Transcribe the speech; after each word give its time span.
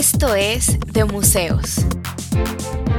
Esto 0.00 0.34
es 0.34 0.80
De 0.94 1.04
Museos, 1.04 1.84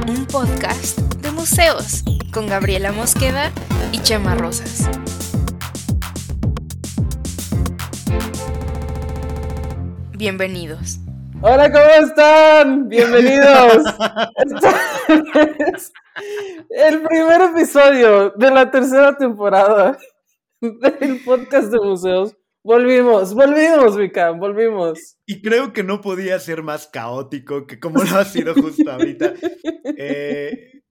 un 0.06 0.24
podcast 0.24 1.00
de 1.16 1.32
museos 1.32 2.04
con 2.32 2.46
Gabriela 2.46 2.92
Mosqueda 2.92 3.50
y 3.90 3.98
Chema 3.98 4.36
Rosas. 4.36 4.88
Bienvenidos. 10.16 11.00
Hola, 11.40 11.72
¿cómo 11.72 12.06
están? 12.06 12.88
Bienvenidos. 12.88 13.82
Este 15.08 15.70
es 15.74 15.92
el 16.70 17.02
primer 17.02 17.40
episodio 17.40 18.30
de 18.30 18.50
la 18.52 18.70
tercera 18.70 19.16
temporada 19.16 19.98
del 20.60 21.20
podcast 21.24 21.66
de 21.66 21.80
museos. 21.80 22.36
Volvimos, 22.64 23.34
volvimos, 23.34 23.96
Vika, 23.96 24.30
volvimos. 24.30 25.18
Y 25.26 25.42
creo 25.42 25.72
que 25.72 25.82
no 25.82 26.00
podía 26.00 26.38
ser 26.38 26.62
más 26.62 26.86
caótico 26.86 27.66
que 27.66 27.80
como 27.80 28.02
lo 28.04 28.16
ha 28.18 28.24
sido 28.24 28.54
justo 28.54 28.90
ahorita. 28.90 29.34
Eh, 30.04 30.82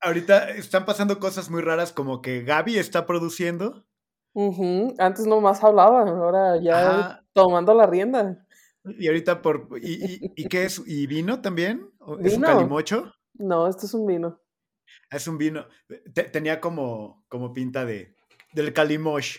ahorita 0.00 0.50
están 0.50 0.84
pasando 0.84 1.18
cosas 1.18 1.50
muy 1.50 1.60
raras 1.62 1.92
como 1.92 2.22
que 2.22 2.42
Gaby 2.42 2.76
está 2.78 3.06
produciendo. 3.06 3.86
Ujú, 4.32 4.94
Antes 4.98 5.26
nomás 5.26 5.62
hablaba, 5.62 6.02
ahora 6.08 6.60
ya 6.62 6.98
Ajá. 7.00 7.26
tomando 7.34 7.74
la 7.74 7.86
rienda. 7.86 8.46
Y 8.84 9.06
ahorita 9.06 9.42
por... 9.42 9.68
¿Y, 9.82 9.92
y, 10.04 10.32
y 10.34 10.48
qué 10.48 10.64
es? 10.64 10.82
¿Y 10.86 11.06
vino 11.06 11.40
también? 11.40 11.90
¿O 11.98 12.18
¿Es 12.18 12.34
un 12.36 12.42
calimocho? 12.42 13.12
No, 13.34 13.68
esto 13.68 13.86
es 13.86 13.94
un 13.94 14.06
vino. 14.06 14.40
Ah, 15.10 15.16
Es 15.16 15.28
un 15.28 15.36
vino. 15.38 15.66
Te- 16.14 16.24
tenía 16.24 16.60
como, 16.60 17.24
como 17.28 17.52
pinta 17.52 17.84
de 17.84 18.16
del 18.54 18.72
calimoch. 18.72 19.38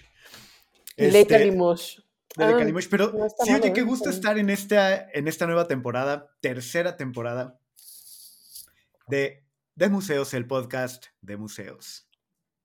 Este, 0.99 1.27
Calimosh. 1.27 1.98
del 1.98 2.05
Ah. 2.38 2.85
Pero 2.89 3.12
no 3.13 3.27
sí, 3.30 3.53
oye, 3.53 3.73
qué 3.73 3.81
¿eh? 3.81 3.84
gusto 3.84 4.09
estar 4.09 4.38
en 4.38 4.49
esta, 4.49 5.09
en 5.12 5.27
esta 5.27 5.45
nueva 5.45 5.67
temporada, 5.67 6.35
tercera 6.41 6.95
temporada 6.95 7.59
de, 9.08 9.44
de 9.75 9.89
Museos, 9.89 10.33
el 10.33 10.45
podcast 10.45 11.06
de 11.22 11.38
museos. 11.38 12.08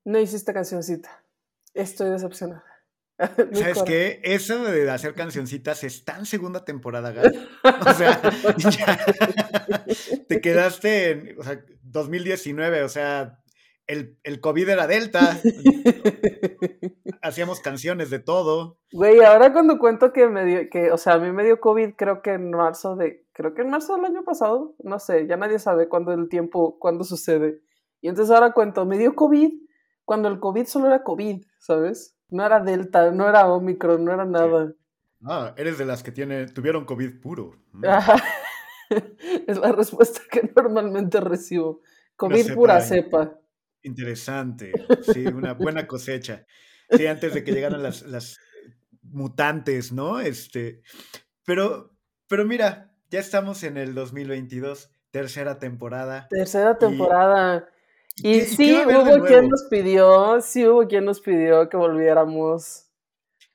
No 0.05 0.19
hiciste 0.19 0.53
cancioncita. 0.53 1.25
Estoy 1.73 2.11
decepcionada. 2.11 2.65
¿Sabes 3.53 3.83
qué? 3.85 4.21
Eso 4.25 4.65
de 4.65 4.91
hacer 4.91 5.15
cancioncitas 5.15 5.85
está 5.85 6.19
en 6.19 6.27
segunda 6.27 6.65
temporada, 6.65 7.13
Gaby. 7.13 7.49
O 7.87 7.95
sea, 7.95 8.21
ya 8.59 9.07
te 10.29 10.41
quedaste 10.41 11.11
en 11.11 11.41
o 11.41 11.43
sea, 11.45 11.65
2019, 11.83 12.83
o 12.83 12.89
sea, 12.89 13.41
el, 13.87 14.19
el 14.23 14.41
COVID 14.41 14.69
era 14.69 14.87
Delta, 14.87 15.39
hacíamos 17.23 17.61
canciones 17.61 18.11
de 18.11 18.19
todo. 18.19 18.79
Güey, 18.93 19.23
ahora 19.23 19.53
cuando 19.53 19.79
cuento 19.79 20.13
que 20.13 20.29
me 20.29 20.45
dio, 20.45 20.71
que, 20.71 20.91
o 20.91 20.97
sea, 20.97 21.15
a 21.15 21.19
mí 21.19 21.31
me 21.33 21.45
dio 21.45 21.61
COVID, 21.61 21.95
creo 21.97 22.23
que 22.23 22.33
en 22.33 22.51
marzo 22.51 22.97
de, 22.97 23.27
creo 23.33 23.55
que 23.55 23.63
en 23.63 23.71
marzo 23.71 23.97
del 23.97 24.07
año 24.07 24.25
pasado, 24.25 24.75
no 24.83 24.99
sé, 24.99 25.27
ya 25.27 25.37
nadie 25.37 25.59
sabe 25.59 25.89
cuándo 25.89 26.13
el 26.13 26.29
tiempo, 26.29 26.79
cuándo 26.79 27.05
sucede. 27.05 27.61
Y 28.01 28.09
entonces 28.09 28.35
ahora 28.35 28.53
cuento, 28.53 28.87
me 28.87 28.99
dio 28.99 29.15
COVID 29.15 29.53
cuando 30.05 30.29
el 30.29 30.39
COVID 30.39 30.67
solo 30.67 30.87
era 30.87 31.03
COVID, 31.03 31.43
¿sabes? 31.59 32.17
No 32.29 32.45
era 32.45 32.61
Delta, 32.61 33.11
no 33.11 33.29
era 33.29 33.47
Omicron, 33.47 34.05
no 34.05 34.13
era 34.13 34.25
nada. 34.25 34.73
Ah, 35.25 35.55
eres 35.57 35.79
de 35.79 35.87
las 35.87 36.03
que 36.03 36.13
tiene, 36.13 36.47
tuvieron 36.47 36.85
COVID 36.85 37.21
puro. 37.21 37.57
Mm. 37.73 37.85
Es 39.47 39.59
la 39.59 39.73
respuesta 39.73 40.21
que 40.31 40.53
normalmente 40.55 41.19
recibo. 41.21 41.81
COVID 42.17 42.45
cepa 42.45 42.55
pura 42.55 42.81
cepa. 42.81 43.39
Interesante, 43.85 44.73
sí, 45.13 45.27
una 45.27 45.53
buena 45.53 45.87
cosecha. 45.87 46.47
Sí, 46.91 47.07
antes 47.07 47.35
de 47.35 47.45
que 47.45 47.53
llegaran 47.53 47.83
las, 47.83 48.03
las 48.03 48.39
mutantes, 49.03 49.93
¿no? 49.93 50.21
Este, 50.21 50.81
pero, 51.45 51.93
pero 52.27 52.47
mira, 52.47 52.95
ya 53.11 53.21
estamos 53.21 53.63
en 53.63 53.77
el 53.77 53.95
2022, 53.95 54.91
tercera 55.11 55.59
temporada. 55.59 56.27
Tercera 56.31 56.79
temporada. 56.79 57.69
Y, 58.17 58.41
sí, 58.43 58.75
hubo 58.75 59.27
quien 59.27 59.49
nos 59.49 59.65
pidió, 59.69 60.41
sí 60.41 60.67
hubo 60.67 60.87
quien 60.89 61.05
nos 61.05 61.21
pidió 61.21 61.69
que 61.69 61.77
volviéramos. 61.77 62.87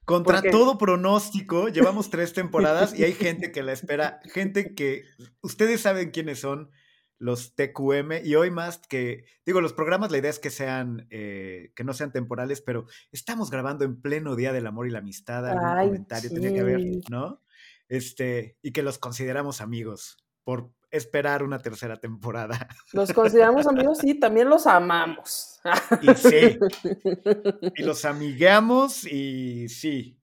Contra 0.06 0.36
porque- 0.36 0.52
todo 0.52 0.78
pronóstico, 0.78 1.70
llevamos 1.70 2.10
tres 2.10 2.34
temporadas 2.34 2.98
y 2.98 3.04
hay 3.04 3.14
gente 3.14 3.52
que 3.52 3.64
la 3.64 3.74
espera, 3.74 4.20
gente 4.32 4.76
que 4.76 5.06
ustedes 5.42 5.82
saben 5.82 6.12
quiénes 6.12 6.40
son 6.40 6.72
los 7.20 7.54
TQM 7.54 8.24
y 8.24 8.36
hoy 8.36 8.50
más 8.50 8.80
que, 8.80 9.26
digo, 9.46 9.62
los 9.62 9.74
programas 9.74 10.10
la 10.10 10.18
idea 10.18 10.30
es 10.30 10.40
que 10.40 10.50
sean, 10.50 11.06
eh, 11.12 11.72
que 11.76 11.84
no 11.84 11.94
sean 11.94 12.12
temporales, 12.12 12.62
pero 12.62 12.86
estamos 13.12 13.52
grabando 13.52 13.86
en 13.86 14.02
pleno 14.02 14.36
Día 14.36 14.54
del 14.54 14.66
Amor 14.66 14.88
y 14.88 14.92
la 14.92 15.00
Amistad, 15.00 15.46
algún 15.46 15.66
Ay, 15.66 15.88
comentario 15.88 16.30
tenía 16.30 16.54
que 16.54 16.62
haber. 16.62 16.82
¿no? 17.10 17.42
Este, 17.90 18.58
y 18.62 18.72
que 18.72 18.84
los 18.84 18.98
consideramos 18.98 19.60
amigos 19.62 20.18
por 20.44 20.72
esperar 20.92 21.44
una 21.44 21.60
tercera 21.60 21.98
temporada. 21.98 22.68
Los 22.94 23.14
consideramos 23.14 23.68
amigos 23.68 24.04
y 24.04 24.20
también 24.20 24.50
los 24.50 24.66
amamos. 24.66 25.60
Y 26.02 26.16
sí, 26.16 26.58
y 27.76 27.84
los 27.84 28.06
amigueamos 28.06 29.06
y 29.06 29.68
sí. 29.70 30.18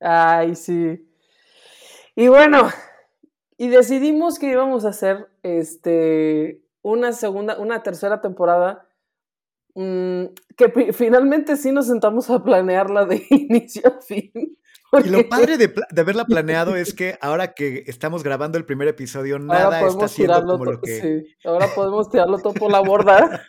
Ay, 0.00 0.54
sí. 0.54 1.10
Y 2.14 2.28
bueno, 2.28 2.70
y 3.58 3.68
decidimos 3.68 4.38
que 4.38 4.50
íbamos 4.50 4.84
a 4.84 4.90
hacer 4.90 5.28
este 5.46 6.62
una 6.82 7.12
segunda, 7.12 7.58
una 7.58 7.82
tercera 7.82 8.20
temporada. 8.20 8.86
mm, 9.74 10.24
que 10.56 10.68
finalmente 10.92 11.56
sí 11.56 11.72
nos 11.72 11.86
sentamos 11.86 12.30
a 12.30 12.42
planearla 12.42 13.04
de 13.06 13.24
inicio 13.30 13.82
a 13.88 14.00
fin. 14.00 14.30
Y 15.04 15.08
lo 15.08 15.18
porque 15.18 15.24
padre 15.24 15.58
de, 15.58 15.68
de 15.90 16.00
haberla 16.00 16.24
planeado 16.26 16.76
es 16.76 16.94
que 16.94 17.18
ahora 17.20 17.54
que 17.54 17.82
estamos 17.86 18.22
grabando 18.22 18.56
el 18.56 18.64
primer 18.64 18.88
episodio, 18.88 19.38
nada 19.38 19.86
está 19.86 20.08
siendo 20.08 20.42
como 20.46 20.64
lo 20.64 20.80
que... 20.80 21.00
sí, 21.00 21.36
ahora 21.44 21.66
podemos 21.74 22.08
tirarlo 22.08 22.38
todo 22.38 22.54
por 22.54 22.70
la 22.70 22.80
borda 22.80 23.42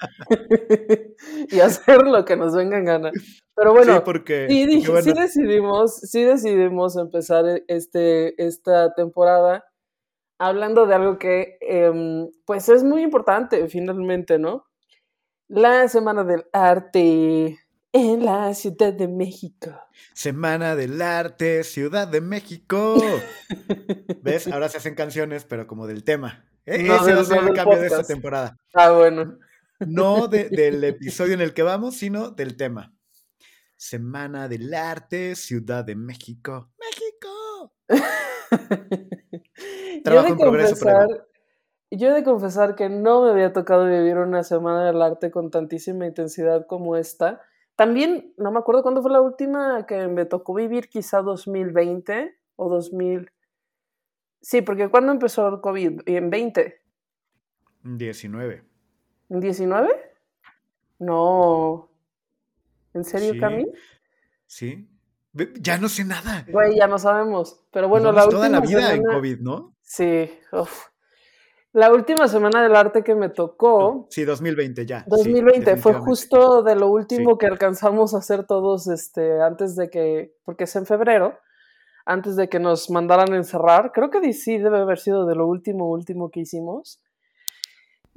y 1.49 1.59
hacer 1.59 2.01
lo 2.07 2.25
que 2.25 2.35
nos 2.35 2.55
venga 2.55 2.77
en 2.77 2.85
gana. 2.85 3.11
Pero 3.55 3.71
bueno, 3.73 3.95
sí, 3.95 4.01
porque, 4.03 4.47
Sí, 4.49 4.65
porque 4.85 4.91
bueno, 4.91 5.03
sí 5.03 5.13
decidimos, 5.21 5.95
sí 6.01 6.23
decidimos 6.23 6.97
empezar 6.97 7.45
e- 7.47 7.63
este, 7.67 8.43
esta 8.43 8.93
temporada 8.95 9.63
hablando 10.39 10.85
de 10.85 10.95
algo 10.95 11.17
que 11.17 11.57
em, 11.61 12.29
pues 12.45 12.69
es 12.69 12.83
muy 12.83 13.01
importante 13.03 13.67
finalmente, 13.67 14.37
¿no? 14.39 14.65
La 15.47 15.87
Semana 15.87 16.23
del 16.23 16.45
Arte 16.53 17.59
en 17.93 18.25
la 18.25 18.53
Ciudad 18.53 18.93
de 18.93 19.07
México. 19.07 19.71
Semana 20.13 20.75
del 20.75 21.01
Arte, 21.01 21.63
Ciudad 21.63 22.07
de 22.07 22.21
México. 22.21 22.97
¿Ves? 24.21 24.47
Ahora 24.47 24.69
se 24.69 24.77
hacen 24.77 24.95
canciones, 24.95 25.45
pero 25.45 25.65
como 25.67 25.87
del 25.87 26.03
tema. 26.03 26.45
E- 26.65 26.83
No, 26.83 26.95
Ese 26.97 27.05
del- 27.05 27.17
va 27.17 27.21
a 27.21 27.25
ser 27.25 27.37
el 27.43 27.53
cambio 27.53 27.79
de 27.79 27.87
esta 27.87 28.03
temporada. 28.03 28.57
Ah, 28.73 28.91
bueno. 28.91 29.37
No 29.79 30.27
de- 30.27 30.49
del 30.49 30.83
episodio 30.83 31.33
en 31.33 31.41
el 31.41 31.53
que 31.53 31.63
vamos, 31.63 31.95
sino 31.95 32.29
del 32.31 32.57
tema. 32.57 32.93
Semana 33.77 34.47
del 34.47 34.73
Arte, 34.73 35.35
Ciudad 35.35 35.85
de 35.85 35.95
México. 35.95 36.71
¡México! 36.79 37.73
yo 40.05 40.23
de 40.23 40.29
en 40.29 40.37
progreso, 40.37 40.75
confesar, 40.75 41.27
yo 41.91 42.09
he 42.09 42.13
de 42.13 42.23
confesar 42.23 42.75
que 42.75 42.89
no 42.89 43.23
me 43.23 43.31
había 43.31 43.53
tocado 43.53 43.85
vivir 43.85 44.17
una 44.17 44.43
semana 44.43 44.85
del 44.85 45.01
arte 45.01 45.31
con 45.31 45.51
tantísima 45.51 46.05
intensidad 46.05 46.65
como 46.67 46.95
esta. 46.95 47.41
También, 47.75 48.33
no 48.37 48.51
me 48.51 48.59
acuerdo 48.59 48.83
cuándo 48.83 49.01
fue 49.01 49.11
la 49.11 49.21
última 49.21 49.85
que 49.85 50.07
me 50.07 50.25
tocó 50.25 50.53
vivir, 50.55 50.89
quizá 50.89 51.21
2020 51.21 52.35
o 52.55 52.69
2000. 52.69 53.31
Sí, 54.41 54.61
porque 54.61 54.89
¿cuándo 54.89 55.11
empezó 55.11 55.47
el 55.47 55.61
COVID? 55.61 56.01
¿En 56.05 56.29
20? 56.29 56.81
19. 57.83 58.63
¿En 59.29 59.39
19? 59.39 59.89
No. 60.99 61.89
¿En 62.93 63.03
serio, 63.03 63.33
Sí. 63.33 63.39
Cami? 63.39 63.71
¿Sí? 64.45 64.89
Ya 65.61 65.77
no 65.77 65.89
sé 65.89 66.03
nada. 66.05 66.45
Güey, 66.47 66.77
ya 66.77 66.87
no 66.87 66.97
sabemos. 66.99 67.61
Pero 67.71 67.87
bueno, 67.89 68.05
la 68.11 68.21
Llevamos 68.21 68.33
toda 68.35 68.49
la 68.49 68.59
última 68.59 68.79
vida 68.79 68.89
en 68.91 68.97
semana- 68.97 69.15
COVID, 69.15 69.39
¿no? 69.41 69.75
Sí, 69.81 70.29
uf. 70.51 70.85
La 71.73 71.91
última 71.93 72.27
semana 72.27 72.63
del 72.63 72.75
arte 72.75 73.03
que 73.03 73.13
me 73.13 73.29
tocó, 73.29 74.07
Sí, 74.09 74.23
2020 74.23 74.85
ya. 74.85 75.01
sí, 75.01 75.05
2020, 75.09 75.77
fue 75.77 75.93
justo 75.93 76.63
de 76.63 76.75
lo 76.75 76.87
último 76.89 77.37
que 77.37 77.45
alcanzamos 77.45 78.15
a 78.15 78.17
hacer 78.17 78.45
todos, 78.45 78.87
este, 78.87 79.41
antes 79.41 79.75
de 79.75 79.89
que, 79.89 80.33
porque 80.43 80.63
es 80.63 80.75
en 80.75 80.85
febrero, 80.87 81.37
antes 82.05 82.35
de 82.35 82.49
que 82.49 82.59
nos 82.59 82.89
mandaran 82.89 83.31
a 83.33 83.35
encerrar. 83.35 83.91
Creo 83.93 84.09
que 84.09 84.33
sí 84.33 84.57
debe 84.57 84.79
haber 84.79 84.97
sido 84.97 85.25
de 85.27 85.35
lo 85.35 85.45
último, 85.45 85.89
último 85.91 86.31
que 86.31 86.39
hicimos. 86.39 86.99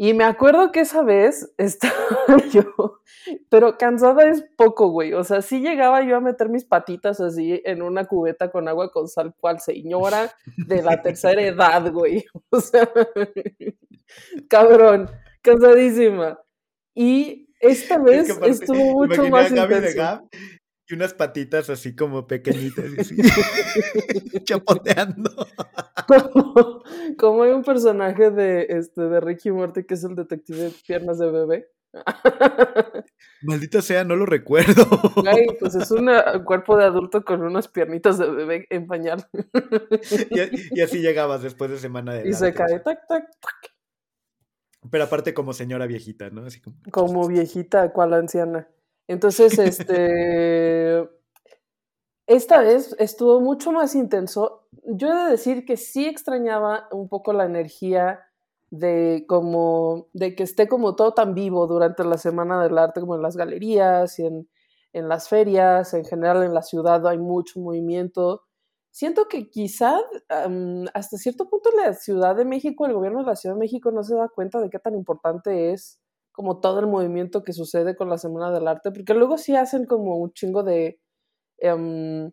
Y 0.03 0.15
me 0.15 0.25
acuerdo 0.25 0.73
que 0.73 0.81
esa 0.81 1.03
vez 1.03 1.53
estaba 1.59 2.39
yo, 2.51 3.03
pero 3.51 3.77
cansada 3.77 4.31
es 4.31 4.43
poco, 4.57 4.89
güey. 4.89 5.13
O 5.13 5.25
sea, 5.25 5.43
sí 5.43 5.61
llegaba 5.61 6.01
yo 6.03 6.17
a 6.17 6.21
meter 6.21 6.49
mis 6.49 6.65
patitas 6.65 7.21
así 7.21 7.61
en 7.67 7.83
una 7.83 8.07
cubeta 8.07 8.51
con 8.51 8.67
agua 8.67 8.91
con 8.91 9.09
sal, 9.09 9.35
cual 9.39 9.61
señora 9.61 10.33
de 10.57 10.81
la 10.81 11.03
tercera 11.03 11.43
edad, 11.43 11.93
güey. 11.93 12.25
O 12.49 12.61
sea, 12.61 12.89
cabrón, 14.49 15.11
cansadísima. 15.43 16.41
Y 16.95 17.51
esta 17.61 17.97
Es 17.97 18.03
vez 18.03 18.27
que 18.27 18.33
aparte, 18.33 18.51
estuvo 18.53 19.07
mucho 19.07 19.29
más 19.29 19.51
intenso. 19.51 20.23
Y 20.91 20.95
unas 20.95 21.15
patitas 21.15 21.71
así 21.71 21.95
como 21.95 22.27
pequeñitas, 22.27 22.87
y 22.97 23.01
así, 23.01 23.17
chapoteando. 24.45 25.31
como 27.17 27.45
hay 27.45 27.53
un 27.53 27.63
personaje 27.63 28.31
de, 28.33 28.67
este, 28.71 29.03
de 29.03 29.21
Ricky 29.21 29.53
Morty 29.53 29.85
que 29.85 29.95
es 29.95 30.03
el 30.03 30.17
detective 30.17 30.59
de 30.59 30.71
piernas 30.85 31.19
de 31.19 31.31
bebé. 31.31 31.69
Maldita 33.43 33.83
sea, 33.83 34.03
no 34.03 34.17
lo 34.17 34.27
recuerdo. 34.27 34.85
pues 35.61 35.77
es 35.77 35.91
un 35.93 36.09
cuerpo 36.45 36.77
de 36.77 36.85
adulto 36.87 37.25
con 37.25 37.43
unas 37.43 37.69
piernitas 37.69 38.19
de 38.19 38.29
bebé 38.29 38.67
en 38.71 38.89
pañal. 38.89 39.29
y, 40.73 40.81
así 40.81 41.01
llegabas 41.01 41.43
después 41.43 41.71
de 41.71 41.79
semana 41.79 42.15
de... 42.15 42.29
Y 42.29 42.33
se 42.33 42.53
cae, 42.53 42.81
tac, 42.81 43.07
tac, 43.07 43.31
tac. 43.41 43.75
Pero 44.91 45.05
aparte 45.05 45.35
como 45.35 45.53
señora 45.53 45.87
viejita, 45.87 46.31
¿no? 46.31 46.47
Así 46.47 46.61
como... 46.61 46.77
como 46.91 47.29
viejita, 47.29 47.93
cual 47.93 48.15
anciana. 48.15 48.67
Entonces, 49.11 49.59
este... 49.59 51.09
Esta 52.29 52.61
vez 52.61 52.95
estuvo 53.01 53.41
mucho 53.41 53.73
más 53.73 53.97
intenso. 53.97 54.69
Yo 54.85 55.09
he 55.09 55.25
de 55.25 55.31
decir 55.33 55.65
que 55.65 55.77
sí 55.77 56.07
extrañaba 56.07 56.87
un 56.93 57.09
poco 57.09 57.33
la 57.33 57.45
energía 57.45 58.21
de 58.71 59.25
como 59.29 60.07
de 60.13 60.37
que 60.37 60.45
esté 60.45 60.69
como 60.69 60.95
todo 60.95 61.13
tan 61.13 61.35
vivo 61.35 61.67
durante 61.67 62.05
la 62.05 62.19
semana 62.19 62.63
del 62.63 62.79
arte 62.79 63.01
como 63.01 63.17
en 63.17 63.23
las 63.23 63.37
galerías 63.37 64.17
y 64.21 64.27
en, 64.27 64.49
en 64.93 65.09
las 65.09 65.29
ferias, 65.29 65.93
en 65.93 66.05
general 66.05 66.45
en 66.45 66.55
la 66.55 66.63
ciudad 66.63 67.05
hay 67.09 67.19
mucho 67.19 67.59
movimiento. 67.59 68.45
Siento 68.93 69.27
que 69.27 69.51
quizá 69.51 69.99
hasta 70.95 71.17
cierto 71.17 71.49
punto 71.51 71.71
la 71.77 71.95
Ciudad 71.95 72.37
de 72.37 72.45
México, 72.45 72.87
el 72.87 72.95
gobierno 72.95 73.21
de 73.21 73.27
la 73.27 73.35
Ciudad 73.35 73.57
de 73.57 73.61
México 73.61 73.91
no 73.91 74.05
se 74.05 74.15
da 74.15 74.29
cuenta 74.29 74.61
de 74.61 74.71
qué 74.71 74.79
tan 74.79 74.95
importante 74.95 75.73
es 75.73 76.00
como 76.41 76.59
todo 76.59 76.81
el 76.81 76.87
movimiento 76.87 77.45
que 77.45 77.53
sucede 77.53 77.95
con 77.95 78.09
la 78.09 78.17
Semana 78.17 78.51
del 78.51 78.67
Arte, 78.67 78.93
porque 78.93 79.13
luego 79.13 79.37
sí 79.37 79.57
hacen 79.57 79.85
como 79.85 80.17
un 80.17 80.33
chingo 80.33 80.63
de 80.63 80.99
em, 81.59 82.33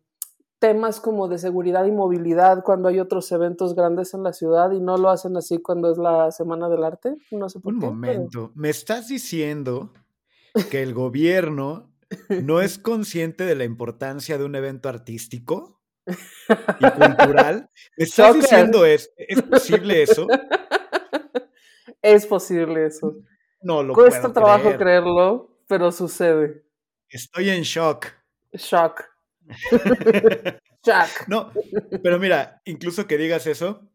temas 0.60 1.02
como 1.02 1.28
de 1.28 1.38
seguridad 1.38 1.84
y 1.84 1.92
movilidad 1.92 2.64
cuando 2.64 2.88
hay 2.88 3.02
otros 3.02 3.30
eventos 3.34 3.76
grandes 3.76 4.14
en 4.14 4.24
la 4.24 4.32
ciudad 4.32 4.72
y 4.72 4.80
no 4.80 4.96
lo 4.96 5.10
hacen 5.10 5.36
así 5.36 5.58
cuando 5.58 5.92
es 5.92 5.98
la 5.98 6.32
Semana 6.32 6.70
del 6.70 6.86
Arte. 6.86 7.16
No 7.32 7.50
sé 7.50 7.60
por 7.60 7.74
Un 7.74 7.80
momento, 7.80 8.54
¿me 8.56 8.70
estás 8.70 9.10
diciendo 9.10 9.92
que 10.72 10.84
el 10.84 10.94
gobierno 10.94 11.92
no 12.46 12.62
es 12.62 12.80
consciente 12.80 13.44
de 13.44 13.56
la 13.56 13.66
importancia 13.66 14.38
de 14.38 14.46
un 14.46 14.56
evento 14.56 14.88
artístico 14.88 15.82
y 16.06 16.92
cultural? 16.92 17.70
¿Me 17.98 18.04
estás 18.06 18.36
diciendo 18.36 18.86
es, 18.86 19.12
es 19.18 19.42
posible 19.42 20.02
eso? 20.02 20.28
Es 22.00 22.26
posible 22.26 22.86
eso. 22.86 23.18
No 23.62 23.84
lo 23.84 23.94
Cuesta 23.94 24.32
trabajo 24.32 24.76
creerlo, 24.78 25.60
pero 25.68 25.92
sucede. 25.92 26.64
Estoy 27.10 27.50
en 27.50 27.64
shock. 27.64 28.08
Shock. 28.54 29.04
No, 31.28 31.52
pero 32.04 32.20
mira, 32.20 32.62
incluso 32.66 33.08
que 33.08 33.18
digas 33.18 33.48
eso, 33.48 33.90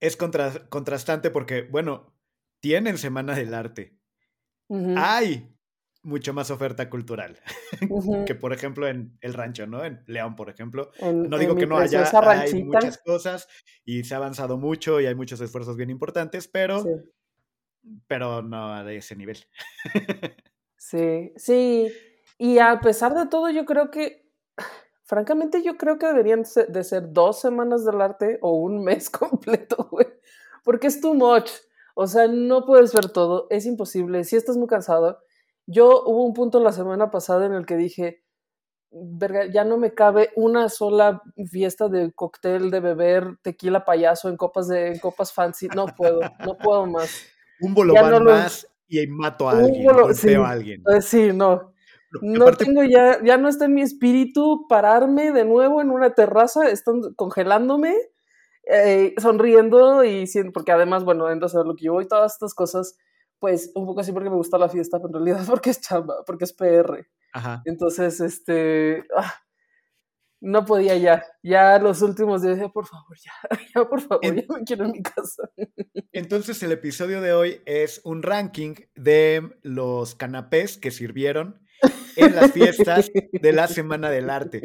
es 0.00 0.16
contrastante 0.16 1.30
porque, 1.30 1.62
bueno, 1.62 2.14
tienen 2.60 2.98
Semana 2.98 3.34
del 3.34 3.54
Arte. 3.54 3.98
Hay 4.96 5.52
mucho 6.02 6.32
más 6.32 6.50
oferta 6.50 6.88
cultural 6.88 7.38
que, 8.26 8.34
por 8.34 8.52
ejemplo, 8.52 8.88
en 8.88 9.16
El 9.20 9.34
Rancho, 9.34 9.66
¿no? 9.66 9.84
En 9.84 10.02
León, 10.06 10.36
por 10.36 10.48
ejemplo. 10.48 10.90
no 11.02 11.38
digo 11.38 11.56
que 11.56 11.66
no 11.66 11.78
haya 11.78 12.04
hay 12.22 12.64
muchas 12.64 12.98
cosas 12.98 13.48
y 13.84 14.04
se 14.04 14.14
ha 14.14 14.18
avanzado 14.18 14.56
mucho 14.56 15.00
y 15.00 15.06
hay 15.06 15.14
muchos 15.14 15.40
esfuerzos 15.40 15.76
bien 15.76 15.90
importantes, 15.90 16.48
pero, 16.48 16.84
pero 18.06 18.42
no 18.42 18.84
de 18.84 18.96
ese 18.96 19.16
nivel. 19.16 19.38
sí, 20.76 21.32
sí. 21.36 21.92
Y 22.38 22.58
a 22.58 22.80
pesar 22.80 23.14
de 23.14 23.26
todo, 23.26 23.50
yo 23.50 23.64
creo 23.64 23.90
que 23.90 24.26
francamente 25.04 25.62
yo 25.62 25.76
creo 25.76 25.98
que 25.98 26.06
deberían 26.06 26.42
de 26.68 26.84
ser 26.84 27.12
dos 27.12 27.40
semanas 27.40 27.84
del 27.84 28.00
arte 28.00 28.38
o 28.42 28.52
un 28.52 28.82
mes 28.82 29.10
completo, 29.10 29.88
güey. 29.90 30.06
Porque 30.64 30.88
es 30.88 31.00
too 31.00 31.14
much. 31.14 31.50
O 31.94 32.06
sea, 32.06 32.26
no 32.26 32.66
puedes 32.66 32.92
ver 32.92 33.08
todo, 33.10 33.46
es 33.50 33.64
imposible. 33.64 34.24
Si 34.24 34.36
estás 34.36 34.56
muy 34.56 34.66
cansado. 34.66 35.20
Yo 35.68 36.04
hubo 36.04 36.24
un 36.24 36.34
punto 36.34 36.60
la 36.60 36.72
semana 36.72 37.10
pasada 37.10 37.46
en 37.46 37.52
el 37.52 37.66
que 37.66 37.76
dije, 37.76 38.22
verga, 38.90 39.46
ya 39.46 39.64
no 39.64 39.78
me 39.78 39.94
cabe 39.94 40.30
una 40.36 40.68
sola 40.68 41.22
fiesta 41.50 41.88
de 41.88 42.12
cóctel, 42.12 42.70
de 42.70 42.80
beber 42.80 43.38
tequila 43.42 43.84
payaso 43.84 44.28
en 44.28 44.36
copas 44.36 44.68
de 44.68 44.92
en 44.92 44.98
copas 44.98 45.32
fancy. 45.32 45.68
No 45.68 45.86
puedo, 45.86 46.20
no 46.44 46.56
puedo 46.56 46.86
más. 46.86 47.24
Un 47.60 47.74
bolobán 47.74 48.24
más 48.24 48.68
y 48.88 49.06
mato 49.06 49.48
a 49.48 49.58
alguien, 49.58 49.92
golpeo 49.92 50.44
a 50.44 50.50
alguien. 50.50 50.82
Eh, 50.94 51.00
sí, 51.00 51.32
no. 51.32 51.72
No 52.22 52.52
tengo 52.52 52.82
ya, 52.84 53.22
ya 53.22 53.36
no 53.36 53.48
está 53.48 53.66
en 53.66 53.74
mi 53.74 53.82
espíritu 53.82 54.66
pararme 54.68 55.32
de 55.32 55.44
nuevo 55.44 55.82
en 55.82 55.90
una 55.90 56.14
terraza, 56.14 56.68
están 56.68 57.02
congelándome, 57.14 57.94
eh, 58.72 59.14
sonriendo 59.18 60.04
y 60.04 60.24
porque 60.54 60.72
además, 60.72 61.04
bueno, 61.04 61.30
entonces 61.30 61.60
lo 61.64 61.74
que 61.74 61.86
yo 61.86 61.92
voy, 61.92 62.08
todas 62.08 62.34
estas 62.34 62.54
cosas, 62.54 62.96
pues 63.38 63.70
un 63.74 63.86
poco 63.86 64.00
así 64.00 64.12
porque 64.12 64.30
me 64.30 64.36
gusta 64.36 64.56
la 64.56 64.68
fiesta, 64.68 64.98
pero 64.98 65.18
en 65.18 65.26
realidad 65.26 65.46
porque 65.50 65.70
es 65.70 65.80
chamba, 65.80 66.14
porque 66.26 66.44
es 66.44 66.52
PR. 66.52 67.06
Ajá. 67.32 67.62
Entonces, 67.66 68.20
este, 68.20 69.04
ah, 69.16 69.34
no 70.40 70.64
podía 70.64 70.96
ya, 70.96 71.24
ya 71.42 71.78
los 71.78 72.02
últimos 72.02 72.42
días, 72.42 72.58
ya 72.60 72.68
por 72.68 72.86
favor, 72.86 73.16
ya, 73.18 73.32
ya 73.74 73.88
por 73.88 74.00
favor, 74.00 74.22
ya 74.22 74.32
me 74.32 74.64
quiero 74.64 74.84
en 74.84 74.92
mi 74.92 75.02
casa. 75.02 75.50
Entonces 76.12 76.62
el 76.62 76.72
episodio 76.72 77.20
de 77.20 77.32
hoy 77.32 77.60
es 77.66 78.00
un 78.04 78.22
ranking 78.22 78.74
de 78.94 79.58
los 79.62 80.14
canapés 80.14 80.78
que 80.78 80.90
sirvieron 80.90 81.60
en 82.16 82.34
las 82.34 82.52
fiestas 82.52 83.10
de 83.32 83.52
la 83.52 83.68
Semana 83.68 84.10
del 84.10 84.30
Arte. 84.30 84.62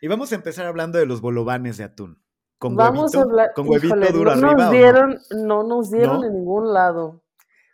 Y 0.00 0.08
vamos 0.08 0.32
a 0.32 0.34
empezar 0.34 0.66
hablando 0.66 0.98
de 0.98 1.06
los 1.06 1.20
bolovanes 1.20 1.78
de 1.78 1.84
atún. 1.84 2.22
Con 2.58 2.76
vamos 2.76 3.14
huevito, 3.14 3.40
a 3.40 3.52
con 3.54 3.68
huevito 3.68 4.12
duro 4.12 4.36
no 4.36 4.52
Nos 4.52 4.70
dieron, 4.70 5.18
no? 5.30 5.64
nos 5.64 5.90
dieron 5.90 6.22
en 6.24 6.34
ningún 6.34 6.72
lado. 6.72 7.24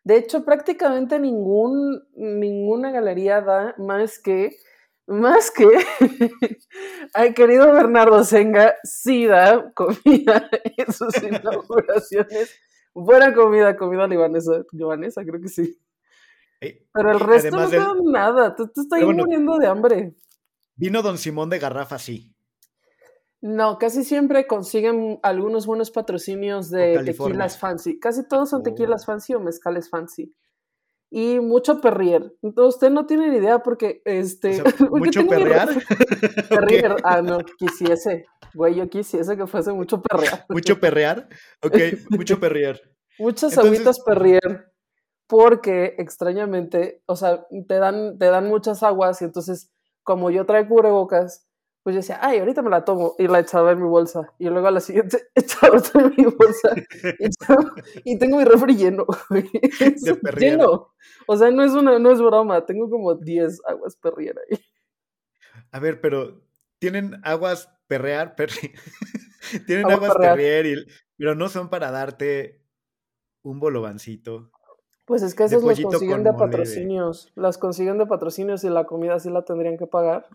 De 0.05 0.17
hecho, 0.17 0.45
prácticamente 0.45 1.19
ningún, 1.19 2.03
ninguna 2.15 2.91
galería 2.91 3.43
da 3.43 3.75
más 3.77 4.19
que, 4.19 4.57
más 5.09 5.51
que, 5.51 5.67
ay, 7.15 7.33
querido 7.33 7.73
Bernardo 7.73 8.23
Senga, 8.25 8.75
sí 8.85 9.27
da 9.27 9.73
comida 9.73 10.51
en 10.77 10.93
sus 10.93 11.15
inauguraciones. 11.23 12.55
Buena 12.95 13.33
comida, 13.33 13.77
comida 13.77 14.07
libanesa, 14.07 14.65
libanesa, 14.73 15.25
creo 15.25 15.41
que 15.41 15.49
sí. 15.49 15.79
Pero 16.61 17.13
el 17.13 17.21
resto 17.21 17.57
no 17.57 17.69
te 17.69 17.79
nada, 18.05 18.55
tú, 18.55 18.65
estás 18.65 19.01
muriendo 19.03 19.57
de 19.59 19.67
hambre. 19.67 20.17
Vino 20.75 21.03
Don 21.03 21.17
Simón 21.17 21.49
de 21.49 21.59
Garrafa, 21.59 21.99
sí. 21.99 22.35
No, 23.41 23.79
casi 23.79 24.05
siempre 24.05 24.49
consiguen 24.49 25.21
algunos 25.23 25.67
buenos 25.67 25.93
patrocinios 25.93 26.71
de 26.71 27.03
tequilas 27.05 27.57
fancy. 27.57 28.01
Casi 28.01 28.27
todos 28.27 28.51
son 28.51 28.65
tequilas 28.65 29.07
fancy 29.07 29.35
o 29.35 29.41
mezcales 29.41 29.89
fancy. 29.89 30.35
Y 31.11 31.41
mucho 31.41 31.81
perrier. 31.81 32.35
Entonces, 32.43 32.75
usted 32.75 32.91
no 32.91 33.07
tiene 33.07 33.31
ni 33.31 33.39
idea 33.39 33.61
porque 33.61 34.03
este. 34.05 34.63
¿Mucho 34.91 35.27
perrear? 35.27 35.69
perrier. 36.49 36.97
Ah, 37.03 37.23
no, 37.23 37.39
quisiese. 37.59 38.27
Güey, 38.55 38.75
yo 38.75 38.89
quisiese 38.89 39.37
que 39.37 39.47
fuese 39.47 39.73
mucho 39.73 40.03
perrear. 40.03 40.45
¿Mucho 40.49 40.79
perrear? 40.79 41.29
Ok, 41.63 41.77
mucho 42.11 42.39
perrier. 42.39 42.81
Muchas 43.19 43.57
agüitas 43.59 44.01
perrier 44.01 44.73
porque 45.27 45.95
extrañamente, 45.99 47.03
o 47.07 47.15
sea, 47.15 47.47
te 47.69 47.75
dan, 47.75 48.19
te 48.19 48.27
dan 48.27 48.49
muchas 48.49 48.83
aguas 48.83 49.21
y 49.21 49.27
entonces, 49.27 49.71
como 50.03 50.31
yo 50.31 50.47
traigo 50.47 50.69
cubrebocas, 50.69 51.48
pues 51.89 51.95
yo 51.95 52.01
decía, 52.01 52.19
ay, 52.21 52.39
ahorita 52.39 52.61
me 52.61 52.69
la 52.69 52.85
tomo 52.85 53.15
y 53.19 53.27
la 53.29 53.39
echaba 53.39 53.73
en 53.73 53.81
mi 53.81 53.89
bolsa. 53.89 54.35
Y 54.39 54.51
luego 54.51 54.67
a 54.67 54.71
la 54.71 54.81
siguiente 54.81 55.31
echaba 55.35 55.79
otra 55.79 56.03
en 56.03 56.13
mi 56.19 56.25
bolsa 56.25 56.75
y, 58.05 58.19
tengo 58.19 58.37
mi 58.37 58.45
refri 58.45 58.77
lleno. 58.77 59.07
lleno. 60.39 60.93
O 61.27 61.37
sea, 61.39 61.51
no 61.51 61.65
es, 61.65 61.73
una, 61.73 61.99
no 61.99 62.13
es 62.13 62.21
broma, 62.21 62.67
tengo 62.67 62.91
como 62.91 63.15
10 63.15 63.63
aguas 63.67 63.97
perrier 63.97 64.37
ahí. 64.39 64.59
A 65.73 65.81
ver, 65.81 66.03
pero 66.03 66.43
¿tienen 66.79 67.19
aguas 67.23 67.71
perrear? 67.87 68.37
Tienen 69.67 69.91
aguas 69.91 70.15
perrear, 70.15 70.67
pero 71.17 71.35
no 71.35 71.49
son 71.49 71.71
para 71.71 71.91
darte 71.91 72.61
un 73.41 73.61
bolovancito 73.61 74.51
pues 75.07 75.23
es 75.23 75.35
que 75.35 75.45
esas 75.45 75.63
las 75.63 75.81
consiguen 75.81 76.23
de 76.23 76.35
patrocinios. 76.35 77.33
Las 77.35 77.57
consiguen 77.57 77.97
de 77.97 78.05
patrocinios 78.05 78.63
y 78.65 78.69
la 78.69 78.85
comida 78.85 79.19
sí 79.19 79.31
la 79.31 79.43
tendrían 79.43 79.79
que 79.79 79.87
pagar. 79.87 80.27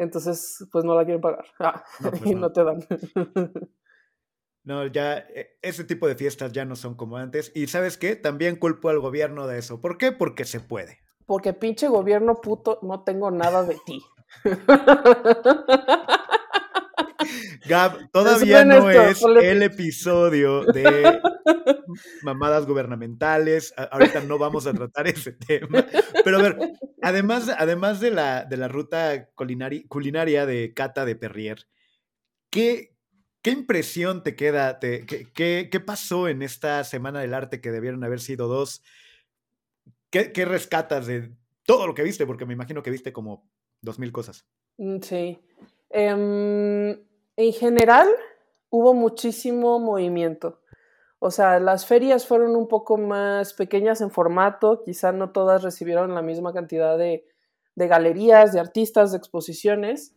Entonces, 0.00 0.66
pues 0.72 0.82
no 0.82 0.94
la 0.94 1.04
quieren 1.04 1.20
pagar. 1.20 1.44
Ah, 1.58 1.84
pues 2.00 2.24
y 2.24 2.34
no. 2.34 2.50
te 2.50 2.64
dan. 2.64 2.80
No, 4.62 4.86
ya 4.86 5.16
e, 5.16 5.58
ese 5.62 5.84
tipo 5.84 6.06
de 6.06 6.16
fiestas 6.16 6.52
ya 6.52 6.66
no 6.66 6.76
son 6.76 6.94
como 6.94 7.16
antes. 7.16 7.50
Y 7.54 7.66
sabes 7.66 7.96
qué? 7.96 8.14
También 8.14 8.56
culpo 8.56 8.90
al 8.90 9.00
gobierno 9.00 9.46
de 9.46 9.58
eso. 9.58 9.80
¿Por 9.80 9.96
qué? 9.96 10.12
Porque 10.12 10.44
se 10.44 10.60
puede. 10.60 10.98
Porque 11.24 11.54
pinche 11.54 11.88
gobierno 11.88 12.34
puto, 12.42 12.78
no 12.82 13.02
tengo 13.02 13.30
nada 13.30 13.62
de 13.64 13.78
ti. 13.86 14.04
Gab, 17.70 18.10
todavía 18.10 18.64
no 18.64 18.90
es 18.90 19.22
el 19.22 19.62
episodio 19.62 20.64
de 20.64 21.20
mamadas 22.22 22.66
gubernamentales. 22.66 23.72
Ahorita 23.76 24.20
no 24.22 24.38
vamos 24.38 24.66
a 24.66 24.74
tratar 24.74 25.06
ese 25.06 25.32
tema. 25.32 25.86
Pero 26.24 26.38
a 26.38 26.42
ver, 26.42 26.58
además, 27.00 27.48
además 27.56 28.00
de, 28.00 28.10
la, 28.10 28.44
de 28.44 28.56
la 28.56 28.66
ruta 28.66 29.28
culinaria, 29.36 29.82
culinaria 29.86 30.46
de 30.46 30.74
Cata 30.74 31.04
de 31.04 31.14
Perrier, 31.14 31.68
¿qué, 32.50 32.96
¿Qué 33.40 33.50
impresión 33.52 34.24
te 34.24 34.34
queda? 34.34 34.80
qué, 34.80 35.82
pasó 35.86 36.28
en 36.28 36.42
esta 36.42 36.82
Semana 36.82 37.20
del 37.20 37.34
Arte 37.34 37.60
que 37.60 37.70
debieron 37.70 38.02
haber 38.04 38.20
sido 38.20 38.48
dos? 38.48 38.82
¿Qué, 40.10 40.44
rescatas 40.44 41.06
de 41.06 41.30
todo 41.64 41.86
lo 41.86 41.94
que 41.94 42.02
viste? 42.02 42.26
Porque 42.26 42.46
me 42.46 42.52
imagino 42.52 42.82
que 42.82 42.90
viste 42.90 43.12
como 43.12 43.48
dos 43.80 44.00
mil 44.00 44.10
cosas. 44.10 44.44
Mm, 44.76 44.98
sí. 45.00 45.38
Em, 45.88 46.98
en 47.36 47.52
general, 47.52 48.08
hubo 48.70 48.94
muchísimo 48.94 49.78
movimiento. 49.78 50.60
O 51.18 51.30
sea, 51.30 51.60
las 51.60 51.84
ferias 51.84 52.26
fueron 52.26 52.56
un 52.56 52.66
poco 52.66 52.96
más 52.96 53.52
pequeñas 53.52 54.00
en 54.00 54.10
formato, 54.10 54.82
quizá 54.82 55.12
no 55.12 55.32
todas 55.32 55.62
recibieron 55.62 56.14
la 56.14 56.22
misma 56.22 56.54
cantidad 56.54 56.96
de, 56.96 57.26
galerías, 57.76 58.52
de 58.52 58.60
artistas, 58.60 59.12
de 59.12 59.18
exposiciones, 59.18 60.16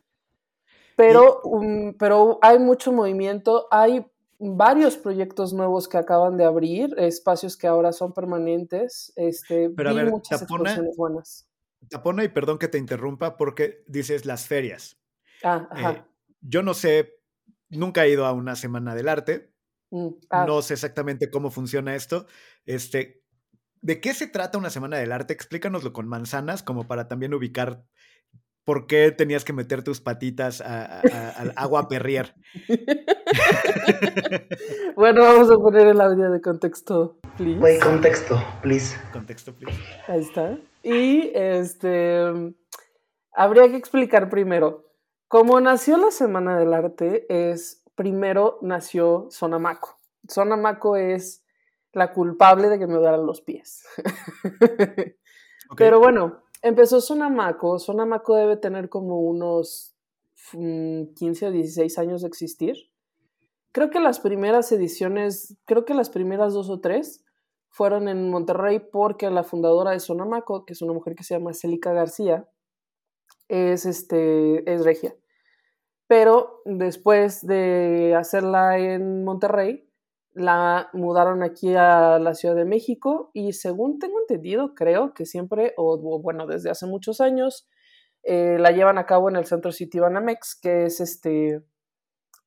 pero, 0.96 1.42
um, 1.44 1.94
pero 1.96 2.40
hay 2.42 2.58
mucho 2.60 2.94
movimiento, 2.94 3.68
hay 3.70 4.06
varios 4.40 4.98
proyectos 4.98 5.54
nuevos 5.54 5.90
que 5.90 5.98
acaban 5.98 6.38
de 6.38 6.46
abrir, 6.46 6.94
espacios 6.98 7.58
que 7.58 7.68
ahora 7.68 7.92
son 7.92 8.14
permanentes, 8.14 9.12
este, 9.16 9.70
pero 9.70 9.90
a 9.90 9.94
ver, 9.94 10.10
muchas 10.10 10.42
exposiciones 10.42 10.96
buenas. 10.96 11.48
Tapona, 11.90 12.24
y 12.24 12.30
perdón 12.30 12.60
que 12.60 12.70
te 12.70 12.78
interrumpa, 12.78 13.36
porque 13.36 13.84
dices 13.88 14.26
las 14.26 14.48
ferias. 14.48 14.98
Ah, 15.44 15.68
ajá. 15.70 15.92
Eh, 15.92 16.13
yo 16.44 16.62
no 16.62 16.74
sé, 16.74 17.16
nunca 17.70 18.06
he 18.06 18.12
ido 18.12 18.26
a 18.26 18.34
una 18.34 18.56
semana 18.56 18.94
del 18.94 19.10
arte, 19.10 19.54
Mm, 19.94 20.08
ah. 20.32 20.46
No 20.48 20.64
sé 20.64 20.74
exactamente 20.74 21.30
cómo 21.30 21.52
funciona 21.52 21.96
esto. 21.96 22.26
Este, 22.66 23.22
¿De 23.82 24.02
qué 24.02 24.16
se 24.16 24.26
trata 24.26 24.58
una 24.58 24.72
semana 24.72 24.98
del 24.98 25.12
arte? 25.12 25.34
Explícanoslo 25.34 25.94
con 25.94 26.08
manzanas, 26.08 26.64
como 26.64 26.88
para 26.88 27.08
también 27.08 27.36
ubicar 27.36 27.86
por 28.66 28.88
qué 28.88 29.12
tenías 29.12 29.44
que 29.44 29.54
meter 29.54 29.84
tus 29.84 30.02
patitas 30.02 30.62
al 30.62 31.54
agua 31.58 31.90
perrier. 31.90 32.34
bueno, 34.96 35.22
vamos 35.22 35.52
a 35.52 35.58
poner 35.58 35.88
el 35.88 36.02
audio 36.02 36.32
de 36.32 36.42
contexto, 36.42 37.20
please. 37.38 37.60
Wait, 37.60 37.84
contexto, 37.84 38.44
please. 38.64 38.98
Contexto, 39.12 39.54
please. 39.54 39.80
Ahí 40.08 40.22
está. 40.22 40.58
Y 40.82 41.30
este 41.36 42.56
habría 43.32 43.70
que 43.70 43.76
explicar 43.76 44.30
primero. 44.30 44.93
Cómo 45.34 45.60
nació 45.60 45.98
la 45.98 46.12
Semana 46.12 46.60
del 46.60 46.76
Arte 46.76 47.26
es 47.28 47.84
primero 47.96 48.60
nació 48.62 49.26
Sonamaco. 49.32 49.98
Sonamaco 50.30 50.96
es 50.96 51.44
la 51.92 52.14
culpable 52.14 52.70
de 52.70 52.78
que 52.78 52.86
me 52.86 53.00
dueran 53.00 53.26
los 53.26 53.42
pies. 53.42 53.84
Pero 55.76 55.98
bueno, 55.98 56.44
empezó 56.62 57.02
Sonamaco. 57.02 57.80
Sonamaco 57.80 58.36
debe 58.36 58.58
tener 58.58 58.90
como 58.90 59.22
unos 59.22 59.96
15 60.52 61.16
mm, 61.16 61.50
o 61.50 61.52
16 61.52 61.98
años 61.98 62.22
de 62.22 62.28
existir. 62.28 62.76
Creo 63.72 63.90
que 63.90 64.00
las 64.00 64.20
primeras 64.20 64.72
ediciones, 64.72 65.58
creo 65.66 65.84
que 65.84 65.96
las 65.96 66.12
primeras 66.12 66.54
dos 66.54 66.70
o 66.70 66.80
tres 66.80 67.26
fueron 67.70 68.08
en 68.08 68.30
Monterrey 68.30 68.78
porque 68.80 69.32
la 69.32 69.44
fundadora 69.44 69.94
de 69.94 70.00
Sonamaco, 70.00 70.64
que 70.64 70.74
es 70.74 70.84
una 70.84 70.94
mujer 70.94 71.16
que 71.16 71.24
se 71.24 71.34
llama 71.34 71.56
Celica 71.56 71.92
García, 71.92 72.48
es, 73.48 73.88
este, 73.88 74.72
es 74.72 74.86
regia 74.86 75.16
pero 76.08 76.62
después 76.66 77.46
de 77.46 78.16
hacerla 78.16 78.78
en 78.78 79.24
Monterrey, 79.24 79.90
la 80.34 80.90
mudaron 80.94 81.44
aquí 81.44 81.76
a 81.76 82.20
la 82.20 82.34
Ciudad 82.34 82.56
de 82.56 82.66
México 82.66 83.30
y 83.34 83.54
según 83.54 84.00
tengo 84.00 84.20
entendido, 84.20 84.74
creo 84.74 85.14
que 85.14 85.26
siempre, 85.26 85.74
o, 85.78 85.98
bueno, 86.22 86.48
desde 86.48 86.70
hace 86.70 86.88
muchos 86.88 87.22
años, 87.22 87.68
eh, 88.24 88.58
la 88.60 88.72
llevan 88.72 88.98
a 88.98 89.06
cabo 89.06 89.30
en 89.30 89.36
el 89.36 89.46
Centro 89.46 89.72
City 89.72 90.00
Banamex, 90.00 90.60
que 90.60 90.86
es 90.86 91.00
este, 91.00 91.64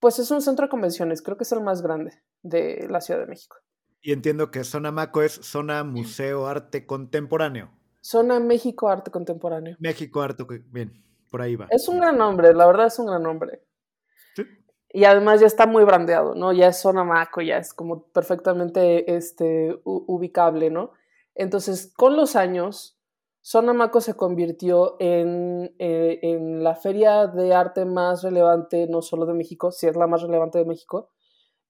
pues 0.00 0.18
es 0.18 0.30
un 0.30 0.42
centro 0.42 0.66
de 0.66 0.70
convenciones, 0.70 1.22
creo 1.22 1.36
que 1.36 1.44
es 1.44 1.52
el 1.52 1.62
más 1.62 1.82
grande 1.82 2.22
de 2.42 2.86
la 2.90 3.00
Ciudad 3.00 3.20
de 3.20 3.26
México. 3.26 3.56
Y 4.00 4.12
entiendo 4.12 4.50
que 4.50 4.64
Zona 4.64 4.92
Maco 4.92 5.22
es 5.22 5.32
Zona 5.32 5.82
Museo 5.84 6.46
Arte 6.46 6.86
Contemporáneo. 6.86 7.70
Zona 8.00 8.38
México 8.38 8.88
Arte 8.88 9.10
Contemporáneo. 9.10 9.76
México 9.80 10.22
Arte, 10.22 10.44
bien. 10.70 11.02
Por 11.36 11.42
ahí 11.42 11.54
va. 11.54 11.66
Es 11.68 11.86
un 11.86 12.00
gran 12.00 12.16
nombre, 12.16 12.54
la 12.54 12.66
verdad 12.66 12.86
es 12.86 12.98
un 12.98 13.08
gran 13.08 13.22
nombre. 13.22 13.60
Sí. 14.34 14.42
Y 14.88 15.04
además 15.04 15.38
ya 15.38 15.46
está 15.46 15.66
muy 15.66 15.84
brandeado, 15.84 16.34
¿no? 16.34 16.54
Ya 16.54 16.68
es 16.68 16.80
zona 16.80 17.04
maco, 17.04 17.42
ya 17.42 17.58
es 17.58 17.74
como 17.74 18.06
perfectamente 18.06 19.14
este, 19.14 19.78
ubicable, 19.84 20.70
¿no? 20.70 20.92
Entonces, 21.34 21.92
con 21.94 22.16
los 22.16 22.36
años, 22.36 22.98
Zona 23.42 23.74
Maco 23.74 24.00
se 24.00 24.14
convirtió 24.14 24.96
en, 24.98 25.74
eh, 25.78 26.20
en, 26.22 26.64
la 26.64 26.74
feria 26.74 27.26
de 27.26 27.52
arte 27.54 27.84
más 27.84 28.22
relevante, 28.22 28.86
no 28.88 29.02
solo 29.02 29.26
de 29.26 29.34
México, 29.34 29.70
sí 29.70 29.86
es 29.86 29.94
la 29.94 30.06
más 30.06 30.22
relevante 30.22 30.58
de 30.58 30.64
México, 30.64 31.10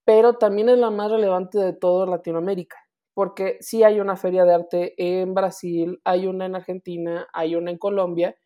pero 0.05 0.35
también 0.35 0.69
es 0.69 0.77
la 0.77 0.91
más 0.91 1.11
relevante 1.11 1.59
de 1.59 1.73
toda 1.73 2.05
Latinoamérica, 2.05 2.77
porque 3.13 3.57
sí 3.59 3.83
hay 3.83 3.99
una 3.99 4.15
feria 4.15 4.45
de 4.45 4.53
arte 4.53 4.93
en 4.97 5.33
Brasil, 5.33 5.99
hay 6.05 6.27
una 6.27 6.45
en 6.45 6.55
Argentina, 6.55 7.27
hay 7.33 7.57
una 7.57 7.71
en 7.71 7.77
Colombia, 7.77 8.37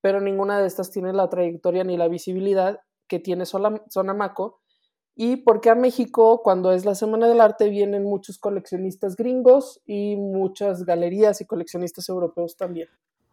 pero 0.00 0.20
ninguna 0.20 0.60
de 0.60 0.66
estas 0.66 0.90
tiene 0.90 1.12
la 1.12 1.28
trayectoria 1.28 1.84
ni 1.84 1.96
la 1.96 2.08
visibilidad 2.08 2.80
que 3.08 3.18
tiene 3.18 3.44
Sonamaco. 3.46 4.60
Y 5.20 5.38
porque 5.38 5.68
a 5.68 5.74
México, 5.74 6.42
cuando 6.44 6.70
es 6.70 6.84
la 6.84 6.94
Semana 6.94 7.26
del 7.26 7.40
Arte, 7.40 7.68
vienen 7.70 8.04
muchos 8.04 8.38
coleccionistas 8.38 9.16
gringos 9.16 9.82
y 9.84 10.14
muchas 10.16 10.84
galerías 10.84 11.40
y 11.40 11.46
coleccionistas 11.46 12.08
europeos 12.08 12.56
también. 12.56 12.88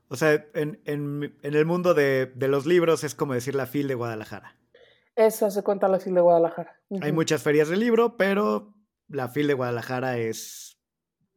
O 0.07 0.15
sea, 0.15 0.43
en, 0.55 0.79
el 0.85 1.65
mundo 1.65 1.93
de, 1.93 2.31
los 2.35 2.65
libros 2.65 3.03
es 3.03 3.13
como 3.13 3.33
decir 3.33 3.53
la 3.53 3.67
FIL 3.67 3.87
de 3.87 3.93
Guadalajara. 3.93 4.57
Eso 5.15 5.51
se 5.51 5.63
cuenta 5.63 5.87
la 5.87 5.99
FIL 5.99 6.15
de 6.15 6.21
Guadalajara. 6.21 6.79
Hay 7.01 7.11
muchas 7.11 7.43
ferias 7.43 7.69
de 7.69 7.77
libro, 7.77 8.17
pero 8.17 8.73
la 9.07 9.29
FIL 9.29 9.47
de 9.47 9.53
Guadalajara 9.53 10.17
es 10.17 10.79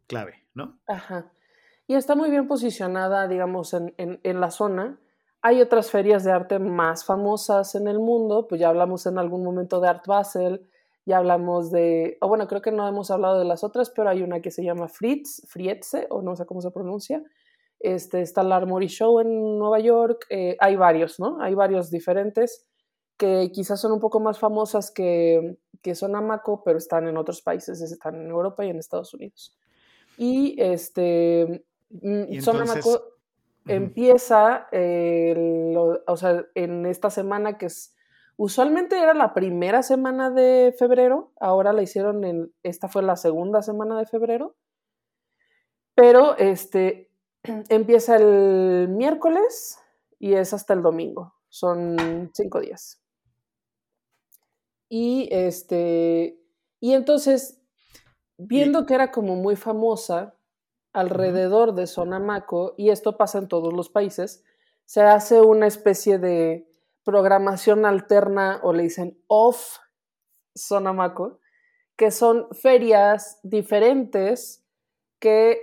clave, 0.07 0.47
¿no? 0.55 0.81
Ajá. 0.87 1.31
Y 1.87 1.95
está 1.95 2.15
muy 2.15 2.31
bien 2.31 2.49
posicionada, 2.49 3.29
digamos, 3.29 3.75
en, 3.75 3.95
en 3.97 4.41
la 4.41 4.51
zona 4.51 4.99
hay 5.43 5.61
otras 5.61 5.91
ferias 5.91 6.25
de 6.25 6.33
arte 6.33 6.59
más 6.59 7.05
famosas 7.05 7.75
en 7.75 7.87
el 7.89 7.99
mundo, 7.99 8.47
pues 8.49 8.61
ya 8.61 8.69
hablamos 8.69 9.07
en 9.07 9.19
algún 9.19 9.45
momento 9.45 9.81
de 9.81 9.89
Art 9.89 10.07
Basel, 10.07 10.67
ya 11.07 11.19
hablamos 11.19 11.71
de, 11.71 12.19
o 12.21 12.29
bueno, 12.29 12.47
creo 12.49 12.61
que 12.61 12.73
no 12.73 12.87
hemos 12.87 13.11
hablado 13.11 13.39
de 13.39 13.45
las 13.45 13.65
otras, 13.65 13.91
pero 13.91 14.11
hay 14.11 14.23
una 14.23 14.41
que 14.41 14.51
se 14.51 14.65
llama 14.65 14.89
Fritz, 14.89 15.43
Frietze, 15.47 16.07
o 16.11 16.23
no 16.23 16.37
sé 16.37 16.45
cómo 16.45 16.61
se 16.61 16.71
pronuncia. 16.71 17.23
Este, 17.81 18.21
está 18.21 18.41
el 18.41 18.53
Armory 18.53 18.89
Show 18.89 19.21
en 19.21 19.59
Nueva 19.59 19.79
York, 19.79 20.27
eh, 20.29 20.57
hay 20.59 20.77
varios, 20.77 21.21
¿no? 21.21 21.41
Hay 21.41 21.55
varios 21.55 21.91
diferentes 21.91 22.67
que 23.17 23.51
quizás 23.53 23.81
son 23.81 23.93
un 23.93 24.01
poco 24.01 24.21
más 24.21 24.39
famosas 24.39 24.91
que, 24.91 25.57
que 25.83 25.95
son 25.95 26.17
Amaco, 26.17 26.63
pero 26.65 26.79
están 26.79 27.07
en 27.07 27.17
otros 27.17 27.41
países, 27.43 27.81
están 27.81 28.17
en 28.17 28.29
Europa 28.29 28.65
y 28.65 28.71
en 28.71 28.79
Estados 28.79 29.15
Unidos. 29.15 29.57
Y 30.17 30.57
este, 30.59 31.65
mm, 31.91 32.41
son 32.41 32.61
Amaco 32.61 33.18
empieza, 33.69 34.69
o 36.07 36.17
sea, 36.17 36.47
en 36.55 36.87
esta 36.87 37.11
semana 37.11 37.59
que 37.59 37.67
es, 37.67 37.95
usualmente 38.37 38.99
era 38.99 39.15
la 39.15 39.35
primera 39.35 39.83
semana 39.83 40.31
de 40.31 40.75
febrero, 40.79 41.33
ahora 41.41 41.73
la 41.73 41.83
hicieron 41.83 42.25
en, 42.25 42.53
esta 42.63 42.89
fue 42.89 43.03
la 43.03 43.17
segunda 43.17 43.63
semana 43.63 43.99
de 43.99 44.07
febrero, 44.07 44.57
pero 45.95 46.37
este, 46.37 47.11
empieza 47.69 48.17
el 48.17 48.89
miércoles 48.89 49.79
y 50.19 50.35
es 50.35 50.55
hasta 50.55 50.75
el 50.75 50.83
domingo, 50.83 51.35
son 51.49 52.31
cinco 52.33 52.61
días. 52.61 53.03
Y 54.89 55.29
este, 55.31 56.41
y 56.81 56.95
entonces, 56.95 57.61
viendo 58.39 58.87
que 58.87 58.95
era 58.95 59.11
como 59.11 59.37
muy 59.37 59.57
famosa, 59.57 60.38
alrededor 60.93 61.75
de 61.75 61.87
Sonamaco, 61.87 62.75
y 62.77 62.91
esto 62.91 63.17
pasa 63.17 63.39
en 63.39 63.49
todos 63.49 63.73
los 63.73 63.91
países, 63.91 64.45
se 64.85 65.03
hace 65.03 65.41
una 65.41 65.67
especie 65.67 66.19
de 66.19 66.67
programación 67.05 67.87
alterna 67.87 68.61
o 68.63 68.73
le 68.73 68.85
dicen 68.85 69.23
off 69.27 69.79
Sonamaco, 70.55 71.41
que 71.97 72.11
son 72.11 72.49
ferias 72.53 73.41
diferentes 73.43 74.65
que 75.19 75.63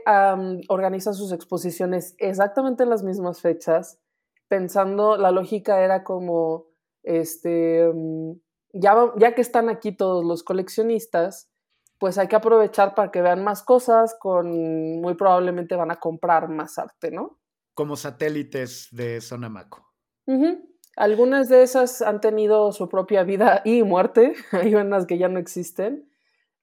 organizan 0.67 1.13
sus 1.13 1.32
exposiciones 1.32 2.15
exactamente 2.17 2.84
en 2.84 2.89
las 2.89 3.03
mismas 3.03 3.41
fechas, 3.41 4.00
pensando, 4.48 5.17
la 5.17 5.32
lógica 5.32 5.82
era 5.82 6.03
como, 6.03 6.65
este, 7.03 7.89
mm, 7.94 8.34
ya, 8.74 9.13
ya 9.17 9.34
que 9.34 9.41
están 9.41 9.70
aquí 9.70 9.91
todos 9.91 10.25
los 10.25 10.44
coleccionistas, 10.44 11.50
pues 12.00 12.18
hay 12.18 12.28
que 12.28 12.36
aprovechar 12.36 12.96
para 12.96 13.12
que 13.12 13.22
vean 13.22 13.44
más 13.44 13.64
cosas, 13.64 14.16
con 14.20 15.02
muy 15.02 15.16
probablemente 15.16 15.75
van 15.75 15.92
a 15.92 16.00
comprar 16.00 16.50
más 16.50 16.78
arte, 16.78 17.12
¿no? 17.12 17.40
Como 17.74 17.96
satélites 17.96 18.90
de 18.92 19.22
Sonamaco. 19.22 19.94
Algunas 20.96 21.50
de 21.50 21.62
esas 21.64 22.02
han 22.02 22.22
tenido 22.22 22.72
su 22.72 22.90
propia 22.90 23.24
vida 23.24 23.62
y 23.66 23.84
muerte, 23.84 24.34
hay 24.52 24.75
unas 24.75 25.06
que 25.06 25.18
ya 25.18 25.28
no 25.28 25.40
existen, 25.40 26.10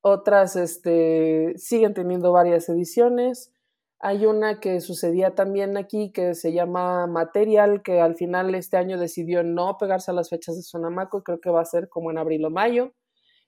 otras 0.03 0.57
este, 0.57 1.55
siguen 1.57 1.95
teniendo 1.95 2.33
varias 2.33 2.69
ediciones. 2.69 3.53
Hay 4.01 4.27
una 4.27 4.59
que 4.59 4.81
sucedía 4.81 5.37
también 5.37 5.77
aquí 5.77 6.11
que 6.11 6.35
se 6.35 6.53
llama 6.53 7.07
Material, 7.07 7.83
que 7.83 8.01
al 8.01 8.17
final 8.17 8.53
este 8.57 8.77
año 8.77 8.99
decidió 8.99 9.45
no 9.45 9.79
pegarse 9.79 10.11
a 10.11 10.15
las 10.15 10.29
fechas 10.29 10.57
de 10.57 10.62
Sonamaco, 10.62 11.23
creo 11.23 11.41
que 11.41 11.51
va 11.51 11.61
a 11.61 11.65
ser 11.65 11.89
como 11.89 12.11
en 12.11 12.19
abril 12.19 12.45
o 12.45 12.51
mayo 12.51 12.93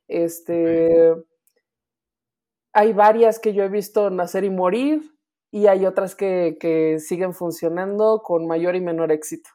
Este, 0.07 1.13
hay 2.75 2.93
varias 2.93 3.39
que 3.39 3.55
yo 3.55 3.65
he 3.65 3.69
visto 3.69 4.11
nacer 4.11 4.45
y 4.45 4.51
morir 4.51 5.15
y 5.51 5.69
hay 5.69 5.87
otras 5.87 6.15
que, 6.15 6.59
que 6.61 6.99
siguen 6.99 7.33
funcionando 7.33 8.21
con 8.23 8.47
mayor 8.47 8.77
y 8.77 8.81
menor 8.81 9.13
éxito. 9.13 9.49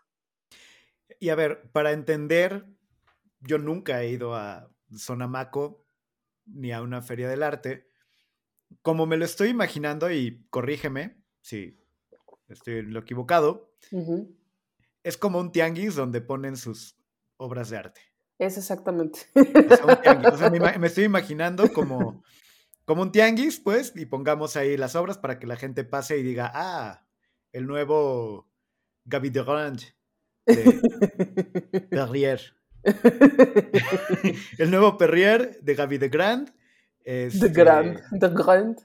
Y 1.19 1.29
a 1.29 1.35
ver, 1.35 1.69
para 1.71 1.91
entender, 1.91 2.65
yo 3.41 3.57
nunca 3.57 4.01
he 4.01 4.09
ido 4.09 4.33
a 4.33 4.71
Sonamaco 4.95 5.85
ni 6.45 6.71
a 6.71 6.81
una 6.81 7.01
feria 7.01 7.29
del 7.29 7.43
arte. 7.43 7.87
Como 8.81 9.05
me 9.05 9.17
lo 9.17 9.25
estoy 9.25 9.49
imaginando, 9.49 10.09
y 10.11 10.45
corrígeme 10.49 11.21
si 11.41 11.79
estoy 12.47 12.75
en 12.75 12.93
lo 12.93 13.01
equivocado, 13.01 13.73
es 15.03 15.17
como 15.17 15.39
un 15.39 15.51
tianguis 15.51 15.95
donde 15.95 16.21
ponen 16.21 16.55
sus 16.55 16.97
obras 17.37 17.69
de 17.69 17.77
arte. 17.77 18.01
Es 18.37 18.57
exactamente. 18.57 19.19
O 19.35 20.37
sea, 20.37 20.49
me, 20.49 20.87
estoy 20.87 21.03
imaginando 21.03 21.71
como, 21.73 22.23
como 22.89 23.03
un 23.03 23.11
tianguis, 23.11 23.59
pues, 23.59 23.93
y 23.95 24.07
pongamos 24.07 24.57
ahí 24.57 24.75
las 24.75 24.95
obras 24.95 25.19
para 25.19 25.37
que 25.37 25.45
la 25.45 25.57
gente 25.57 25.83
pase 25.83 26.17
y 26.17 26.23
diga, 26.23 26.51
ah, 26.55 27.05
el 27.51 27.67
nuevo 27.67 28.49
Gaby 29.05 29.29
de 29.29 29.43
Grange 29.43 29.95
de 30.47 31.81
Perrier. 31.91 32.41
el 34.57 34.71
nuevo 34.71 34.97
Perrier 34.97 35.59
de 35.61 35.75
Gaby 35.75 35.99
de 35.99 36.09
Grand. 36.09 36.51
de 37.05 37.29
Grand. 37.53 37.99
Este 37.99 38.27
de 38.27 38.33
Grand. 38.33 38.77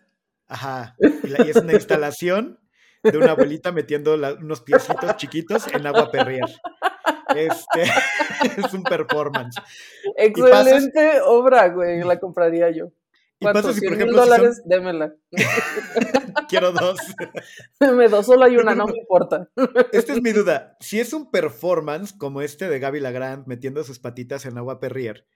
Ajá. 0.48 0.96
Y, 0.98 1.48
es 1.48 1.56
una 1.56 1.72
instalación 1.72 2.60
de 3.02 3.16
una 3.16 3.30
abuelita 3.30 3.72
metiendo 3.72 4.16
unos 4.38 4.60
piecitos 4.60 5.16
chiquitos 5.16 5.66
en 5.68 5.86
agua 5.86 6.10
Perrier. 6.10 6.44
Este, 7.34 7.84
es 8.66 8.74
un 8.74 8.82
performance. 8.82 9.56
Excelente 10.18 11.22
obra, 11.22 11.68
güey. 11.70 12.02
La 12.02 12.20
compraría 12.20 12.70
yo. 12.70 12.92
Y 13.40 13.44
pasa 13.46 13.72
si, 13.72 13.80
por 13.80 13.94
ejemplo, 13.94 14.18
dólares, 14.18 14.62
démela. 14.64 15.14
Quiero 16.48 16.72
dos. 16.72 16.98
Deme 17.80 18.08
dos, 18.08 18.26
solo 18.26 18.44
hay 18.44 18.56
una, 18.56 18.74
no 18.74 18.86
me 18.86 18.98
importa. 18.98 19.48
Esta 19.92 20.12
es 20.12 20.22
mi 20.22 20.32
duda. 20.32 20.76
Si 20.80 21.00
es 21.00 21.12
un 21.12 21.30
performance 21.30 22.12
como 22.12 22.42
este 22.42 22.68
de 22.68 22.78
Gaby 22.78 23.00
Lagrand 23.00 23.46
metiendo 23.46 23.82
sus 23.84 23.98
patitas 23.98 24.46
en 24.46 24.56
agua 24.56 24.80
Perrier, 24.80 25.26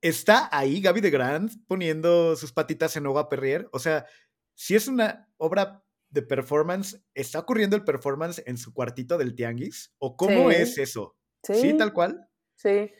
¿está 0.00 0.48
ahí 0.52 0.80
Gaby 0.80 1.00
de 1.00 1.10
Grand 1.10 1.50
poniendo 1.66 2.36
sus 2.36 2.52
patitas 2.52 2.96
en 2.96 3.06
agua 3.06 3.28
Perrier? 3.28 3.68
O 3.72 3.78
sea, 3.78 4.06
si 4.54 4.74
es 4.74 4.88
una 4.88 5.28
obra 5.36 5.84
de 6.10 6.22
performance, 6.22 7.02
¿está 7.14 7.38
ocurriendo 7.38 7.74
el 7.76 7.84
performance 7.84 8.42
en 8.46 8.58
su 8.58 8.74
cuartito 8.74 9.16
del 9.16 9.34
tianguis? 9.34 9.94
¿O 9.98 10.16
cómo 10.16 10.50
es 10.50 10.76
eso? 10.76 11.16
Sí. 11.42 11.76
tal 11.76 11.92
cual? 11.92 12.28
Sí. 12.56 12.92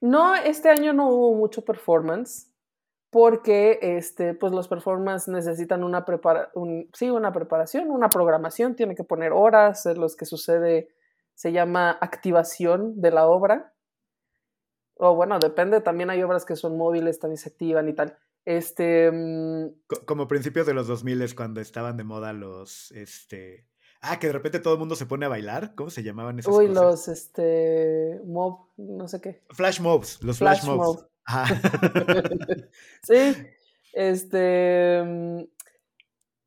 No, 0.00 0.34
este 0.34 0.68
año 0.68 0.92
no 0.92 1.08
hubo 1.08 1.34
mucho 1.34 1.64
performance 1.64 2.49
porque 3.10 3.78
este, 3.82 4.34
pues 4.34 4.52
los 4.52 4.68
performances 4.68 5.28
necesitan 5.28 5.82
una, 5.82 6.04
prepara 6.04 6.52
sí, 6.94 7.10
una 7.10 7.32
preparación, 7.32 7.90
una 7.90 8.08
programación, 8.08 8.76
tiene 8.76 8.94
que 8.94 9.04
poner 9.04 9.32
horas 9.32 9.84
en 9.86 10.00
los 10.00 10.16
que 10.16 10.26
sucede, 10.26 10.94
se 11.34 11.52
llama 11.52 11.98
activación 12.00 13.00
de 13.00 13.10
la 13.10 13.26
obra. 13.26 13.74
O 14.94 15.14
bueno, 15.14 15.38
depende, 15.38 15.80
también 15.80 16.10
hay 16.10 16.22
obras 16.22 16.44
que 16.44 16.56
son 16.56 16.76
móviles, 16.76 17.18
también 17.18 17.38
se 17.38 17.48
activan 17.48 17.88
y 17.88 17.94
tal. 17.94 18.16
Este. 18.44 19.10
Mm, 19.10 19.74
como 20.06 20.28
principios 20.28 20.66
de 20.66 20.74
los 20.74 20.86
2000 20.86 21.34
cuando 21.34 21.60
estaban 21.60 21.96
de 21.96 22.04
moda 22.04 22.32
los. 22.32 22.92
Este. 22.92 23.66
Ah, 24.02 24.18
que 24.18 24.28
de 24.28 24.32
repente 24.32 24.60
todo 24.60 24.74
el 24.74 24.80
mundo 24.80 24.96
se 24.96 25.06
pone 25.06 25.26
a 25.26 25.28
bailar. 25.28 25.74
¿Cómo 25.74 25.90
se 25.90 26.02
llamaban 26.02 26.38
esas 26.38 26.54
Uy, 26.54 26.68
los 26.68 27.08
este. 27.08 28.20
Mob, 28.24 28.68
no 28.76 29.08
sé 29.08 29.20
qué. 29.20 29.42
Flash 29.50 29.80
mobs, 29.80 30.22
los 30.22 30.38
flash, 30.38 30.64
mobs. 30.64 31.06
sí. 33.02 33.36
Este. 33.92 35.02
Mm, 35.04 35.42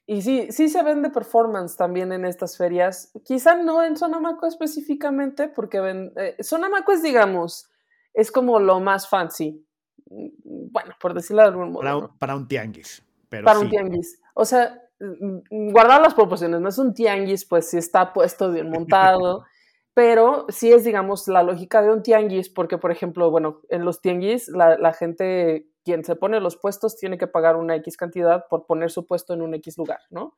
y 0.05 0.21
sí, 0.21 0.47
sí 0.51 0.67
se 0.67 0.83
vende 0.83 1.09
performance 1.09 1.77
también 1.77 2.11
en 2.11 2.25
estas 2.25 2.57
ferias. 2.57 3.11
Quizá 3.23 3.55
no 3.55 3.83
en 3.83 3.95
Sonamaco 3.95 4.45
específicamente, 4.45 5.47
porque 5.47 5.79
ven, 5.79 6.11
eh, 6.17 6.35
Sonamaco 6.41 6.91
es, 6.91 7.01
digamos, 7.01 7.69
es 8.13 8.31
como 8.31 8.59
lo 8.59 8.79
más 8.81 9.07
fancy 9.07 9.65
bueno, 10.05 10.93
por 10.99 11.13
decirlo 11.13 11.41
de 11.43 11.49
algún 11.49 11.71
modo. 11.71 12.13
Para 12.17 12.35
un, 12.35 12.47
tianguis. 12.47 13.03
para 13.29 13.59
un 13.59 13.69
tianguis. 13.69 14.19
O 14.33 14.45
sea, 14.45 14.81
mm, 14.99 15.71
guardar 15.71 16.01
las 16.01 16.13
proporciones, 16.13 16.61
no 16.61 16.69
es 16.69 16.77
un 16.77 16.93
tianguis, 16.93 17.45
pues 17.45 17.69
si 17.69 17.77
está 17.77 18.13
puesto 18.13 18.51
bien 18.51 18.69
montado, 18.69 19.45
pero 19.93 20.45
sí 20.49 20.71
es, 20.71 20.83
digamos, 20.83 21.27
la 21.27 21.43
lógica 21.43 21.81
de 21.81 21.91
un 21.91 22.03
tianguis, 22.03 22.49
porque, 22.49 22.77
por 22.77 22.91
ejemplo, 22.91 23.29
bueno, 23.31 23.61
en 23.69 23.85
los 23.85 24.01
tianguis, 24.01 24.47
la, 24.49 24.77
la 24.77 24.93
gente, 24.93 25.67
quien 25.83 26.03
se 26.03 26.15
pone 26.15 26.39
los 26.39 26.57
puestos, 26.57 26.95
tiene 26.95 27.17
que 27.17 27.27
pagar 27.27 27.55
una 27.55 27.75
X 27.75 27.97
cantidad 27.97 28.45
por 28.49 28.65
poner 28.65 28.91
su 28.91 29.05
puesto 29.05 29.33
en 29.33 29.41
un 29.41 29.53
X 29.55 29.77
lugar, 29.77 29.99
¿no? 30.09 30.37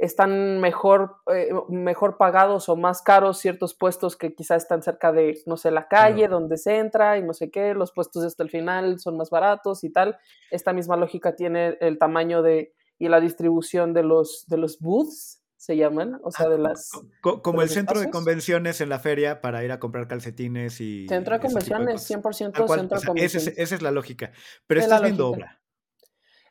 están 0.00 0.60
mejor, 0.60 1.16
eh, 1.32 1.50
mejor 1.68 2.16
pagados 2.16 2.70
o 2.70 2.76
más 2.76 3.02
caros 3.02 3.38
ciertos 3.38 3.74
puestos 3.74 4.16
que 4.16 4.34
quizás 4.34 4.62
están 4.62 4.82
cerca 4.82 5.12
de, 5.12 5.38
no 5.44 5.58
sé, 5.58 5.70
la 5.70 5.88
calle 5.88 6.26
donde 6.26 6.56
se 6.56 6.78
entra 6.78 7.18
y 7.18 7.22
no 7.22 7.34
sé 7.34 7.50
qué, 7.50 7.74
los 7.74 7.92
puestos 7.92 8.24
hasta 8.24 8.42
el 8.42 8.48
final 8.48 8.98
son 8.98 9.18
más 9.18 9.28
baratos 9.28 9.84
y 9.84 9.92
tal. 9.92 10.18
Esta 10.50 10.72
misma 10.72 10.96
lógica 10.96 11.36
tiene 11.36 11.76
el 11.80 11.98
tamaño 11.98 12.42
de 12.42 12.72
y 12.98 13.08
la 13.08 13.20
distribución 13.20 13.94
de 13.94 14.02
los, 14.02 14.44
de 14.46 14.58
los 14.58 14.78
booths, 14.78 15.39
se 15.60 15.76
llaman, 15.76 16.18
o 16.22 16.30
sea, 16.30 16.48
de 16.48 16.54
ah, 16.54 16.58
las... 16.58 16.90
como 17.20 17.60
el 17.60 17.68
centro 17.68 18.00
de 18.00 18.10
convenciones 18.10 18.80
en 18.80 18.88
la 18.88 18.98
feria 18.98 19.42
para 19.42 19.62
ir 19.62 19.72
a 19.72 19.78
comprar 19.78 20.08
calcetines 20.08 20.80
y... 20.80 21.06
Centro 21.06 21.34
de 21.34 21.40
convenciones, 21.40 22.10
100% 22.10 22.32
centro 22.34 22.64
de 22.64 23.06
convenciones. 23.06 23.58
Esa 23.58 23.74
es, 23.74 23.82
la 23.82 23.90
lógica. 23.90 24.32
Pero 24.66 24.80
estás 24.80 25.02
viendo 25.02 25.28
obra. 25.28 25.60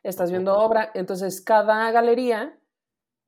Estás 0.04 0.30
viendo 0.30 0.56
obra, 0.56 0.92
entonces 0.94 1.40
cada 1.40 1.90
galería 1.90 2.60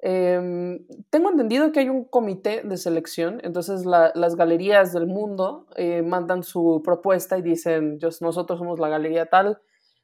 Em, 0.05 0.85
tengo 1.11 1.31
entendido 1.31 1.71
que 1.71 1.79
hay 1.79 1.89
un 1.89 2.05
comité 2.05 2.63
de 2.65 2.77
selección, 2.77 3.41
entonces 3.45 3.87
las 3.87 4.35
galerías 4.35 4.93
del 4.93 5.07
mundo 5.07 5.69
eh, 5.77 6.03
mandan 6.03 6.43
su 6.43 6.83
propuesta 6.85 7.39
y 7.39 7.43
dicen, 7.43 8.01
nosotros 8.21 8.59
somos 8.59 8.81
la 8.81 8.89
galería 8.89 9.27
tal, 9.27 9.61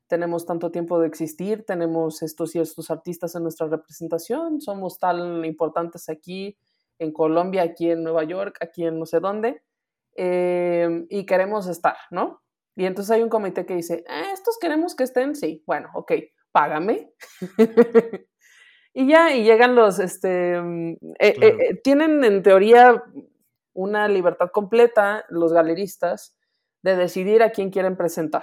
tenemos 0.09 0.47
tanto 0.47 0.71
tiempo 0.71 0.99
de 1.01 1.07
existir, 1.07 1.65
tenemos 1.65 2.23
estos 2.23 2.55
y 2.55 2.61
estos 2.61 2.91
artistas 2.91 3.35
en 3.35 3.43
nuestra 3.43 3.69
representación, 3.69 4.61
somos 4.61 4.99
tan 4.99 5.45
importantes 5.45 6.09
aquí 6.09 6.59
en 6.99 7.13
Colombia, 7.13 7.63
aquí 7.63 7.91
en 7.91 8.03
Nueva 8.03 8.25
York, 8.25 8.59
aquí 8.61 8.85
en 8.85 8.99
no 8.99 9.07
sé 9.07 9.21
dónde, 9.21 9.63
em, 10.17 11.07
y 11.11 11.27
queremos 11.27 11.67
estar, 11.69 11.97
¿no? 12.11 12.43
Y 12.75 12.87
entonces 12.87 13.11
hay 13.13 13.23
un 13.23 13.29
comité 13.29 13.67
que 13.67 13.77
dice, 13.77 14.05
ah, 14.09 14.33
estos 14.33 14.59
queremos 14.59 14.97
que 14.97 15.05
estén, 15.05 15.35
sí, 15.37 15.63
bueno, 15.67 15.91
ok, 15.95 16.13
págame. 16.53 17.13
Y 18.95 19.07
ya, 19.07 19.33
y 19.33 19.45
llegan 19.45 19.77
los, 19.77 20.01
este, 20.01 20.61
mm, 20.61 20.91
eh, 21.21 21.35
eh, 21.41 21.57
eh, 21.61 21.81
tienen 21.85 22.25
en 22.25 22.43
teoría 22.43 23.01
una 23.73 24.09
libertad 24.09 24.51
completa, 24.53 25.25
los 25.29 25.53
galeristas, 25.53 26.37
de 26.83 26.97
decidir 26.97 27.45
a 27.45 27.51
quién 27.51 27.71
quieren 27.71 27.97
presentar. 27.97 28.43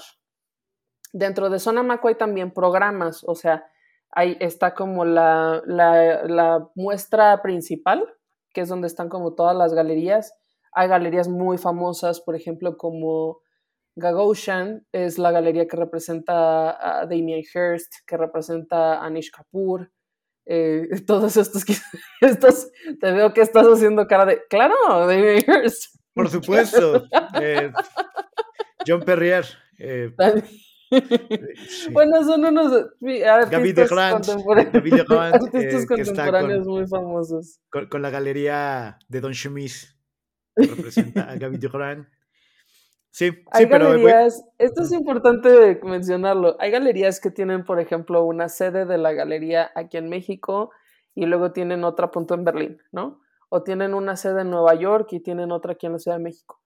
Dentro 1.18 1.50
de 1.50 1.60
Zona 1.60 1.82
Maco 1.82 2.10
hay 2.10 2.16
también 2.16 2.52
programas, 2.52 3.24
o 3.26 3.36
sea, 3.36 3.66
ahí 4.12 4.36
está 4.42 4.74
como 4.74 5.06
la, 5.06 5.62
la, 5.66 6.70
muestra 6.76 7.42
principal, 7.42 8.06
que 8.54 8.60
es 8.60 8.68
donde 8.68 8.88
están 8.88 9.08
como 9.08 9.34
todas 9.34 9.56
las 9.56 9.74
galerías. 9.74 10.34
Hay 10.74 10.90
galerías 10.90 11.30
muy 11.30 11.58
famosas, 11.58 12.20
por 12.20 12.36
ejemplo, 12.36 12.76
como 12.76 13.40
Gagosian, 13.96 14.86
es 14.92 15.18
la 15.18 15.32
galería 15.32 15.68
que 15.68 15.78
representa 15.78 16.72
a 16.72 17.06
Damien 17.06 17.44
Hirst, 17.44 17.94
que 18.06 18.18
representa 18.18 18.96
a 18.96 19.06
Anish 19.06 19.32
Kapoor, 19.32 19.90
eh, 20.46 20.90
todos 21.08 21.38
estos, 21.38 21.64
estos, 22.20 22.72
te 23.00 23.12
veo 23.14 23.34
que 23.34 23.40
estás 23.40 23.66
haciendo 23.68 24.06
cara 24.06 24.26
de, 24.26 24.42
claro, 24.50 24.76
David 25.08 25.46
Hirst. 25.48 25.96
Por 26.14 26.30
supuesto. 26.30 27.06
Eh, 27.42 27.72
John 28.86 29.02
Perrier. 29.02 29.46
Eh, 29.80 30.14
bueno, 31.92 32.24
son 32.24 32.46
unos 32.46 32.74
artistas 33.26 33.90
contemporáneos, 33.90 35.12
artistas 35.34 35.86
contemporáneos 35.86 36.68
muy 36.68 36.88
famosos. 36.88 37.60
Con, 37.70 38.02
la 38.02 38.10
galería 38.10 39.00
de 39.08 39.22
Don 39.22 39.34
Schmidt, 39.34 39.74
que 40.56 40.68
representa 40.68 41.30
a 41.30 41.36
Gaby 41.36 41.58
Durant. 41.58 42.08
Sí, 43.12 43.32
hay 43.52 43.66
pero. 43.68 43.92
Galerías, 43.92 44.44
esto 44.58 44.84
es 44.84 44.92
importante 44.92 45.80
mencionarlo. 45.84 46.58
Hay 46.60 46.70
galerías 46.72 47.22
que 47.22 47.32
tienen, 47.32 47.64
por 47.64 47.80
ejemplo, 47.80 48.26
una 48.26 48.50
sede 48.50 48.86
de 48.86 48.98
la 48.98 49.14
galería 49.14 49.72
aquí 49.74 49.96
en 49.98 50.10
México 50.10 50.72
y 51.16 51.26
luego 51.26 51.54
tienen 51.54 51.86
otra 51.86 52.12
punto 52.12 52.34
en 52.34 52.44
Berlín, 52.44 52.78
¿no? 52.92 53.22
O 53.48 53.64
tienen 53.64 53.94
una 53.94 54.18
sede 54.18 54.42
en 54.42 54.50
Nueva 54.50 54.76
York 54.76 55.08
y 55.14 55.22
tienen 55.22 55.54
otra 55.54 55.74
aquí 55.74 55.86
en 55.86 55.94
la 55.94 56.00
Ciudad 56.00 56.18
de 56.18 56.24
México. 56.24 56.62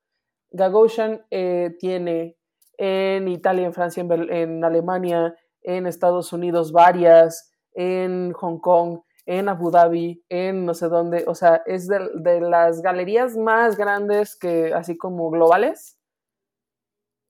Gagosian 0.49 1.23
eh, 1.29 1.75
tiene 1.79 2.38
en 2.80 3.28
Italia, 3.28 3.65
en 3.65 3.74
Francia, 3.74 4.06
en, 4.08 4.63
Alemania, 4.63 5.36
en 5.62 5.86
Estados 5.86 6.32
Unidos 6.32 6.72
varias, 6.72 7.52
en 7.74 8.32
Hong 8.32 8.60
Kong, 8.60 9.02
en 9.26 9.50
Abu 9.50 9.70
Dhabi, 9.70 10.24
en 10.30 10.65
no 10.65 10.74
sé 10.74 10.88
dónde. 10.88 11.26
O 11.28 11.36
sea, 11.36 11.62
es 11.65 11.89
de, 11.89 12.39
las 12.39 12.82
galerías 12.82 13.36
más 13.36 13.76
grandes 13.76 14.38
que, 14.38 14.74
así 14.74 14.98
como 14.98 15.30
globales 15.30 16.00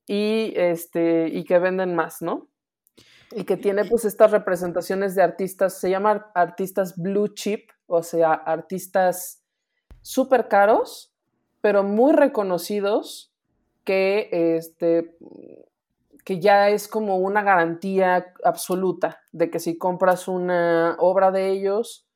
y, 0.05 0.53
este, 0.55 1.29
y 1.29 1.43
que 1.45 1.57
venden 1.57 1.95
más, 1.95 2.21
¿no? 2.21 2.47
Y 3.31 3.43
que 3.43 3.57
tiene 3.57 3.85
pues 3.85 4.05
estas 4.05 4.29
representaciones 4.29 5.15
de 5.15 5.23
artistas, 5.23 5.79
se 5.79 5.89
llaman 5.89 6.25
artistas 6.35 6.95
blue 6.95 7.29
chip, 7.29 7.71
o 7.87 8.03
sea, 8.03 8.33
artistas 8.33 9.43
súper 10.01 10.47
caros, 10.47 11.11
pero 11.59 11.83
muy 11.83 12.13
reconocidos, 12.13 13.28
que, 13.89 14.29
este, 14.55 15.17
que 16.23 16.39
ya 16.39 16.69
es 16.69 16.87
como 16.87 17.17
una 17.17 17.41
garantía 17.41 18.35
absoluta 18.43 19.19
de 19.31 19.49
que 19.49 19.57
si 19.57 19.79
compras 19.79 20.27
una 20.27 20.95
obra 20.99 21.31
de 21.31 21.49
ellos, 21.49 22.07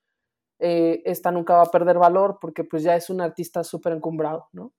eh, 0.59 1.01
esta 1.03 1.31
nunca 1.31 1.55
va 1.55 1.63
a 1.63 1.71
perder 1.71 1.97
valor 1.97 2.37
porque 2.39 2.63
pues 2.63 2.83
ya 2.83 2.95
es 2.95 3.09
un 3.09 3.21
artista 3.21 3.63
súper 3.63 3.93
encumbrado, 3.93 4.49
¿no? 4.51 4.71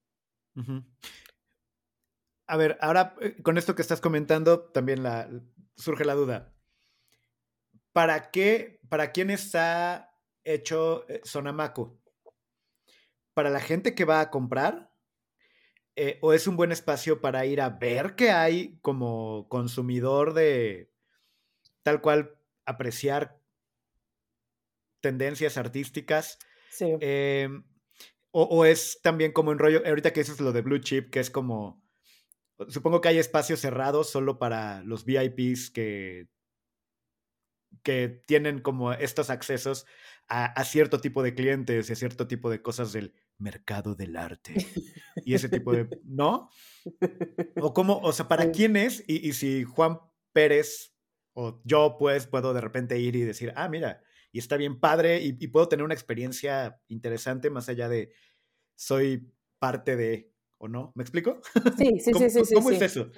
A 2.46 2.56
ver, 2.56 2.78
ahora 2.80 3.16
eh, 3.20 3.42
con 3.42 3.58
esto 3.58 3.74
que 3.74 3.82
estás 3.82 4.00
comentando, 4.00 4.60
también 4.60 5.02
surge 5.74 6.04
la 6.04 6.14
duda. 6.14 6.54
¿Para 7.92 8.30
qué, 8.30 8.78
para 8.88 9.10
quién 9.10 9.30
está 9.30 10.14
hecho 10.44 11.08
eh, 11.08 11.22
Sonamaco? 11.24 11.98
¿Para 13.34 13.50
la 13.50 13.58
gente 13.58 13.96
que 13.96 14.04
va 14.04 14.20
a 14.20 14.30
comprar? 14.30 14.93
Eh, 15.96 16.18
¿O 16.22 16.32
es 16.32 16.46
un 16.46 16.56
buen 16.56 16.72
espacio 16.72 17.20
para 17.20 17.46
ir 17.46 17.60
a 17.60 17.70
ver 17.70 18.14
qué 18.16 18.30
hay 18.30 18.78
como 18.82 19.48
consumidor 19.48 20.34
de 20.34 20.90
tal 21.82 22.00
cual 22.00 22.36
apreciar 22.64 23.40
tendencias 25.00 25.56
artísticas? 25.56 26.38
Sí. 26.70 26.96
Em, 27.00 27.64
o, 28.32 28.42
o, 28.42 28.64
es 28.64 29.00
también 29.02 29.32
como 29.32 29.52
en 29.52 29.58
rollo, 29.58 29.82
ahorita 29.86 30.12
que 30.12 30.20
dices 30.20 30.40
lo 30.40 30.52
de 30.52 30.62
Blue 30.62 30.78
Chip, 30.78 31.10
que 31.10 31.20
es 31.20 31.30
como 31.30 31.84
Supongo 32.68 33.00
que 33.00 33.08
hay 33.08 33.18
espacios 33.18 33.60
cerrados 33.60 34.10
solo 34.10 34.38
para 34.38 34.82
los 34.84 35.04
VIPs 35.04 35.70
que, 35.70 36.28
que 37.82 38.22
tienen 38.26 38.60
como 38.60 38.92
estos 38.92 39.28
accesos 39.28 39.86
a, 40.28 40.64
cierto 40.64 41.00
tipo 41.00 41.22
de 41.22 41.34
clientes 41.34 41.90
y 41.90 41.92
a 41.92 41.96
cierto 41.96 42.28
tipo 42.28 42.50
de 42.50 42.62
cosas 42.62 42.92
del 42.92 43.12
mercado 43.38 43.94
del 43.94 44.16
arte. 44.16 44.54
Y 45.26 45.34
ese 45.34 45.48
tipo 45.48 45.72
de... 45.72 45.88
¿No? 46.04 46.50
O 47.60 47.72
cómo, 47.72 47.98
o 48.00 48.12
sea, 48.12 48.26
¿para 48.28 48.50
quién 48.50 48.76
es? 48.76 49.04
Y, 49.06 49.32
si 49.32 49.62
Juan 49.62 49.98
Pérez 50.32 50.92
o 51.34 51.62
yo 51.64 51.96
pues 51.98 52.26
puedo 52.26 52.52
de 52.52 52.60
repente 52.60 52.98
ir 52.98 53.16
y 53.16 53.22
decir, 53.22 53.52
ah, 53.56 53.68
mira, 53.68 54.02
y 54.32 54.38
está 54.38 54.56
bien 54.56 54.80
padre 54.80 55.22
y, 55.22 55.36
y 55.38 55.48
puedo 55.48 55.68
tener 55.68 55.84
una 55.84 55.94
experiencia 55.94 56.80
interesante 56.88 57.48
más 57.48 57.68
allá 57.68 57.88
de 57.88 58.12
soy 58.74 59.32
parte 59.60 59.96
de 59.96 60.34
¿O 60.64 60.68
no? 60.68 60.92
¿Me 60.94 61.02
explico? 61.02 61.40
Sí, 61.76 61.98
sí, 62.00 62.12
sí, 62.14 62.44
sí. 62.44 62.54
¿Cómo 62.54 62.70
es 62.70 62.80
eso? 62.80 63.10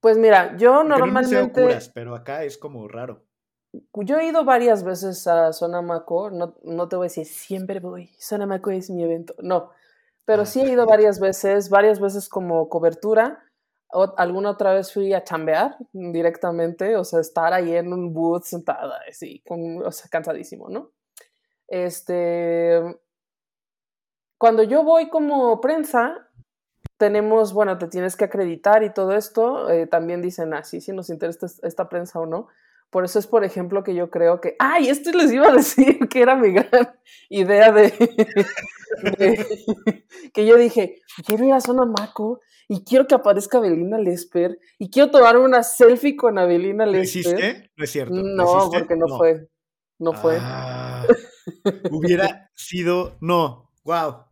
Pues 0.00 0.16
mira, 0.16 0.56
yo 0.56 0.82
normalmente. 0.82 1.50
Curas, 1.52 1.90
pero 1.90 2.14
acá 2.14 2.44
es 2.44 2.56
como 2.56 2.88
raro. 2.88 3.26
Yo 3.94 4.18
he 4.18 4.26
ido 4.26 4.44
varias 4.44 4.84
veces 4.84 5.26
a 5.26 5.52
Sonamaco, 5.52 6.30
no, 6.30 6.54
no 6.62 6.88
te 6.88 6.96
voy 6.96 7.06
a 7.06 7.08
decir 7.08 7.26
siempre 7.26 7.80
voy, 7.80 8.10
Sonamaco 8.18 8.70
es 8.70 8.90
mi 8.90 9.02
evento, 9.02 9.34
no, 9.38 9.70
pero 10.24 10.46
sí 10.46 10.60
he 10.60 10.70
ido 10.70 10.86
varias 10.86 11.20
veces, 11.20 11.70
varias 11.70 12.00
veces 12.00 12.28
como 12.28 12.68
cobertura, 12.68 13.42
o, 13.88 14.14
alguna 14.16 14.50
otra 14.50 14.74
vez 14.74 14.92
fui 14.92 15.12
a 15.12 15.24
chambear 15.24 15.76
directamente, 15.92 16.96
o 16.96 17.04
sea, 17.04 17.20
estar 17.20 17.52
ahí 17.52 17.74
en 17.74 17.92
un 17.92 18.12
booth 18.12 18.44
sentada, 18.44 19.00
así, 19.08 19.42
con, 19.46 19.84
o 19.84 19.90
sea, 19.90 20.08
cansadísimo, 20.10 20.68
¿no? 20.68 20.90
Este, 21.68 22.80
cuando 24.38 24.62
yo 24.62 24.82
voy 24.82 25.08
como 25.08 25.60
prensa, 25.60 26.28
tenemos, 26.96 27.52
bueno, 27.52 27.78
te 27.78 27.88
tienes 27.88 28.16
que 28.16 28.24
acreditar 28.24 28.82
y 28.82 28.92
todo 28.92 29.12
esto, 29.12 29.70
eh, 29.70 29.86
también 29.86 30.22
dicen, 30.22 30.54
ah, 30.54 30.64
sí, 30.64 30.80
si 30.80 30.92
nos 30.92 31.10
interesa 31.10 31.46
esta 31.62 31.88
prensa 31.88 32.20
o 32.20 32.26
no. 32.26 32.48
Por 32.90 33.04
eso 33.04 33.18
es, 33.18 33.26
por 33.26 33.44
ejemplo, 33.44 33.82
que 33.82 33.94
yo 33.94 34.10
creo 34.10 34.40
que, 34.40 34.56
ay, 34.58 34.88
esto 34.88 35.10
les 35.12 35.32
iba 35.32 35.48
a 35.48 35.52
decir 35.52 35.98
que 36.08 36.22
era 36.22 36.36
mi 36.36 36.52
gran 36.52 36.94
idea 37.28 37.72
de, 37.72 37.92
que 40.32 40.46
yo 40.46 40.56
dije, 40.56 41.00
quiero 41.26 41.44
ir 41.44 41.52
a 41.52 41.60
Zona 41.60 41.84
Maco 41.84 42.40
y 42.68 42.84
quiero 42.84 43.06
que 43.06 43.14
aparezca 43.14 43.58
Abelina 43.58 43.98
Lesper 43.98 44.58
y 44.78 44.90
quiero 44.90 45.10
tomar 45.10 45.36
una 45.36 45.62
selfie 45.62 46.16
con 46.16 46.38
Abelina 46.38 46.86
Lesper. 46.86 46.96
¿Lo 46.96 47.40
hiciste? 47.40 47.70
No 47.76 47.84
es 47.84 47.90
cierto. 47.90 48.14
No, 48.14 48.70
porque 48.72 48.96
no, 48.96 49.18
fue. 49.18 49.48
No 49.98 50.12
fue. 50.12 50.38
Ah, 50.40 51.04
hubiera 51.90 52.50
sido, 52.54 53.16
no, 53.20 53.70
wow. 53.84 54.24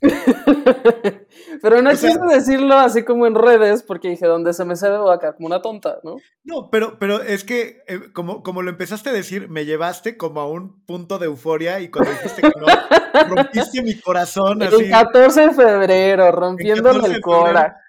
pero 1.62 1.82
no 1.82 1.90
quise 1.90 2.18
decirlo 2.28 2.74
así 2.74 3.04
como 3.04 3.26
en 3.26 3.34
redes, 3.34 3.82
porque 3.82 4.08
dije, 4.08 4.26
donde 4.26 4.52
se 4.52 4.64
me 4.64 4.76
se 4.76 4.88
ve 4.88 4.98
acá 5.10 5.34
como 5.34 5.46
una 5.46 5.62
tonta, 5.62 5.98
¿no? 6.02 6.16
No, 6.44 6.70
pero, 6.70 6.98
pero 6.98 7.22
es 7.22 7.44
que 7.44 7.82
eh, 7.86 8.12
como, 8.12 8.42
como 8.42 8.62
lo 8.62 8.70
empezaste 8.70 9.10
a 9.10 9.12
decir, 9.12 9.48
me 9.48 9.64
llevaste 9.64 10.16
como 10.16 10.40
a 10.40 10.48
un 10.48 10.84
punto 10.84 11.18
de 11.18 11.26
euforia 11.26 11.80
y 11.80 11.88
cuando 11.90 12.12
dijiste 12.12 12.42
que 12.42 12.52
no, 12.60 12.66
rompiste 13.28 13.82
mi 13.82 13.98
corazón. 14.00 14.62
Así, 14.62 14.84
el 14.84 14.90
14 14.90 15.40
de 15.40 15.52
febrero, 15.52 16.32
rompiéndome 16.32 17.06
el, 17.08 17.20
cora. 17.20 17.80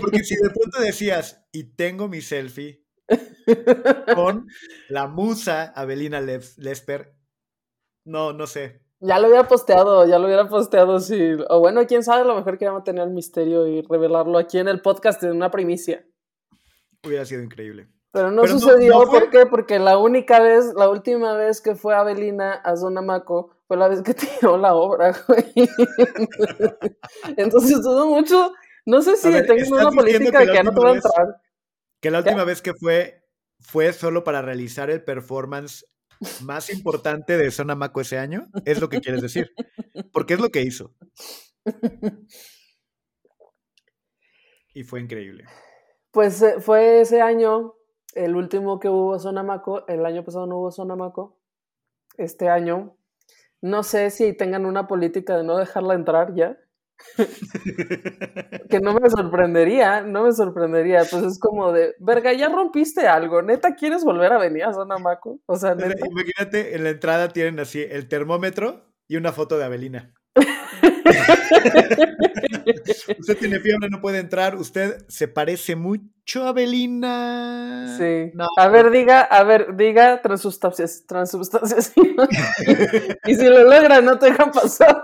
Porque 0.00 0.24
si 0.24 0.34
de 0.36 0.50
pronto 0.50 0.80
decías, 0.80 1.44
y 1.52 1.74
tengo 1.74 2.08
mi 2.08 2.20
selfie 2.20 2.84
con 4.14 4.46
la 4.88 5.06
musa 5.06 5.72
Abelina 5.76 6.20
Lesper, 6.20 7.14
no, 8.04 8.32
no 8.32 8.46
sé, 8.46 8.83
ya 9.04 9.18
lo 9.18 9.28
hubiera 9.28 9.46
posteado, 9.46 10.06
ya 10.06 10.18
lo 10.18 10.26
hubiera 10.26 10.48
posteado, 10.48 10.98
sí. 10.98 11.36
O 11.50 11.60
bueno, 11.60 11.86
quién 11.86 12.02
sabe, 12.02 12.22
a 12.22 12.24
lo 12.24 12.36
mejor 12.36 12.56
queríamos 12.56 12.84
tener 12.84 13.04
el 13.04 13.10
misterio 13.10 13.66
y 13.66 13.82
revelarlo 13.82 14.38
aquí 14.38 14.58
en 14.58 14.68
el 14.68 14.80
podcast 14.80 15.22
en 15.22 15.32
una 15.32 15.50
primicia. 15.50 16.06
Hubiera 17.04 17.26
sido 17.26 17.42
increíble. 17.42 17.88
Pero 18.12 18.30
no 18.30 18.46
sucedió, 18.46 19.02
¿por 19.04 19.28
qué? 19.28 19.44
Porque 19.44 19.78
la 19.78 19.98
única 19.98 20.40
vez, 20.40 20.72
la 20.74 20.88
última 20.88 21.36
vez 21.36 21.60
que 21.60 21.74
fue 21.74 21.94
Abelina 21.94 22.52
a 22.52 22.76
Zonamaco 22.76 23.50
fue 23.66 23.76
la 23.76 23.88
vez 23.88 24.02
que 24.02 24.14
tiró 24.40 24.56
la 24.56 24.74
obra, 24.74 25.12
güey. 25.28 25.52
Entonces 27.36 27.82
todo 27.82 28.06
mucho, 28.06 28.54
no 28.86 29.02
sé 29.02 29.16
si 29.16 29.30
tengo 29.30 29.76
una 29.76 29.90
política 29.90 30.46
que, 30.46 30.52
que 30.52 30.62
no 30.62 30.72
te 30.72 30.86
a 30.86 30.92
entrar. 30.92 31.40
Que 32.00 32.10
la 32.10 32.18
última 32.20 32.44
vez 32.44 32.62
que 32.62 32.72
fue, 32.72 33.22
fue 33.60 33.92
solo 33.92 34.24
para 34.24 34.40
realizar 34.40 34.90
el 34.90 35.04
performance 35.04 35.84
más 36.42 36.70
importante 36.70 37.36
de 37.36 37.50
Zona 37.50 37.74
Maco 37.74 38.00
ese 38.00 38.18
año? 38.18 38.46
Es 38.64 38.80
lo 38.80 38.88
que 38.88 39.00
quieres 39.00 39.22
decir. 39.22 39.52
Porque 40.12 40.34
es 40.34 40.40
lo 40.40 40.50
que 40.50 40.62
hizo. 40.62 40.92
Y 44.74 44.82
fue 44.82 45.00
increíble. 45.00 45.44
Pues 46.10 46.42
eh, 46.42 46.60
fue 46.60 47.00
ese 47.00 47.22
año, 47.22 47.74
el 48.14 48.34
último 48.34 48.80
que 48.80 48.88
hubo 48.88 49.18
Zona 49.18 49.42
Maco. 49.42 49.86
El 49.86 50.04
año 50.04 50.24
pasado 50.24 50.46
no 50.46 50.58
hubo 50.58 50.72
Zona 50.72 50.96
Maco. 50.96 51.38
Este 52.16 52.48
año, 52.48 52.96
no 53.60 53.82
sé 53.82 54.10
si 54.10 54.32
tengan 54.32 54.66
una 54.66 54.86
política 54.86 55.36
de 55.36 55.44
no 55.44 55.56
dejarla 55.56 55.94
entrar 55.94 56.34
ya. 56.34 56.58
que 58.70 58.80
no 58.80 58.94
me 58.94 59.10
sorprendería, 59.10 60.02
no 60.02 60.24
me 60.24 60.32
sorprendería. 60.32 61.04
Pues 61.10 61.22
es 61.22 61.38
como 61.38 61.72
de, 61.72 61.94
verga, 61.98 62.32
ya 62.32 62.48
rompiste 62.48 63.06
algo, 63.06 63.42
neta, 63.42 63.74
¿quieres 63.74 64.04
volver 64.04 64.32
a 64.32 64.38
venir 64.38 64.64
a 64.64 64.72
Zona 64.72 64.98
Maco? 64.98 65.40
O 65.46 65.56
sea, 65.56 65.72
Imagínate, 65.72 66.74
en 66.76 66.84
la 66.84 66.90
entrada 66.90 67.28
tienen 67.28 67.60
así 67.60 67.82
el 67.82 68.08
termómetro 68.08 68.84
y 69.08 69.16
una 69.16 69.32
foto 69.32 69.58
de 69.58 69.64
Avelina. 69.64 70.14
usted 73.18 73.38
tiene 73.38 73.60
fiebre, 73.60 73.90
no 73.90 74.00
puede 74.00 74.18
entrar. 74.18 74.56
Usted 74.56 75.04
se 75.08 75.28
parece 75.28 75.76
mucho 75.76 76.46
a 76.46 76.52
Belina. 76.52 77.96
Sí. 77.98 78.32
A 78.56 78.68
ver, 78.68 78.90
diga, 78.90 79.20
a 79.20 79.44
ver, 79.44 79.76
diga 79.76 80.22
transustancias, 80.22 81.04
transustancias. 81.06 81.92
y 83.26 83.34
si 83.34 83.44
lo 83.44 83.64
logra, 83.64 84.00
no 84.00 84.18
te 84.18 84.26
dejan 84.26 84.50
pasar. 84.50 85.00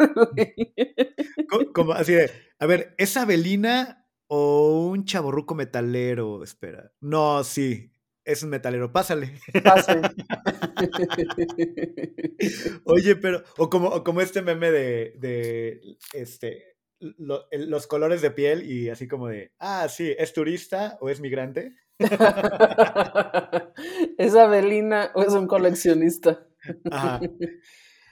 Como, 1.75 1.93
así 1.93 2.15
de, 2.15 2.31
a 2.59 2.67
ver, 2.67 2.95
¿es 2.99 3.17
Abelina 3.17 4.07
o 4.27 4.87
un 4.87 5.05
chaborruco 5.05 5.55
metalero? 5.55 6.43
Espera. 6.43 6.91
No, 7.01 7.45
sí. 7.45 7.93
Es 8.25 8.43
un 8.43 8.51
metalero, 8.51 8.93
pásale. 8.93 9.35
Pásale. 9.65 10.03
Oye, 12.85 13.17
pero, 13.17 13.43
o 13.57 13.71
como, 13.71 14.05
como 14.05 14.21
este 14.21 14.43
meme 14.43 14.71
de, 14.71 15.15
de 15.19 15.81
este, 16.13 16.77
los 17.01 17.87
colores 17.87 18.21
de 18.21 18.31
piel 18.31 18.71
y 18.71 18.91
así 18.91 19.09
como 19.09 19.29
de, 19.29 19.53
ah, 19.59 19.89
sí, 19.89 20.15
¿es 20.19 20.33
turista 20.33 20.99
o 21.01 21.09
es 21.09 21.21
migrante? 21.21 21.75
¿Es 24.19 24.35
Abelina 24.35 25.11
o 25.15 25.23
es 25.23 25.33
un 25.33 25.47
coleccionista? 25.47 26.47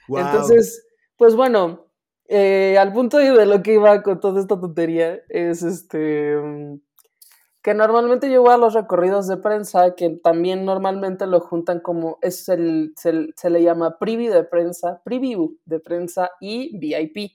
Entonces, 0.07 0.87
pues 1.17 1.35
bueno, 1.35 1.91
eh, 2.27 2.77
al 2.79 2.93
punto 2.93 3.17
de 3.17 3.45
lo 3.45 3.61
que 3.61 3.73
iba 3.73 4.01
con 4.01 4.19
toda 4.19 4.41
esta 4.41 4.59
tontería 4.59 5.21
es 5.29 5.61
este 5.61 6.35
que 7.61 7.73
normalmente 7.73 8.31
yo 8.31 8.41
voy 8.41 8.53
a 8.53 8.57
los 8.57 8.73
recorridos 8.73 9.27
de 9.27 9.37
prensa, 9.37 9.95
que 9.95 10.09
también 10.09 10.63
normalmente 10.65 11.27
lo 11.27 11.41
juntan 11.41 11.81
como, 11.81 12.17
es 12.21 12.47
el, 12.47 12.93
se, 12.95 13.49
le 13.49 13.63
llama 13.63 13.97
preview 13.99 14.33
de 14.33 14.43
prensa, 14.45 15.01
preview 15.03 15.57
de 15.65 15.79
prensa 15.79 16.31
y 16.39 16.77
VIP. 16.77 17.33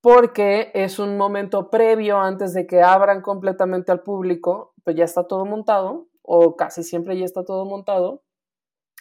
porque 0.00 0.70
es 0.74 0.98
un 0.98 1.16
momento 1.16 1.68
previo 1.70 2.18
antes 2.18 2.54
de 2.54 2.66
que 2.66 2.80
abran 2.82 3.22
completamente 3.22 3.92
al 3.92 4.02
público, 4.02 4.72
pues 4.84 4.96
ya 4.96 5.04
está 5.04 5.26
todo 5.26 5.44
montado, 5.44 6.08
o 6.22 6.56
casi 6.56 6.82
siempre 6.84 7.18
ya 7.18 7.24
está 7.24 7.44
todo 7.44 7.64
montado, 7.66 8.22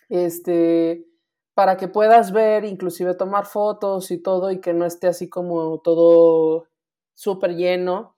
este, 0.09 1.05
para 1.53 1.77
que 1.77 1.87
puedas 1.87 2.31
ver, 2.31 2.65
inclusive 2.65 3.15
tomar 3.15 3.45
fotos 3.45 4.11
y 4.11 4.21
todo, 4.21 4.51
y 4.51 4.59
que 4.61 4.73
no 4.73 4.85
esté 4.85 5.07
así 5.07 5.29
como 5.29 5.79
todo 5.81 6.67
súper 7.13 7.55
lleno, 7.55 8.14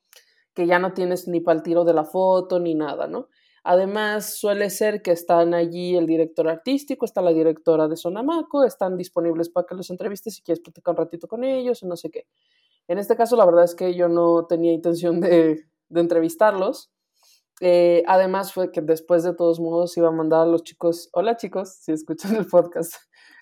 que 0.58 0.66
ya 0.66 0.80
no 0.80 0.92
tienes 0.92 1.28
ni 1.28 1.40
para 1.40 1.58
el 1.58 1.62
tiro 1.62 1.86
de 1.86 1.94
la 1.94 2.04
foto 2.04 2.60
ni 2.60 2.74
nada, 2.74 3.06
¿no? 3.06 3.28
Además, 3.64 4.34
suele 4.40 4.72
ser 4.72 5.04
que 5.04 5.12
están 5.12 5.54
allí 5.54 5.96
el 5.96 6.08
director 6.08 6.50
artístico, 6.50 7.06
está 7.06 7.22
la 7.22 7.32
directora 7.32 7.88
de 7.88 7.96
Sonamaco, 7.96 8.64
están 8.64 8.98
disponibles 8.98 9.50
para 9.50 9.68
que 9.68 9.76
los 9.76 9.92
entrevistes 9.92 10.34
si 10.34 10.42
quieres 10.42 10.64
platicar 10.64 10.94
un 10.94 10.98
ratito 10.98 11.28
con 11.28 11.44
ellos 11.44 11.84
o 11.84 11.88
no 11.88 11.96
sé 11.96 12.10
qué. 12.10 12.26
En 12.88 12.98
este 12.98 13.16
caso, 13.16 13.36
la 13.36 13.46
verdad 13.46 13.66
es 13.66 13.76
que 13.76 13.94
yo 13.94 14.10
no 14.10 14.48
tenía 14.48 14.74
intención 14.74 15.22
de, 15.22 15.64
entrevistarlos. 15.94 16.90
Eh, 17.62 18.02
además, 18.08 18.52
fue 18.52 18.72
que 18.72 18.82
después 18.82 19.22
de 19.24 19.36
todos 19.36 19.60
modos 19.60 19.96
iba 19.96 20.08
a 20.08 20.12
mandar 20.12 20.42
a 20.42 20.48
los 20.48 20.64
chicos, 20.64 21.10
hola 21.14 21.38
chicos, 21.38 21.76
si 21.76 21.92
escuchan 21.92 22.36
el 22.36 22.48
podcast, 22.48 22.96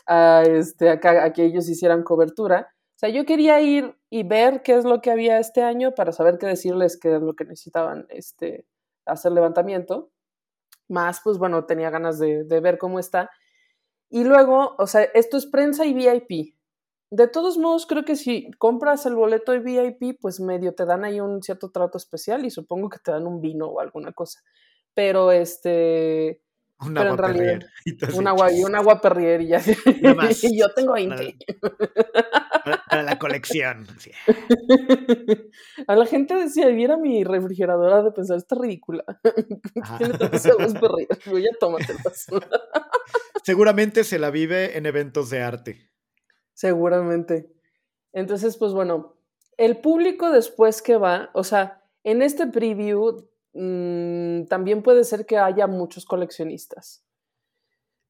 a, 0.06 0.43
este, 0.45 0.89
a 0.89 1.32
que 1.32 1.45
ellos 1.45 1.69
hicieran 1.69 2.04
cobertura. 2.04 2.74
O 2.95 2.97
sea, 2.97 3.10
yo 3.10 3.25
quería 3.25 3.60
ir 3.60 3.97
y 4.10 4.23
ver 4.23 4.63
qué 4.63 4.75
es 4.75 4.86
lo 4.86 5.01
que 5.01 5.12
había 5.12 5.38
este 5.38 5.62
año 5.62 5.93
para 5.93 6.13
saber 6.13 6.38
qué 6.38 6.47
decirles, 6.47 6.97
qué 6.97 7.15
es 7.15 7.21
lo 7.21 7.36
que 7.36 7.43
necesitaban 7.43 8.05
este, 8.10 8.65
hacer 9.05 9.34
levantamiento. 9.34 10.12
Más, 10.88 11.19
pues 11.21 11.38
bueno, 11.38 11.65
tenía 11.65 11.89
ganas 11.89 12.19
de, 12.19 12.45
de 12.45 12.60
ver 12.62 12.77
cómo 12.77 12.99
está. 12.99 13.29
Y 14.10 14.23
luego, 14.23 14.75
o 14.77 14.88
sea, 14.88 15.01
esto 15.13 15.36
es 15.36 15.45
prensa 15.45 15.86
y 15.86 15.93
VIP. 15.93 16.55
De 17.12 17.27
todos 17.27 17.58
modos, 17.58 17.86
creo 17.86 18.03
que 18.03 18.15
si 18.15 18.49
compras 18.58 19.05
el 19.05 19.15
boleto 19.15 19.51
de 19.51 19.60
VIP, 19.60 20.19
pues 20.19 20.39
medio 20.39 20.73
te 20.73 20.86
dan 20.86 21.03
ahí 21.03 21.19
un 21.19 21.43
cierto 21.43 21.71
trato 21.71 21.97
especial 21.97 22.45
y 22.45 22.49
supongo 22.49 22.89
que 22.89 22.99
te 22.99 23.12
dan 23.12 23.27
un 23.27 23.41
vino 23.41 23.67
o 23.67 23.79
alguna 23.79 24.12
cosa. 24.13 24.41
Pero 24.93 25.31
este. 25.31 26.41
Un 26.79 26.97
agua 26.97 27.15
perrier. 27.15 27.67
Un 28.15 28.27
agua, 28.27 28.51
y 28.51 28.63
un 28.63 28.75
agua 28.75 29.01
perrier 29.01 29.41
y 29.41 29.47
ya. 29.47 29.62
y 30.41 30.60
yo 30.60 30.73
tengo 30.73 30.93
20. 30.93 31.38
Para, 32.65 33.04
la 33.04 33.19
colección. 33.19 33.86
A 35.88 35.95
la 35.95 36.06
gente 36.06 36.34
decía, 36.36 36.67
viera 36.67 36.97
mi 36.97 37.23
refrigeradora 37.23 38.01
de 38.04 38.12
pensar, 38.12 38.38
está 38.38 38.56
ridícula. 38.56 39.04
Tiene 39.97 40.17
tantos 40.17 40.45
aguas 40.47 40.73
tómatelas. 41.60 42.28
Seguramente 43.43 44.04
se 44.04 44.17
la 44.17 44.32
vive 44.32 44.78
en 44.78 44.88
eventos 44.88 45.30
de 45.30 45.41
arte. 45.43 45.91
Seguramente. 46.54 47.47
Entonces, 48.12 48.58
pues 48.58 48.73
bueno, 48.73 49.15
el 49.58 49.78
público 49.78 50.32
después 50.32 50.82
que 50.82 50.97
va, 50.97 51.30
o 51.34 51.43
sea, 51.43 51.84
en 52.04 52.21
este 52.21 52.47
preview 52.47 53.30
mm, 53.54 54.45
también 54.45 54.82
puede 54.82 55.04
ser 55.04 55.25
que 55.25 55.38
haya 55.38 55.67
muchos 55.67 56.06
coleccionistas. 56.06 57.05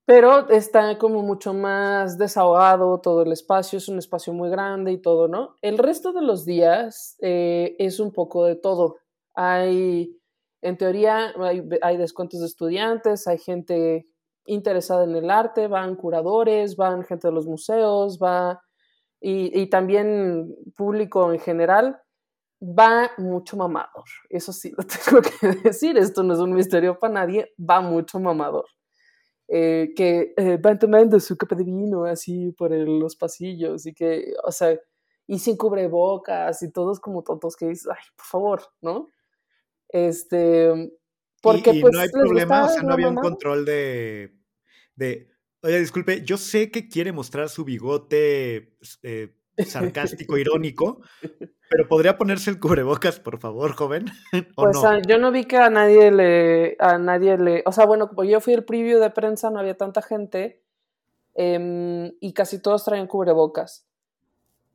Pero 0.06 0.50
está 0.50 0.98
como 1.00 1.24
mucho 1.24 1.54
más 1.54 2.18
desahogado 2.18 3.02
todo 3.02 3.24
el 3.24 3.32
espacio, 3.32 3.78
es 3.78 3.89
un 3.89 3.98
espacio 3.98 4.34
muy 4.34 4.50
grande 4.50 4.91
y 4.91 5.02
todo, 5.02 5.28
¿no? 5.28 5.56
El 5.62 5.80
resto 5.80 6.13
de 6.13 6.22
los 6.22 6.46
días 6.46 7.18
eh, 7.22 7.76
es 7.80 8.00
un 8.00 8.12
poco 8.12 8.46
de 8.46 8.56
todo. 8.56 8.98
Hay, 9.34 10.15
en 10.62 10.78
teoría, 10.78 11.34
hay, 11.39 11.68
hay 11.82 11.98
descuentos 11.98 12.41
de 12.41 12.46
estudiantes, 12.46 13.28
hay 13.28 13.39
gente 13.39 14.08
interesada 14.46 15.04
en 15.06 15.15
el 15.15 15.32
arte, 15.32 15.68
van 15.68 15.96
curadores, 15.96 16.76
van 16.76 17.04
gente 17.04 17.28
de 17.28 17.34
los 17.34 17.48
museos, 17.48 18.20
va 18.22 18.62
y, 19.28 19.68
también 19.70 20.56
público 20.76 21.34
en 21.34 21.39
general, 21.39 22.00
va 22.62 23.10
mucho 23.18 23.58
mamador. 23.58 24.06
Eso 24.30 24.54
sí 24.54 24.72
lo 24.78 24.84
tengo 24.84 25.22
que 25.22 25.48
decir, 25.63 25.98
esto 25.98 26.22
no 26.24 26.34
es 26.34 26.39
un 26.39 26.54
misterio 26.54 27.00
para 27.00 27.13
nadie, 27.13 27.54
va 27.58 27.82
mucho 27.82 28.20
mamador. 28.20 28.65
Eh, 29.48 29.94
que 29.96 30.34
eh, 30.38 30.58
van 30.60 30.80
tomando 30.80 31.20
su 31.20 31.38
copa 31.38 31.56
de 31.56 31.64
vino 31.64 32.06
así 32.06 32.52
por 32.54 32.72
los 32.72 33.16
pasillos 33.16 33.86
y 33.86 33.94
que, 33.94 34.34
o 34.44 34.52
sea, 34.52 34.76
y 35.28 35.38
sin 35.38 35.56
cubrebocas 35.56 36.64
y 36.64 36.72
todos 36.72 37.00
como 37.00 37.24
tontos 37.24 37.56
que 37.56 37.68
dices, 37.68 37.88
ay, 37.88 38.04
por 38.16 38.26
favor, 38.26 38.62
¿no? 38.82 39.10
Este, 39.90 40.92
porque 41.42 41.72
y, 41.76 41.82
pues, 41.82 41.94
no 41.94 42.00
hay 42.00 42.10
problema, 42.10 42.66
o 42.66 42.70
sea, 42.70 42.82
no 42.82 42.94
había 42.94 43.10
un 43.10 43.16
control 43.18 43.66
de, 43.66 44.36
de, 44.96 45.30
oye, 45.62 45.80
disculpe, 45.80 46.24
yo 46.26 46.38
sé 46.38 46.72
que 46.72 46.90
quiere 46.90 47.12
mostrar 47.12 47.50
su 47.50 47.64
bigote 47.64 48.76
eh, 49.04 49.36
sarcástico, 49.64 50.40
irónico, 50.40 51.02
pero 51.69 51.88
¿podría 51.88 52.17
ponerse 52.17 52.49
el 52.49 52.60
cubrebocas, 52.60 53.19
por 53.19 53.39
favor, 53.39 53.73
joven? 53.73 54.06
pues 54.56 54.84
ah, 54.84 54.99
yo 55.08 55.17
no 55.17 55.32
vi 55.32 55.45
que 55.45 55.58
a 55.58 55.69
nadie 55.69 56.12
le, 56.12 56.75
a 56.80 56.97
nadie 56.97 57.38
le, 57.38 57.63
o 57.65 57.71
sea, 57.71 57.86
bueno, 57.86 58.08
como 58.10 58.23
yo 58.23 58.41
fui 58.41 58.54
el 58.54 58.65
preview 58.65 58.99
de 58.99 59.10
prensa, 59.10 59.49
no 59.49 59.60
había 59.60 59.78
tanta 59.78 60.01
gente 60.01 60.63
em, 61.34 62.13
y 62.19 62.34
casi 62.34 62.62
todos 62.62 62.84
traían 62.86 63.08
cubrebocas 63.08 63.86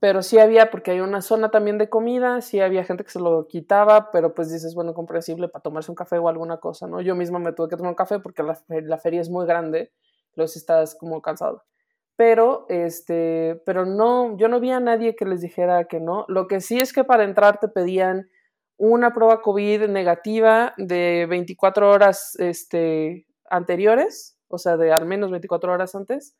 pero 0.00 0.22
sí 0.22 0.38
había, 0.38 0.70
porque 0.70 0.92
hay 0.92 1.00
una 1.00 1.20
zona 1.20 1.50
también 1.50 1.76
de 1.76 1.90
comida, 1.90 2.40
sí 2.40 2.58
había 2.60 2.84
gente 2.84 3.04
que 3.04 3.10
se 3.10 3.20
lo 3.20 3.46
quitaba, 3.46 4.10
pero 4.10 4.34
pues 4.34 4.50
dices, 4.50 4.74
bueno, 4.74 4.94
comprensible 4.94 5.48
para 5.48 5.62
tomarse 5.62 5.92
un 5.92 5.94
café 5.94 6.16
o 6.16 6.28
alguna 6.28 6.56
cosa, 6.56 6.86
¿no? 6.86 7.02
Yo 7.02 7.14
misma 7.14 7.38
me 7.38 7.52
tuve 7.52 7.68
que 7.68 7.76
tomar 7.76 7.90
un 7.90 7.96
café 7.96 8.18
porque 8.18 8.42
la, 8.42 8.58
la 8.68 8.96
feria 8.96 9.20
es 9.20 9.28
muy 9.28 9.44
grande, 9.44 9.92
luego 10.36 10.50
estás 10.50 10.94
como 10.94 11.20
cansado. 11.20 11.64
Pero, 12.20 12.66
este, 12.68 13.62
pero 13.64 13.86
no, 13.86 14.36
yo 14.36 14.48
no 14.48 14.60
vi 14.60 14.70
a 14.72 14.78
nadie 14.78 15.16
que 15.16 15.24
les 15.24 15.40
dijera 15.40 15.86
que 15.86 16.00
no. 16.00 16.26
Lo 16.28 16.48
que 16.48 16.60
sí 16.60 16.78
es 16.78 16.92
que 16.92 17.02
para 17.02 17.24
entrar 17.24 17.58
te 17.60 17.68
pedían 17.68 18.28
una 18.76 19.14
prueba 19.14 19.40
COVID 19.40 19.86
negativa 19.88 20.74
de 20.76 21.24
24 21.30 21.88
horas 21.88 22.36
este, 22.38 23.26
anteriores, 23.48 24.38
o 24.48 24.58
sea, 24.58 24.76
de 24.76 24.92
al 24.92 25.06
menos 25.06 25.30
24 25.30 25.72
horas 25.72 25.94
antes, 25.94 26.36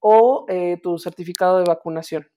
o 0.00 0.46
eh, 0.48 0.80
tu 0.82 0.96
certificado 0.96 1.58
de 1.58 1.64
vacunación. 1.64 2.30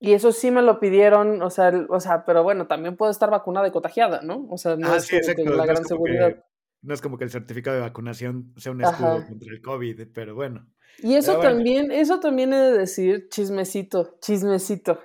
Y 0.00 0.14
eso 0.14 0.32
sí 0.32 0.50
me 0.50 0.62
lo 0.62 0.80
pidieron, 0.80 1.42
o 1.42 1.50
sea, 1.50 1.72
o 1.88 2.00
sea, 2.00 2.24
pero 2.24 2.42
bueno, 2.42 2.66
también 2.66 2.96
puedo 2.96 3.12
estar 3.12 3.30
vacunada 3.30 3.68
y 3.68 3.70
contagiada, 3.70 4.20
¿no? 4.22 4.48
O 4.50 4.58
sea, 4.58 4.74
no 4.74 4.88
ah, 4.90 4.96
es 4.96 5.08
como 5.36 5.54
la 5.54 5.64
gran 5.64 5.84
seguridad. 5.84 6.44
No 6.82 6.94
es 6.94 7.00
como 7.00 7.18
que 7.18 7.24
el 7.24 7.30
certificado 7.30 7.76
de 7.76 7.82
vacunación 7.82 8.52
sea 8.56 8.72
un 8.72 8.82
escudo 8.82 9.26
contra 9.26 9.52
el 9.52 9.62
COVID, 9.62 10.08
pero 10.12 10.34
bueno. 10.34 10.66
Y 10.98 11.14
eso 11.14 11.38
también, 11.38 11.90
eso 11.90 12.20
también 12.20 12.52
he 12.52 12.56
de 12.58 12.78
decir, 12.78 13.28
chismecito, 13.30 14.16
chismecito, 14.20 14.98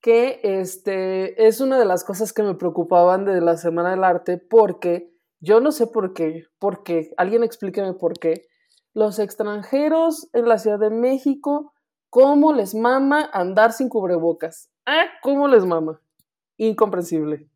que 0.00 0.40
este 0.42 1.48
es 1.48 1.60
una 1.60 1.78
de 1.78 1.84
las 1.84 2.04
cosas 2.04 2.32
que 2.32 2.42
me 2.42 2.54
preocupaban 2.54 3.24
de 3.24 3.40
la 3.40 3.56
Semana 3.56 3.90
del 3.90 4.04
Arte, 4.04 4.38
porque 4.38 5.12
yo 5.40 5.60
no 5.60 5.72
sé 5.72 5.88
por 5.88 6.14
qué, 6.14 6.44
porque 6.58 7.10
alguien 7.16 7.42
explíqueme 7.42 7.94
por 7.94 8.18
qué. 8.18 8.46
Los 8.94 9.18
extranjeros 9.18 10.28
en 10.32 10.48
la 10.48 10.58
Ciudad 10.58 10.78
de 10.78 10.90
México 10.90 11.72
¿Cómo 12.10 12.54
les 12.54 12.74
mama 12.74 13.28
andar 13.34 13.72
sin 13.72 13.90
cubrebocas? 13.90 14.70
Ah, 14.86 15.04
¿cómo 15.22 15.46
les 15.46 15.66
mama? 15.66 16.00
Incomprensible. 16.56 17.50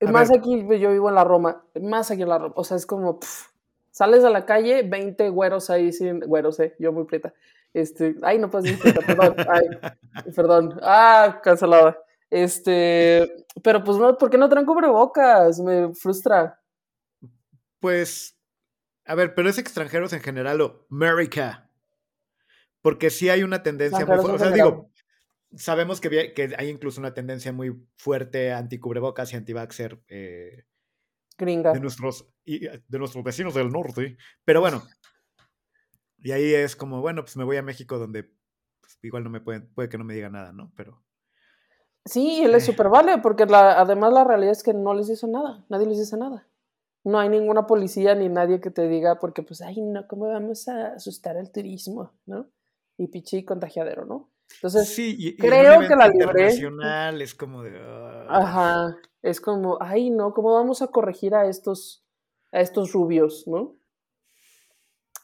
Más 0.00 0.30
aquí, 0.30 0.66
yo 0.78 0.90
vivo 0.92 1.08
en 1.08 1.14
la 1.14 1.24
Roma, 1.24 1.64
más 1.80 2.10
aquí 2.10 2.22
en 2.22 2.28
la 2.28 2.38
Roma, 2.38 2.54
o 2.56 2.64
sea, 2.64 2.76
es 2.76 2.86
como, 2.86 3.18
sales 3.90 4.24
a 4.24 4.30
la 4.30 4.46
calle, 4.46 4.82
20 4.82 5.28
güeros 5.30 5.70
ahí 5.70 5.92
sin, 5.92 6.20
güeros, 6.20 6.60
eh, 6.60 6.74
yo 6.78 6.92
muy 6.92 7.04
prieta. 7.04 7.34
Este, 7.74 8.16
ay, 8.22 8.38
no 8.38 8.48
puedes 8.48 8.78
decir 8.78 8.94
perdón, 9.04 9.34
ay, 9.48 10.32
perdón, 10.34 10.80
ah, 10.82 11.40
cancelada. 11.42 11.98
Este, 12.30 13.46
pero 13.62 13.82
pues 13.82 13.98
no, 13.98 14.16
¿por 14.16 14.30
qué 14.30 14.38
no 14.38 14.48
traen 14.48 14.66
cubrebocas? 14.66 15.60
Me 15.60 15.94
frustra. 15.94 16.60
Pues, 17.80 18.36
a 19.04 19.14
ver, 19.14 19.34
pero 19.34 19.48
es 19.48 19.58
extranjeros 19.58 20.12
en 20.12 20.20
general 20.20 20.60
o 20.60 20.86
America. 20.90 21.70
Porque 22.82 23.10
sí 23.10 23.28
hay 23.28 23.42
una 23.42 23.62
tendencia 23.62 24.04
muy 24.06 24.16
fuerte. 24.18 24.32
O 24.32 24.38
sea, 24.38 24.50
digo, 24.50 24.90
sabemos 25.56 26.00
que, 26.00 26.32
que, 26.34 26.54
hay 26.56 26.68
incluso 26.68 27.00
una 27.00 27.14
tendencia 27.14 27.52
muy 27.52 27.74
fuerte 27.96 28.52
anti-cubrebocas 28.52 29.32
y 29.32 29.36
anti-vaxxer. 29.36 30.00
Eh. 30.08 30.64
De 31.38 31.80
nuestros, 31.80 32.28
de 32.44 32.98
nuestros 32.98 33.22
vecinos 33.22 33.54
del 33.54 33.70
norte. 33.70 34.16
Pero 34.44 34.60
bueno. 34.60 34.82
Y 36.18 36.32
ahí 36.32 36.52
es 36.52 36.74
como, 36.74 37.00
bueno, 37.00 37.22
pues 37.22 37.36
me 37.36 37.44
voy 37.44 37.58
a 37.58 37.62
México 37.62 37.96
donde 37.96 38.24
pues, 38.80 38.98
igual 39.02 39.22
no 39.22 39.30
me 39.30 39.40
pueden, 39.40 39.72
puede 39.72 39.88
que 39.88 39.98
no 39.98 40.04
me 40.04 40.14
diga 40.14 40.28
nada, 40.28 40.52
¿no? 40.52 40.72
Pero. 40.76 41.04
Sí, 42.04 42.42
él 42.42 42.54
es 42.54 42.64
eh. 42.64 42.72
súper 42.72 42.88
vale, 42.88 43.18
porque 43.18 43.46
la, 43.46 43.78
además 43.78 44.12
la 44.12 44.24
realidad 44.24 44.52
es 44.52 44.64
que 44.64 44.74
no 44.74 44.94
les 44.94 45.08
hizo 45.10 45.28
nada, 45.28 45.64
nadie 45.68 45.86
les 45.86 45.98
dice 45.98 46.16
nada. 46.16 46.48
No 47.04 47.20
hay 47.20 47.28
ninguna 47.28 47.66
policía 47.66 48.16
ni 48.16 48.28
nadie 48.28 48.60
que 48.60 48.70
te 48.70 48.88
diga, 48.88 49.20
porque 49.20 49.42
pues, 49.42 49.62
ay, 49.62 49.80
no, 49.80 50.08
¿cómo 50.08 50.26
vamos 50.26 50.66
a 50.66 50.94
asustar 50.94 51.36
al 51.36 51.52
turismo, 51.52 52.12
no? 52.26 52.50
y 52.98 53.06
pichi 53.06 53.44
contagiadero, 53.44 54.04
¿no? 54.04 54.28
Entonces, 54.54 54.88
sí, 54.88 55.36
creo 55.38 55.80
que 55.86 55.94
la 55.94 56.08
libré. 56.08 56.48
es 57.22 57.34
como 57.34 57.62
de. 57.62 57.78
Ajá, 58.28 58.96
es 59.22 59.40
como, 59.40 59.78
ay, 59.80 60.10
no, 60.10 60.32
¿cómo 60.32 60.54
vamos 60.54 60.82
a 60.82 60.88
corregir 60.88 61.34
a 61.34 61.48
estos, 61.48 62.04
a 62.52 62.60
estos 62.60 62.92
rubios, 62.92 63.44
¿no? 63.46 63.76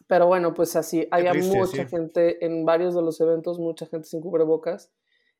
Pero 0.06 0.26
bueno, 0.26 0.52
pues 0.52 0.76
así, 0.76 1.08
había 1.10 1.32
mucha 1.32 1.86
gente 1.86 2.44
en 2.44 2.64
varios 2.64 2.94
de 2.94 3.02
los 3.02 3.20
eventos, 3.20 3.58
mucha 3.58 3.86
gente 3.86 4.06
sin 4.06 4.20
cubrebocas. 4.20 4.92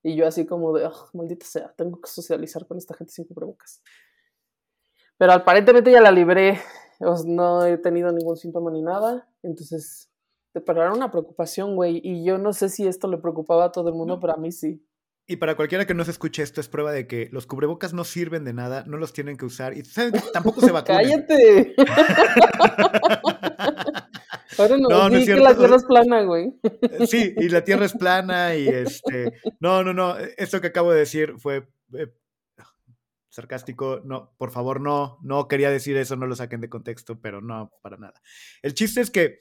Y 0.03 0.17
yo 0.17 0.27
así 0.27 0.47
como 0.47 0.77
de, 0.77 0.87
oh, 0.87 1.09
maldita 1.13 1.47
sea, 1.47 1.75
tengo 1.77 2.01
que 2.01 2.09
socializar 2.09 2.67
con 2.67 2.79
esta 2.79 2.95
gente 2.95 3.13
sin 3.13 3.27
cubrebocas. 3.27 3.83
Pero 5.17 5.33
aparentemente 5.33 5.91
ya 5.91 6.01
la 6.01 6.11
libré, 6.11 6.61
no 7.27 7.65
he 7.65 7.79
tenido 7.79 8.11
ningún 8.13 8.37
síntoma 8.37 8.71
ni 8.71 8.83
nada. 8.83 9.29
Entonces, 9.43 10.11
pero 10.61 10.83
era 10.83 10.93
una 10.93 11.11
preocupación, 11.11 11.75
güey. 11.77 12.01
Y 12.03 12.25
yo 12.25 12.39
no 12.39 12.53
sé 12.53 12.69
si 12.69 12.87
esto 12.87 13.09
le 13.09 13.19
preocupaba 13.19 13.67
a 13.67 13.73
todo 13.73 13.89
el 13.89 13.95
mundo, 13.95 14.21
pero 14.21 14.35
a 14.35 14.37
mí 14.37 14.53
sí. 14.53 14.85
Y 15.27 15.37
para 15.37 15.57
cualquiera 15.57 15.87
que 15.87 15.95
no 15.95 16.05
se 16.05 16.11
escuche 16.11 16.43
esto, 16.43 16.61
es 16.61 16.69
prueba 16.69 16.93
de 16.93 17.07
que 17.07 17.31
los 17.33 17.47
cubrebocas 17.47 17.95
no 17.95 18.05
sirven 18.05 18.45
de 18.45 18.53
nada, 18.53 18.85
no 18.87 18.99
los 18.99 19.15
tienen 19.15 19.39
que 19.39 19.47
usar 19.47 19.77
y 19.77 19.83
tampoco 20.33 20.61
se 20.61 20.71
vacunan. 20.73 21.03
¡Cállate! 21.03 21.75
Ahora 24.59 24.77
no, 24.77 24.89
no, 24.89 25.09
no 25.09 25.17
es 25.17 25.27
que 25.27 25.35
la 25.35 25.57
Tierra 25.57 25.77
es 25.77 25.85
plana, 25.85 26.23
güey. 26.23 26.53
Eh, 26.63 27.07
sí, 27.07 27.35
y 27.37 27.49
la 27.49 27.65
Tierra 27.65 27.87
es 27.87 27.95
plana 27.95 28.55
y 28.55 28.69
este... 28.69 29.33
No, 29.59 29.83
no, 29.83 29.93
no, 29.95 30.17
esto 30.37 30.61
que 30.61 30.69
acabo 30.69 30.93
de 30.93 31.01
decir 31.01 31.35
fue 31.39 31.67
eh, 31.95 32.13
sarcástico. 33.35 34.01
No, 34.05 34.33
por 34.39 34.51
favor, 34.51 34.81
no, 34.81 35.19
no 35.23 35.49
quería 35.49 35.71
decir 35.71 35.97
eso, 35.97 36.17
no 36.17 36.27
lo 36.27 36.37
saquen 36.37 36.61
de 36.61 36.69
contexto, 36.69 37.21
pero 37.21 37.41
no, 37.41 37.73
para 37.83 37.97
nada. 37.97 38.23
El 38.63 38.75
chiste 38.75 39.01
es 39.01 39.11
que 39.11 39.39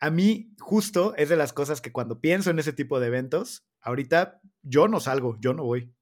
a 0.00 0.10
mí 0.10 0.54
justo 0.60 1.14
es 1.16 1.28
de 1.28 1.36
las 1.36 1.52
cosas 1.52 1.80
que 1.80 1.92
cuando 1.92 2.20
pienso 2.20 2.50
en 2.50 2.58
ese 2.58 2.72
tipo 2.72 3.00
de 3.00 3.08
eventos, 3.08 3.66
ahorita 3.80 4.40
yo 4.62 4.88
no 4.88 5.00
salgo, 5.00 5.36
yo 5.40 5.54
no 5.54 5.64
voy. 5.64 5.92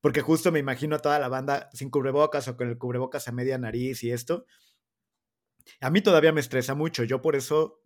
Porque 0.00 0.20
justo 0.20 0.50
me 0.50 0.58
imagino 0.58 0.96
a 0.96 0.98
toda 0.98 1.18
la 1.18 1.28
banda 1.28 1.70
sin 1.72 1.90
cubrebocas 1.90 2.48
o 2.48 2.56
con 2.56 2.68
el 2.68 2.76
cubrebocas 2.76 3.28
a 3.28 3.32
media 3.32 3.56
nariz 3.56 4.02
y 4.02 4.10
esto. 4.10 4.46
A 5.80 5.90
mí 5.90 6.02
todavía 6.02 6.32
me 6.32 6.40
estresa 6.40 6.74
mucho. 6.74 7.04
Yo 7.04 7.22
por 7.22 7.36
eso 7.36 7.82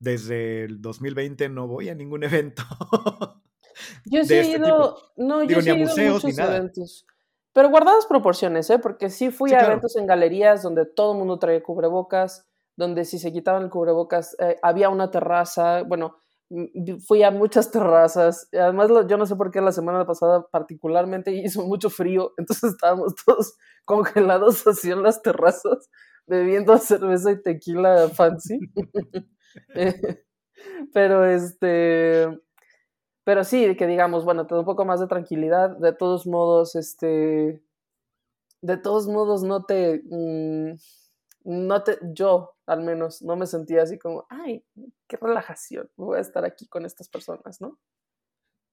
desde 0.00 0.64
el 0.64 0.82
2020 0.82 1.48
no 1.48 1.68
voy 1.68 1.88
a 1.88 1.94
ningún 1.94 2.24
evento. 2.24 2.64
yo 4.04 4.24
sí 4.24 4.34
he 4.34 4.40
este 4.40 4.58
ido, 4.58 5.12
no, 5.16 5.44
yo 5.44 5.62
sí 5.62 5.70
he 5.70 5.76
ido 5.76 5.86
museos, 5.86 6.24
muchos 6.24 6.38
eventos. 6.38 7.06
Pero 7.52 7.70
guardadas 7.70 8.04
proporciones, 8.04 8.68
¿eh? 8.68 8.78
Porque 8.78 9.08
sí 9.08 9.30
fui 9.30 9.52
a 9.52 9.64
eventos 9.64 9.96
en 9.96 10.06
galerías 10.06 10.62
donde 10.62 10.84
todo 10.84 11.12
el 11.12 11.18
mundo 11.18 11.38
traía 11.38 11.62
cubrebocas, 11.62 12.46
donde 12.76 13.04
si 13.04 13.18
se 13.18 13.32
quitaban 13.32 13.64
el 13.64 13.70
cubrebocas 13.70 14.36
eh, 14.38 14.58
había 14.62 14.88
una 14.90 15.10
terraza, 15.10 15.82
bueno, 15.82 16.16
fui 17.06 17.22
a 17.22 17.30
muchas 17.30 17.70
terrazas. 17.70 18.48
Además, 18.52 18.90
yo 19.08 19.16
no 19.16 19.26
sé 19.26 19.36
por 19.36 19.50
qué 19.50 19.60
la 19.60 19.72
semana 19.72 20.06
pasada 20.06 20.46
particularmente 20.50 21.32
hizo 21.32 21.64
mucho 21.66 21.90
frío, 21.90 22.32
entonces 22.38 22.72
estábamos 22.72 23.14
todos 23.24 23.56
congelados 23.84 24.66
así 24.66 24.90
en 24.90 25.02
las 25.02 25.22
terrazas, 25.22 25.90
bebiendo 26.26 26.76
cerveza 26.78 27.32
y 27.32 27.42
tequila 27.42 28.08
fancy. 28.10 28.58
pero 30.92 31.24
este, 31.24 32.28
pero 33.24 33.44
sí, 33.44 33.76
que 33.76 33.86
digamos, 33.86 34.24
bueno, 34.24 34.46
todo 34.46 34.60
un 34.60 34.66
poco 34.66 34.84
más 34.84 35.00
de 35.00 35.08
tranquilidad. 35.08 35.76
De 35.78 35.92
todos 35.92 36.26
modos, 36.26 36.76
este, 36.76 37.60
de 38.62 38.76
todos 38.76 39.08
modos 39.08 39.42
no 39.42 39.64
te, 39.64 40.02
mm, 40.04 40.76
no 41.46 41.84
te, 41.84 41.98
yo 42.12 42.56
al 42.66 42.82
menos 42.82 43.22
no 43.22 43.36
me 43.36 43.46
sentía 43.46 43.82
así 43.82 43.98
como, 43.98 44.26
ay, 44.28 44.64
qué 45.06 45.16
relajación, 45.16 45.88
voy 45.96 46.18
a 46.18 46.20
estar 46.20 46.44
aquí 46.44 46.66
con 46.66 46.84
estas 46.84 47.08
personas, 47.08 47.60
¿no? 47.60 47.78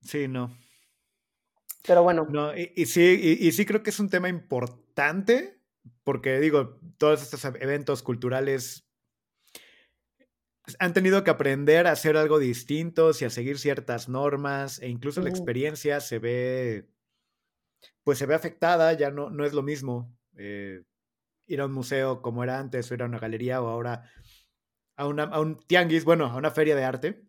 Sí, 0.01 0.27
no. 0.27 0.57
Pero 1.85 2.01
bueno. 2.01 2.25
No, 2.29 2.55
y, 2.55 2.85
sí, 2.87 3.37
y, 3.39 3.51
sí 3.51 3.65
creo 3.65 3.83
que 3.83 3.91
es 3.91 3.99
un 3.99 4.09
tema 4.09 4.27
importante, 4.27 5.59
porque 6.03 6.39
digo, 6.39 6.79
todos 6.97 7.21
estos 7.21 7.45
eventos 7.45 8.01
culturales 8.01 8.87
han 10.79 10.93
tenido 10.93 11.23
que 11.23 11.29
aprender 11.29 11.87
a 11.87 11.91
hacer 11.91 12.17
algo 12.17 12.39
distinto 12.39 13.11
y 13.19 13.25
a 13.25 13.29
seguir 13.29 13.59
ciertas 13.59 14.09
normas, 14.09 14.81
e 14.81 14.87
incluso 14.87 15.21
la 15.21 15.29
experiencia 15.29 15.99
se 15.99 16.19
ve, 16.19 16.89
pues 18.03 18.17
se 18.17 18.25
ve 18.25 18.33
afectada, 18.33 18.93
ya 18.93 19.11
no, 19.11 19.29
no 19.29 19.45
es 19.45 19.53
lo 19.53 19.61
mismo. 19.61 20.11
Eh, 20.37 20.83
ir 21.47 21.61
a 21.61 21.65
un 21.65 21.73
museo 21.73 22.21
como 22.21 22.43
era 22.43 22.59
antes, 22.59 22.89
o 22.89 22.93
ir 22.93 23.03
a 23.03 23.05
una 23.05 23.19
galería, 23.19 23.61
o 23.61 23.67
ahora 23.67 24.03
a, 24.95 25.07
una, 25.07 25.23
a 25.23 25.39
un 25.39 25.59
tianguis, 25.67 26.05
bueno, 26.05 26.25
a 26.25 26.35
una 26.35 26.51
feria 26.51 26.75
de 26.75 26.83
arte. 26.83 27.27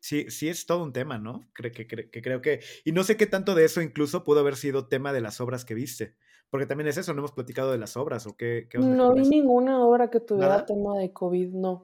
Sí, 0.00 0.30
sí 0.30 0.48
es 0.48 0.64
todo 0.64 0.82
un 0.82 0.94
tema, 0.94 1.18
¿no? 1.18 1.42
Creo 1.52 1.72
que, 1.72 1.86
que, 1.86 2.22
creo 2.22 2.40
que... 2.40 2.60
Y 2.86 2.92
no 2.92 3.04
sé 3.04 3.18
qué 3.18 3.26
tanto 3.26 3.54
de 3.54 3.66
eso 3.66 3.82
incluso 3.82 4.24
pudo 4.24 4.40
haber 4.40 4.56
sido 4.56 4.88
tema 4.88 5.12
de 5.12 5.20
las 5.20 5.42
obras 5.42 5.66
que 5.66 5.74
viste. 5.74 6.16
Porque 6.48 6.66
también 6.66 6.88
es 6.88 6.96
eso, 6.96 7.12
no 7.12 7.20
hemos 7.20 7.32
platicado 7.32 7.70
de 7.70 7.78
las 7.78 7.96
obras 7.96 8.26
o 8.26 8.36
qué... 8.36 8.68
no 8.78 9.14
vi 9.14 9.28
ninguna 9.28 9.84
obra 9.84 10.10
que 10.10 10.20
tuviera 10.20 10.64
tema 10.64 10.98
de 10.98 11.12
COVID, 11.12 11.48
no. 11.48 11.82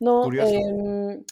No, 0.00 0.30
em, 0.32 1.24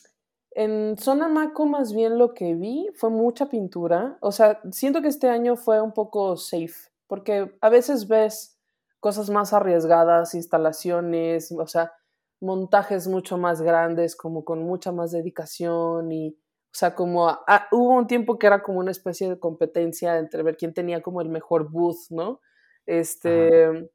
en 0.53 0.97
Zona 0.99 1.29
Maco 1.29 1.67
más 1.67 1.93
bien 1.93 2.19
lo 2.19 2.35
que 2.35 2.55
vi 2.55 2.89
fue 2.95 3.11
mucha 3.11 3.49
pintura. 3.49 4.19
O 4.21 4.33
sea, 4.33 4.61
siento 4.71 5.03
que 5.03 5.09
este 5.09 5.29
año 5.29 5.57
fue 5.57 5.81
un 5.81 5.93
poco 5.93 6.37
safe, 6.37 6.91
porque 7.07 7.57
a 7.61 7.69
veces 7.69 8.09
ves 8.09 8.59
cosas 9.03 9.31
más 9.31 9.53
arriesgadas, 9.53 10.33
instalaciones, 10.37 11.51
o 11.51 11.67
sea, 11.67 11.93
montajes 12.41 13.09
mucho 13.09 13.37
más 13.37 13.61
grandes, 13.61 14.15
como 14.15 14.45
con 14.45 14.63
mucha 14.63 14.93
más 14.93 15.11
dedicación 15.11 16.13
y, 16.13 16.29
o 16.29 16.71
sea, 16.71 16.95
como 16.95 17.27
hubo 17.73 17.97
un 17.97 18.07
tiempo 18.07 18.39
que 18.39 18.47
era 18.47 18.63
como 18.63 18.79
una 18.79 18.93
especie 18.93 19.29
de 19.29 19.41
competencia 19.41 20.19
entre 20.19 20.45
ver 20.45 20.57
quién 20.57 20.73
tenía 20.73 21.03
como 21.03 21.21
el 21.21 21.31
mejor 21.31 21.69
booth, 21.69 22.11
¿no? 22.11 22.41
Este, 22.87 23.91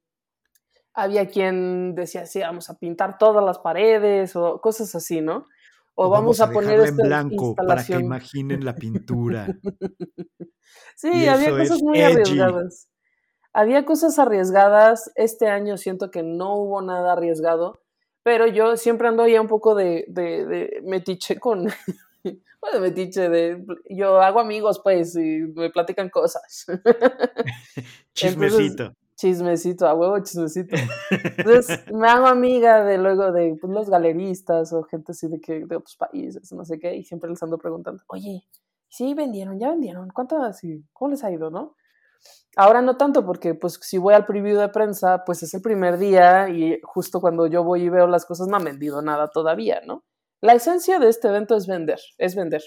había 0.93 1.29
quien 1.29 1.95
decía, 1.95 2.25
sí, 2.25 2.41
vamos 2.41 2.69
a 2.69 2.77
pintar 2.77 3.17
todas 3.17 3.45
las 3.45 3.59
paredes 3.59 4.35
o 4.35 4.59
cosas 4.59 4.93
así, 4.93 5.21
¿no? 5.21 5.45
O, 5.95 6.09
vamos, 6.09 6.41
a, 6.41 6.51
poner 6.51 6.81
en 6.81 6.97
blanco 6.97 7.55
para 7.55 7.81
que 7.81 7.93
imaginen 7.93 8.65
la 8.65 8.75
pintura. 8.75 9.47
sí, 10.97 11.27
había 11.27 11.51
cosas 11.51 11.81
muy 11.81 12.01
arriesgadas. 12.01 12.89
Había 13.57 13.85
cosas 13.85 14.19
arriesgadas, 14.19 15.11
este 15.15 15.47
año 15.47 15.77
siento 15.77 16.11
que 16.11 16.21
no 16.21 16.57
hubo 16.57 16.79
nada 16.83 17.13
arriesgado, 17.13 17.79
pero 18.21 18.45
yo 18.45 18.77
siempre 18.77 19.07
ando 19.07 19.25
ya 19.25 19.41
un 19.41 19.47
poco 19.47 19.73
de, 19.73 20.05
de, 20.09 20.79
metiche 20.83 21.39
con, 21.39 21.65
bueno, 22.61 22.79
metiche 22.79 23.29
de, 23.29 23.65
yo 23.89 24.21
hago 24.21 24.41
amigos 24.41 24.79
pues 24.83 25.15
y 25.15 25.39
me 25.55 25.71
platican 25.71 26.11
cosas. 26.11 26.67
chismecito. 28.13 28.93
chismecito, 29.15 29.87
a 29.87 29.95
huevo 29.95 30.19
chismecito. 30.19 30.75
Entonces 31.09 31.91
me 31.91 32.07
hago 32.07 32.27
amiga 32.27 32.83
de 32.83 32.99
luego 32.99 33.31
de 33.31 33.57
pues, 33.59 33.73
los 33.73 33.89
galeristas 33.89 34.71
o 34.71 34.83
gente 34.83 35.13
así 35.13 35.29
de 35.29 35.41
que 35.41 35.65
de 35.65 35.77
otros 35.77 35.95
países, 35.95 36.51
no 36.51 36.63
sé 36.63 36.77
qué, 36.77 36.95
y 36.95 37.03
siempre 37.03 37.27
les 37.27 37.41
ando 37.41 37.57
preguntando, 37.57 38.03
oye, 38.05 38.43
sí 38.87 39.15
vendieron, 39.15 39.57
ya 39.57 39.71
vendieron, 39.71 40.09
¿cuánto 40.09 40.37
así? 40.43 40.85
¿Cómo 40.93 41.09
les 41.09 41.23
ha 41.23 41.31
ido, 41.31 41.49
no? 41.49 41.75
Ahora 42.55 42.81
no 42.81 42.97
tanto 42.97 43.23
porque 43.25 43.53
pues 43.53 43.79
si 43.81 43.99
voy 43.99 44.15
al 44.15 44.25
preview 44.25 44.57
de 44.57 44.69
prensa, 44.69 45.23
pues 45.25 45.43
es 45.43 45.53
el 45.53 45.61
primer 45.61 45.99
día 45.99 46.49
y 46.49 46.79
justo 46.83 47.21
cuando 47.21 47.45
yo 47.45 47.63
voy 47.63 47.83
y 47.83 47.89
veo 47.89 48.07
las 48.07 48.25
cosas 48.25 48.47
no 48.47 48.57
han 48.57 48.63
vendido 48.63 49.01
nada 49.03 49.29
todavía, 49.29 49.81
¿no? 49.85 50.03
La 50.41 50.53
esencia 50.53 50.97
de 50.97 51.09
este 51.09 51.27
evento 51.27 51.55
es 51.55 51.67
vender, 51.67 51.99
es 52.17 52.35
vender. 52.35 52.63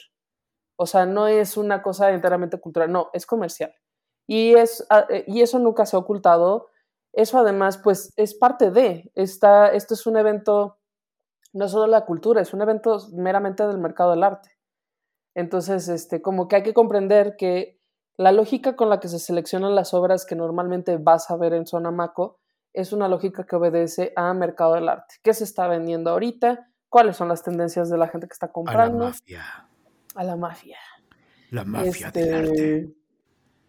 O 0.76 0.86
sea, 0.86 1.06
no 1.06 1.26
es 1.26 1.56
una 1.56 1.82
cosa 1.82 2.10
enteramente 2.12 2.60
cultural, 2.60 2.92
no, 2.92 3.10
es 3.12 3.26
comercial. 3.26 3.74
Y, 4.28 4.54
es, 4.54 4.86
ah, 4.90 5.06
eh, 5.10 5.24
y 5.26 5.42
eso 5.42 5.58
nunca 5.58 5.86
se 5.86 5.96
ha 5.96 5.98
ocultado. 5.98 6.68
Eso 7.12 7.38
además, 7.38 7.78
pues 7.78 8.12
es 8.16 8.34
parte 8.36 8.70
de, 8.70 9.10
esta, 9.16 9.72
esto 9.72 9.94
es 9.94 10.06
un 10.06 10.16
evento, 10.16 10.78
no 11.52 11.68
solo 11.68 11.88
la 11.88 12.06
cultura, 12.06 12.40
es 12.40 12.54
un 12.54 12.62
evento 12.62 12.98
meramente 13.12 13.66
del 13.66 13.78
mercado 13.78 14.12
del 14.12 14.22
arte. 14.22 14.50
Entonces, 15.34 15.88
este, 15.88 16.22
como 16.22 16.46
que 16.46 16.56
hay 16.56 16.62
que 16.62 16.74
comprender 16.74 17.34
que 17.36 17.80
la 18.20 18.33
lógica 18.33 18.76
con 18.76 18.90
la 18.90 19.00
que 19.00 19.09
se 19.09 19.18
seleccionan 19.18 19.74
las 19.74 19.94
obras 19.94 20.26
que 20.26 20.37
normalmente 20.37 20.98
vas 20.98 21.30
a 21.30 21.38
ver 21.38 21.54
en 21.54 21.66
Zona 21.66 21.90
Maco 21.90 22.38
es 22.74 22.92
una 22.92 23.09
lógica 23.09 23.46
que 23.46 23.56
obedece 23.56 24.12
a 24.14 24.35
mercado 24.35 24.74
del 24.74 24.90
arte. 24.90 25.14
¿Qué 25.22 25.33
se 25.33 25.44
está 25.44 25.66
vendiendo 25.68 26.11
ahorita? 26.11 26.68
¿Cuáles 26.90 27.16
son 27.16 27.28
las 27.28 27.42
tendencias 27.42 27.88
de 27.88 27.96
la 27.96 28.09
gente 28.09 28.26
que 28.26 28.35
está 28.35 28.52
comprando? 28.52 28.98
A 28.98 29.00
la 29.00 29.06
mafia. 29.06 29.68
A 30.16 30.24
la 30.24 30.36
mafia. 30.36 30.78
La 31.49 31.64
mafia 31.64 32.11
del 32.11 32.34
arte. 32.34 32.76
Este, 32.76 32.95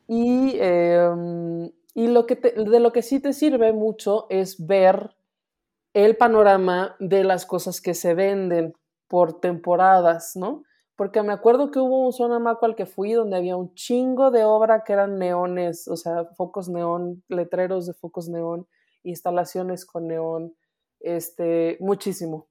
y, 0.09 0.57
em, 0.59 1.71
y 1.93 2.07
lo 2.07 2.25
que 2.25 2.35
de 2.35 2.79
lo 2.81 2.91
que 2.91 3.03
sí 3.03 3.21
te 3.21 3.31
sirve 3.31 3.71
mucho 3.71 4.27
es 4.29 4.67
ver 4.67 5.15
el 5.93 6.17
panorama 6.17 6.97
de 6.99 7.23
las 7.23 7.45
cosas 7.45 7.79
que 7.79 7.93
se 7.93 8.15
venden 8.15 8.73
por 9.07 9.39
temporadas, 9.39 10.35
¿no? 10.35 10.63
Porque 11.01 11.23
me 11.23 11.33
acuerdo 11.33 11.71
que 11.71 11.79
hubo 11.79 12.05
un 12.05 12.13
zona 12.13 12.37
maco 12.37 12.67
al 12.67 12.75
que 12.75 12.85
fui 12.85 13.13
donde 13.13 13.35
había 13.35 13.57
un 13.57 13.73
chingo 13.73 14.29
de 14.29 14.43
obra 14.43 14.83
que 14.83 14.93
eran 14.93 15.17
neones, 15.17 15.87
o 15.87 15.97
sea, 15.97 16.25
focos 16.37 16.69
neón, 16.69 17.23
letreros 17.27 17.87
de 17.87 17.95
focos 17.95 18.29
neón, 18.29 18.67
instalaciones 19.01 19.83
con 19.83 20.05
neón, 20.07 20.53
este, 20.99 21.77
muchísimo. 21.79 22.49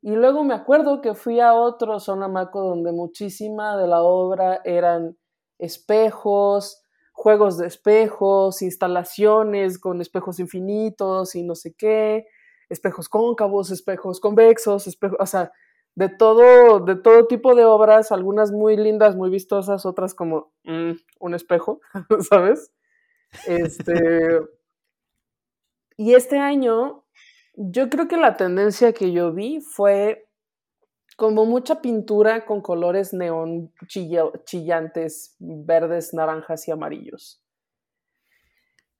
Y 0.00 0.10
luego 0.10 0.42
me 0.42 0.54
acuerdo 0.54 1.00
que 1.00 1.14
fui 1.14 1.38
a 1.38 1.54
otro 1.54 2.00
zona 2.00 2.26
maco 2.26 2.62
donde 2.62 2.90
muchísima 2.90 3.76
de 3.76 3.86
la 3.86 4.02
obra 4.02 4.60
eran 4.64 5.16
espejos, 5.60 6.82
juegos 7.12 7.58
de 7.58 7.68
espejos, 7.68 8.60
instalaciones 8.62 9.78
con 9.78 10.00
espejos 10.00 10.40
infinitos 10.40 11.36
y 11.36 11.44
no 11.44 11.54
sé 11.54 11.74
qué. 11.74 12.26
espejos 12.68 13.08
cóncavos, 13.08 13.70
espejos 13.70 14.18
convexos, 14.18 14.88
espejos, 14.88 15.18
o 15.20 15.26
sea, 15.26 15.52
de 15.94 16.08
todo, 16.08 16.80
de 16.80 16.96
todo 16.96 17.26
tipo 17.26 17.54
de 17.54 17.64
obras, 17.64 18.12
algunas 18.12 18.50
muy 18.50 18.76
lindas, 18.76 19.16
muy 19.16 19.30
vistosas, 19.30 19.84
otras 19.84 20.14
como 20.14 20.52
mm, 20.64 20.92
un 21.20 21.34
espejo, 21.34 21.80
¿sabes? 22.30 22.72
Este, 23.46 24.40
y 25.96 26.14
este 26.14 26.38
año, 26.38 27.04
yo 27.54 27.88
creo 27.90 28.08
que 28.08 28.16
la 28.16 28.36
tendencia 28.36 28.92
que 28.92 29.12
yo 29.12 29.32
vi 29.32 29.60
fue 29.60 30.28
como 31.16 31.44
mucha 31.44 31.82
pintura 31.82 32.46
con 32.46 32.62
colores 32.62 33.12
neón 33.12 33.72
chillantes, 33.86 35.36
verdes, 35.38 36.14
naranjas 36.14 36.66
y 36.68 36.70
amarillos. 36.70 37.42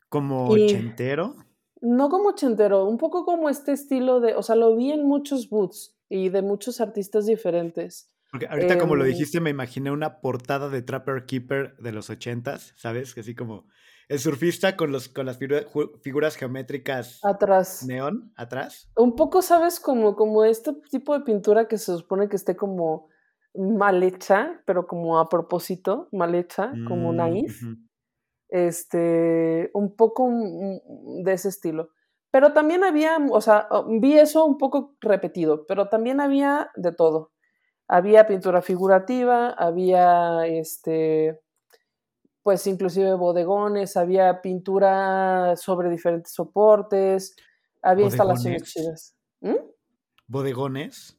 ¿Como 0.09 0.49
ochentero? 0.49 1.35
No 1.81 2.11
como 2.11 2.29
ochentero, 2.29 2.85
un 2.85 2.99
poco 2.99 3.25
como 3.25 3.49
este 3.49 3.73
estilo 3.73 4.21
de, 4.21 4.37
o 4.37 4.43
sea, 4.43 4.57
lo 4.57 4.77
vi 4.77 4.93
en 4.93 5.05
muchos 5.05 5.49
boots 5.49 5.97
y 6.13 6.29
de 6.29 6.43
muchos 6.43 6.81
artistas 6.83 7.25
diferentes. 7.27 8.13
Porque 8.31 8.47
ahorita 8.47 8.77
como 8.79 8.97
lo 8.97 9.05
Em, 9.05 9.11
dijiste 9.13 9.41
me 9.41 9.49
imaginé 9.51 9.91
una 9.91 10.21
portada 10.21 10.69
de 10.69 10.83
Trapper 10.83 11.25
Keeper 11.27 11.77
de 11.79 11.93
los 11.93 12.11
ochentas, 12.11 12.75
¿sabes? 12.77 13.15
Que 13.15 13.21
así 13.21 13.35
como 13.35 13.67
el 14.09 14.19
surfista 14.19 14.77
con, 14.77 14.93
los, 14.93 15.09
con 15.09 15.25
las 15.27 15.39
figura- 15.39 15.65
figuras 16.03 16.37
geométricas 16.37 17.21
Atrás. 17.23 17.85
neón 17.87 18.33
atrás. 18.37 18.91
Un 18.97 19.17
poco, 19.17 19.41
¿sabes? 19.41 19.81
Como, 19.81 20.15
como 20.15 20.45
este 20.45 20.73
tipo 20.91 21.17
de 21.19 21.25
pintura 21.25 21.67
que 21.67 21.79
se 21.79 21.97
supone 21.97 22.29
que 22.29 22.37
esté 22.37 22.57
como 22.57 23.09
mal 23.55 24.03
hecha, 24.03 24.63
pero 24.67 24.87
como 24.87 25.19
a 25.19 25.29
propósito, 25.29 26.09
mal 26.13 26.35
hecha, 26.35 26.73
como 26.89 27.13
Mm, 27.13 27.17
naif. 27.17 27.63
ujú. 27.63 27.77
Este, 28.49 29.71
un 29.73 29.97
poco 29.97 30.29
mm, 30.31 31.23
de 31.25 31.33
ese 31.33 31.49
estilo. 31.49 31.89
Pero 32.33 32.55
también 32.55 32.83
había, 32.83 33.19
o 33.31 33.41
sea, 33.43 33.69
oh, 33.71 33.85
vi 34.01 34.19
eso 34.19 34.47
un 34.47 34.57
poco 34.57 34.97
repetido, 35.03 35.67
pero 35.67 35.91
también 35.91 36.19
había 36.19 36.71
de 36.75 36.91
todo. 36.91 37.31
Había 37.87 38.27
pintura 38.27 38.63
figurativa, 38.63 39.51
había 39.51 40.47
este, 40.47 41.39
pues 42.43 42.67
inclusive 42.67 43.13
bodegones, 43.15 43.99
había 43.99 44.41
pintura 44.41 45.57
sobre 45.57 45.91
diferentes 45.91 46.33
soportes, 46.33 47.37
había 47.83 48.07
instalaciones 48.07 48.63
¿Bodegones? 48.63 48.73
chidas. 48.73 49.17
¿Mm? 49.41 49.69
Bodegones. 50.27 51.19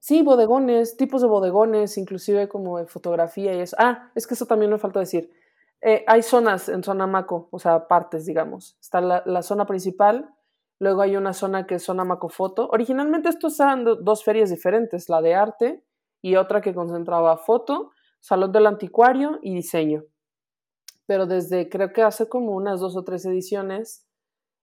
Sí, 0.00 0.22
bodegones, 0.22 0.96
tipos 0.96 1.22
de 1.22 1.28
bodegones, 1.28 1.96
inclusive 1.98 2.48
como 2.48 2.78
de 2.78 2.86
fotografía 2.86 3.54
y 3.54 3.60
eso. 3.60 3.76
Ah, 3.78 4.10
es 4.16 4.26
que 4.26 4.34
eso 4.34 4.46
también 4.46 4.72
me 4.72 4.78
falta 4.78 4.98
decir. 4.98 5.30
Eh, 5.82 6.04
hay 6.06 6.22
zonas 6.22 6.68
en 6.68 6.82
zona 6.84 7.06
Maco, 7.06 7.48
o 7.52 7.58
sea, 7.58 7.88
partes, 7.88 8.26
digamos. 8.26 8.76
Está 8.80 9.00
la, 9.00 9.22
la 9.26 9.42
zona 9.42 9.66
principal, 9.66 10.34
luego 10.78 11.02
hay 11.02 11.16
una 11.16 11.32
zona 11.32 11.66
que 11.66 11.76
es 11.76 11.82
zona 11.82 12.04
Maco 12.04 12.28
Foto. 12.28 12.68
Originalmente 12.70 13.28
estos 13.30 13.58
eran 13.60 13.84
do- 13.84 13.96
dos 13.96 14.22
ferias 14.24 14.50
diferentes, 14.50 15.08
la 15.08 15.22
de 15.22 15.34
arte 15.34 15.84
y 16.22 16.36
otra 16.36 16.60
que 16.60 16.74
concentraba 16.74 17.38
foto, 17.38 17.92
salón 18.20 18.52
del 18.52 18.66
anticuario 18.66 19.38
y 19.42 19.54
diseño. 19.54 20.04
Pero 21.06 21.26
desde 21.26 21.68
creo 21.68 21.92
que 21.92 22.02
hace 22.02 22.28
como 22.28 22.52
unas 22.52 22.80
dos 22.80 22.96
o 22.96 23.02
tres 23.04 23.24
ediciones 23.24 24.06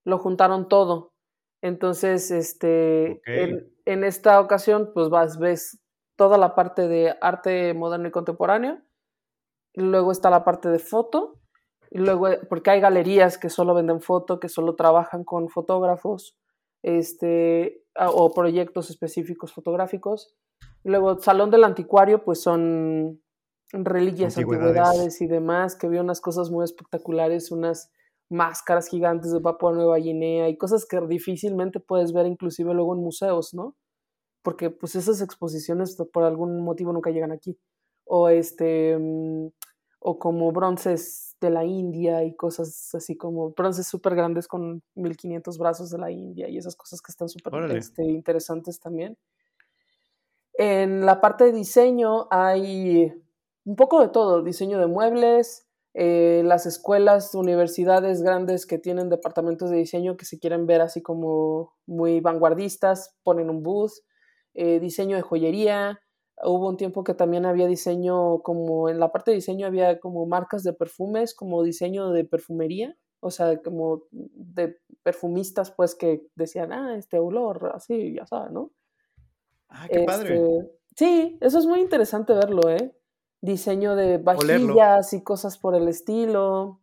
lo 0.06 0.20
juntaron 0.20 0.70
todo. 0.70 1.14
Entonces, 1.62 2.32
este, 2.32 3.22
en, 3.26 3.74
en 3.86 4.04
esta 4.04 4.40
ocasión, 4.40 4.92
pues 4.94 5.10
vas, 5.10 5.40
ves 5.40 5.82
toda 6.16 6.38
la 6.38 6.56
parte 6.56 6.88
de 6.88 7.16
arte 7.22 7.74
moderno 7.74 8.08
y 8.08 8.12
contemporáneo, 8.12 8.80
luego 9.74 10.12
está 10.12 10.30
la 10.30 10.44
parte 10.44 10.70
de 10.70 10.80
foto, 10.80 11.40
y 11.90 12.00
luego, 12.00 12.28
porque 12.50 12.72
hay 12.72 12.82
galerías 12.82 13.38
que 13.38 13.50
solo 13.50 13.74
venden 13.74 14.02
foto, 14.02 14.40
que 14.40 14.50
solo 14.50 14.76
trabajan 14.76 15.24
con 15.24 15.50
fotógrafos, 15.50 16.38
este, 16.84 17.84
o 17.96 18.32
proyectos 18.32 18.90
específicos 18.90 19.54
fotográficos. 19.54 20.36
Luego, 20.84 21.20
Salón 21.20 21.50
del 21.50 21.64
Anticuario, 21.64 22.24
pues 22.24 22.42
son 22.42 23.22
reliquias, 23.72 24.38
Antigüedades. 24.38 24.78
antigüedades 24.78 25.22
y 25.22 25.28
demás, 25.28 25.76
que 25.76 25.88
vi 25.88 25.98
unas 25.98 26.22
cosas 26.22 26.50
muy 26.50 26.64
espectaculares, 26.64 27.52
unas 27.52 27.92
máscaras 28.30 28.88
gigantes 28.88 29.32
de 29.32 29.40
Papua 29.40 29.74
Nueva 29.74 29.98
Guinea 29.98 30.50
y 30.50 30.58
cosas 30.58 30.86
que 30.86 31.00
difícilmente 31.08 31.80
puedes 31.80 32.12
ver 32.14 32.26
inclusive 32.26 32.74
luego 32.74 32.94
en 32.96 33.02
museos, 33.02 33.54
¿no? 33.54 33.76
Porque 34.44 34.70
pues 34.70 34.96
esas 34.96 35.22
exposiciones 35.22 35.98
por 36.12 36.24
algún 36.24 36.64
motivo 36.64 36.94
nunca 36.94 37.12
llegan 37.12 37.32
aquí. 37.32 37.58
O 38.08 38.30
este 38.30 38.98
mm, 38.98 39.48
o 40.00 40.20
como 40.20 40.52
bronces 40.52 41.36
de 41.42 41.50
la 41.50 41.66
India 41.66 42.24
y 42.24 42.36
cosas 42.36 42.96
así 42.96 43.18
como 43.18 43.52
bronces 43.52 43.88
súper 43.88 44.16
grandes 44.16 44.48
con 44.48 44.82
1500 44.96 45.58
brazos 45.58 45.90
de 45.90 45.98
la 45.98 46.12
India 46.12 46.48
y 46.50 46.58
esas 46.58 46.76
cosas 46.76 47.02
que 47.02 47.12
están 47.12 47.30
súper 47.30 47.54
este, 47.76 48.04
interesantes 48.04 48.80
también. 48.80 49.18
En 50.54 51.06
la 51.06 51.22
parte 51.22 51.46
de 51.46 51.52
diseño 51.52 52.28
hay 52.32 53.14
un 53.66 53.76
poco 53.76 54.02
de 54.02 54.10
todo, 54.10 54.42
diseño 54.42 54.80
de 54.80 54.88
muebles, 54.88 55.68
eh, 55.94 56.42
las 56.46 56.66
escuelas, 56.66 57.36
universidades 57.36 58.22
grandes 58.22 58.66
que 58.66 58.78
tienen 58.78 59.10
departamentos 59.10 59.70
de 59.70 59.78
diseño 59.78 60.16
que 60.16 60.26
se 60.26 60.40
quieren 60.40 60.66
ver 60.66 60.82
así 60.82 61.02
como 61.02 61.74
muy 61.86 62.22
vanguardistas, 62.22 63.16
ponen 63.24 63.50
un 63.50 63.62
booth, 63.62 63.94
eh, 64.54 64.80
diseño 64.80 65.16
de 65.16 65.22
joyería. 65.22 66.00
Hubo 66.44 66.70
un 66.70 66.78
tiempo 66.78 67.04
que 67.04 67.14
también 67.14 67.46
había 67.46 67.68
diseño, 67.68 68.42
como 68.44 68.90
en 68.90 69.00
la 69.00 69.12
parte 69.12 69.32
de 69.32 69.36
diseño 69.36 69.66
había 69.66 70.00
como 70.00 70.26
marcas 70.28 70.64
de 70.64 70.74
perfumes, 70.74 71.34
como 71.34 71.64
diseño 71.64 72.12
de 72.12 72.26
perfumería, 72.26 72.96
o 73.20 73.32
sea, 73.32 73.62
como 73.62 74.04
de 74.12 74.78
perfumistas 75.04 75.72
pues 75.72 75.96
que 75.96 76.28
decían, 76.36 76.72
ah, 76.72 76.96
este 76.96 77.20
olor, 77.20 77.72
así, 77.74 78.14
ya 78.14 78.28
sabes, 78.28 78.52
¿no? 78.52 78.72
Ah, 79.70 79.88
qué 79.92 80.04
padre. 80.04 80.36
Este, 80.36 80.72
sí, 80.96 81.38
eso 81.42 81.60
es 81.60 81.66
muy 81.66 81.80
interesante 81.80 82.34
verlo, 82.34 82.70
¿eh? 82.70 82.96
Diseño 83.42 83.96
de 83.96 84.22
Olerlo. 84.24 84.76
vajillas 84.76 85.14
y 85.14 85.24
cosas 85.24 85.58
por 85.58 85.76
el 85.76 85.88
estilo. 85.88 86.82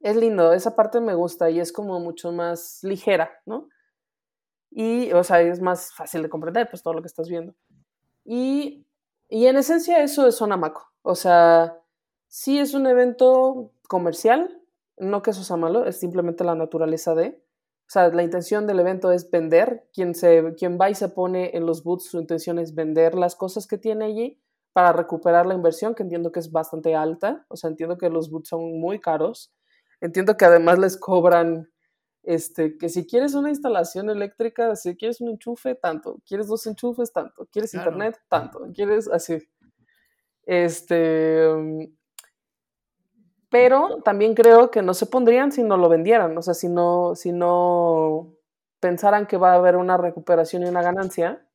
Es 0.00 0.16
lindo, 0.16 0.52
esa 0.52 0.74
parte 0.74 1.00
me 1.00 1.14
gusta 1.14 1.50
y 1.50 1.60
es 1.60 1.72
como 1.72 2.00
mucho 2.00 2.32
más 2.32 2.80
ligera, 2.82 3.30
¿no? 3.44 3.68
Y, 4.70 5.12
o 5.12 5.24
sea, 5.24 5.40
es 5.40 5.60
más 5.60 5.92
fácil 5.92 6.22
de 6.22 6.30
comprender, 6.30 6.68
pues 6.70 6.82
todo 6.82 6.94
lo 6.94 7.02
que 7.02 7.08
estás 7.08 7.28
viendo. 7.28 7.54
Y, 8.32 8.86
y 9.28 9.46
en 9.46 9.56
esencia 9.56 10.04
eso 10.04 10.24
es 10.24 10.36
Sonamaco. 10.36 10.92
O 11.02 11.16
sea, 11.16 11.82
sí 12.28 12.60
es 12.60 12.74
un 12.74 12.86
evento 12.86 13.72
comercial, 13.88 14.62
no 14.98 15.20
que 15.20 15.32
eso 15.32 15.42
sea 15.42 15.56
malo, 15.56 15.84
es 15.84 15.98
simplemente 15.98 16.44
la 16.44 16.54
naturaleza 16.54 17.16
de. 17.16 17.42
O 17.88 17.90
sea, 17.90 18.06
la 18.10 18.22
intención 18.22 18.68
del 18.68 18.78
evento 18.78 19.10
es 19.10 19.28
vender. 19.32 19.88
Quien, 19.92 20.14
se, 20.14 20.54
quien 20.56 20.78
va 20.80 20.90
y 20.90 20.94
se 20.94 21.08
pone 21.08 21.56
en 21.56 21.66
los 21.66 21.82
booths, 21.82 22.08
su 22.08 22.20
intención 22.20 22.60
es 22.60 22.76
vender 22.76 23.16
las 23.16 23.34
cosas 23.34 23.66
que 23.66 23.78
tiene 23.78 24.04
allí 24.04 24.40
para 24.72 24.92
recuperar 24.92 25.46
la 25.46 25.54
inversión, 25.54 25.96
que 25.96 26.04
entiendo 26.04 26.30
que 26.30 26.38
es 26.38 26.52
bastante 26.52 26.94
alta. 26.94 27.44
O 27.48 27.56
sea, 27.56 27.68
entiendo 27.68 27.98
que 27.98 28.10
los 28.10 28.30
booths 28.30 28.50
son 28.50 28.78
muy 28.78 29.00
caros. 29.00 29.52
Entiendo 30.00 30.36
que 30.36 30.44
además 30.44 30.78
les 30.78 30.96
cobran, 30.96 31.69
este, 32.22 32.76
que 32.76 32.88
si 32.88 33.06
quieres 33.06 33.34
una 33.34 33.50
instalación 33.50 34.10
eléctrica, 34.10 34.76
si 34.76 34.96
quieres 34.96 35.20
un 35.20 35.30
enchufe, 35.30 35.74
tanto. 35.74 36.18
Quieres 36.26 36.48
dos 36.48 36.66
enchufes, 36.66 37.12
tanto. 37.12 37.46
Quieres 37.50 37.72
Claro. 37.72 37.90
internet, 37.90 38.20
tanto. 38.28 38.60
Quieres 38.74 39.08
así. 39.08 39.38
Este, 40.44 41.48
pero 43.50 44.00
también 44.04 44.34
creo 44.34 44.70
que 44.70 44.82
no 44.82 44.94
se 44.94 45.06
pondrían 45.06 45.50
si 45.52 45.62
no 45.62 45.76
lo 45.76 45.88
vendieran, 45.88 46.36
o 46.38 46.42
sea, 46.42 46.54
si 46.54 46.68
no, 46.68 47.14
si 47.14 47.32
no 47.32 48.32
pensaran 48.80 49.26
que 49.26 49.36
va 49.36 49.52
a 49.52 49.56
haber 49.56 49.76
una 49.76 49.96
recuperación 49.96 50.62
y 50.62 50.66
una 50.66 50.82
ganancia, 50.82 51.46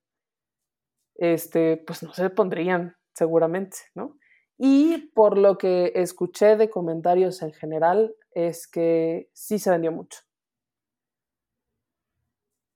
este, 1.15 1.77
pues 1.87 2.03
no 2.03 2.13
se 2.13 2.29
pondrían 2.29 2.95
seguramente, 3.13 3.77
¿no? 3.95 4.17
Y 4.57 5.09
por 5.13 5.37
lo 5.37 5.57
que 5.57 5.93
escuché 5.95 6.57
de 6.57 6.69
comentarios 6.69 7.41
en 7.41 7.53
general, 7.53 8.15
es 8.31 8.67
que 8.67 9.29
sí 9.33 9.57
se 9.59 9.69
vendió 9.71 9.91
mucho. 9.91 10.19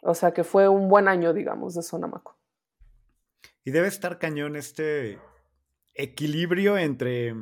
O 0.01 0.13
sea 0.13 0.31
que 0.31 0.43
fue 0.43 0.67
un 0.69 0.87
buen 0.89 1.07
año, 1.07 1.33
digamos, 1.33 1.75
de 1.75 1.81
Sonamaco. 1.83 2.37
Y 3.63 3.71
debe 3.71 3.87
estar 3.87 4.17
cañón 4.19 4.55
este 4.55 5.19
equilibrio 5.93 6.77
entre. 6.77 7.33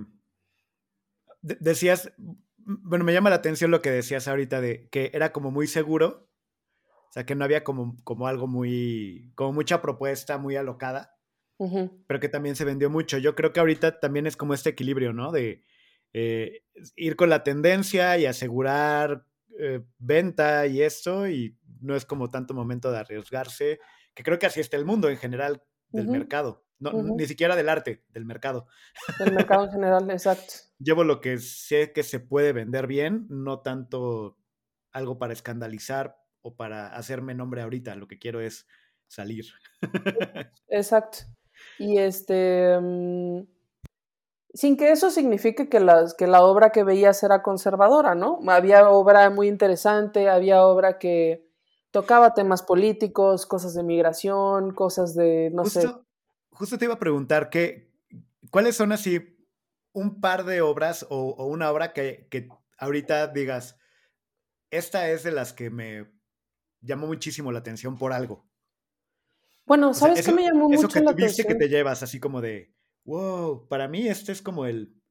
de- 1.41 1.57
decías. 1.59 2.11
Bueno, 2.57 3.05
me 3.05 3.13
llama 3.13 3.29
la 3.29 3.37
atención 3.37 3.71
lo 3.71 3.81
que 3.81 3.91
decías 3.91 4.27
ahorita 4.27 4.59
de 4.59 4.89
que 4.89 5.11
era 5.13 5.31
como 5.31 5.51
muy 5.51 5.67
seguro. 5.67 6.27
O 7.09 7.11
sea, 7.13 7.25
que 7.25 7.35
no 7.35 7.45
había 7.45 7.63
como, 7.63 7.95
como 8.03 8.27
algo 8.27 8.47
muy. 8.47 9.31
como 9.35 9.53
mucha 9.53 9.81
propuesta, 9.81 10.37
muy 10.37 10.55
alocada. 10.55 11.13
Pero 12.07 12.19
que 12.19 12.29
también 12.29 12.55
se 12.55 12.65
vendió 12.65 12.89
mucho. 12.91 13.17
Yo 13.17 13.33
creo 13.35 13.51
que 13.51 13.59
ahorita 13.59 13.99
también 13.99 14.27
es 14.27 14.37
como 14.37 14.53
este 14.53 14.69
equilibrio, 14.69 15.11
¿no? 15.13 15.31
De 15.31 15.63
eh, 16.13 16.63
ir 16.95 17.15
con 17.15 17.29
la 17.29 17.43
tendencia 17.43 18.15
y 18.19 18.27
asegurar 18.27 19.25
eh, 19.59 19.81
venta 19.97 20.67
y 20.67 20.83
esto, 20.83 21.27
y 21.27 21.56
no 21.81 21.95
es 21.95 22.05
como 22.05 22.29
tanto 22.29 22.53
momento 22.53 22.91
de 22.91 22.99
arriesgarse, 22.99 23.79
que 24.13 24.23
creo 24.23 24.39
que 24.39 24.45
así 24.45 24.59
está 24.59 24.77
el 24.77 24.85
mundo 24.85 25.09
en 25.09 25.17
general 25.17 25.63
del 25.89 26.07
mercado, 26.07 26.65
no, 26.79 26.91
ni 26.91 27.25
siquiera 27.25 27.55
del 27.55 27.69
arte, 27.69 28.03
del 28.09 28.25
mercado. 28.25 28.67
Del 29.19 29.33
mercado 29.33 29.65
en 29.65 29.71
general, 29.71 30.11
exacto. 30.11 30.53
Llevo 30.79 31.03
lo 31.03 31.21
que 31.21 31.37
sé 31.39 31.91
que 31.93 32.03
se 32.03 32.19
puede 32.19 32.53
vender 32.53 32.87
bien, 32.87 33.25
no 33.29 33.61
tanto 33.61 34.37
algo 34.91 35.17
para 35.17 35.33
escandalizar 35.33 36.17
o 36.41 36.55
para 36.55 36.95
hacerme 36.95 37.33
nombre 37.33 37.61
ahorita, 37.61 37.95
lo 37.95 38.07
que 38.07 38.19
quiero 38.19 38.41
es 38.41 38.67
salir. 39.07 39.45
Exacto. 40.67 41.19
Y 41.79 41.97
este, 41.97 42.77
mm, 42.79 43.41
sin 44.53 44.77
que 44.77 44.91
eso 44.91 45.09
signifique 45.09 45.69
que, 45.69 45.79
las, 45.79 46.13
que 46.13 46.27
la 46.27 46.43
obra 46.43 46.71
que 46.71 46.83
veías 46.83 47.23
era 47.23 47.41
conservadora, 47.41 48.15
¿no? 48.15 48.39
Había 48.47 48.89
obra 48.89 49.29
muy 49.29 49.47
interesante, 49.47 50.29
había 50.29 50.63
obra 50.63 50.99
que 50.99 51.46
tocaba 51.97 52.35
temas 52.35 52.61
políticos, 52.61 53.47
cosas 53.47 53.73
de 53.73 53.81
migración, 53.81 54.71
cosas 54.75 55.15
de, 55.15 55.49
no 55.51 55.65
sé. 55.65 55.89
Justo 56.51 56.77
te 56.77 56.85
iba 56.85 56.93
a 56.93 56.99
preguntar, 56.99 57.49
¿qué, 57.49 57.91
¿cuáles 58.51 58.75
son 58.75 58.91
así 58.91 59.35
un 59.93 60.21
par 60.21 60.45
de 60.45 60.61
obras 60.61 61.07
o, 61.09 61.43
una 61.47 61.71
obra 61.71 61.93
que, 61.93 62.27
que 62.29 62.49
ahorita 62.77 63.29
digas, 63.29 63.79
esta 64.69 65.09
es 65.09 65.23
de 65.23 65.31
las 65.31 65.53
que 65.53 65.71
me 65.71 66.05
llamó 66.81 67.07
muchísimo 67.07 67.51
la 67.51 67.59
atención 67.59 67.97
por 67.97 68.13
algo? 68.13 68.47
Bueno, 69.65 69.95
¿sabes 69.95 70.23
qué 70.23 70.31
me 70.31 70.43
llamó 70.43 70.69
mucho 70.69 70.89
que 70.89 71.01
la 71.01 71.15
tuviste 71.15 71.45
que 71.45 71.55
te 71.55 71.67
llevas 71.67 72.03
así 72.03 72.19
como 72.19 72.41
de, 72.41 72.75
wow, 73.05 73.67
para 73.67 73.87
mí 73.87 74.07
este 74.07 74.33
es 74.33 74.43
como 74.43 74.67
el, 74.67 75.01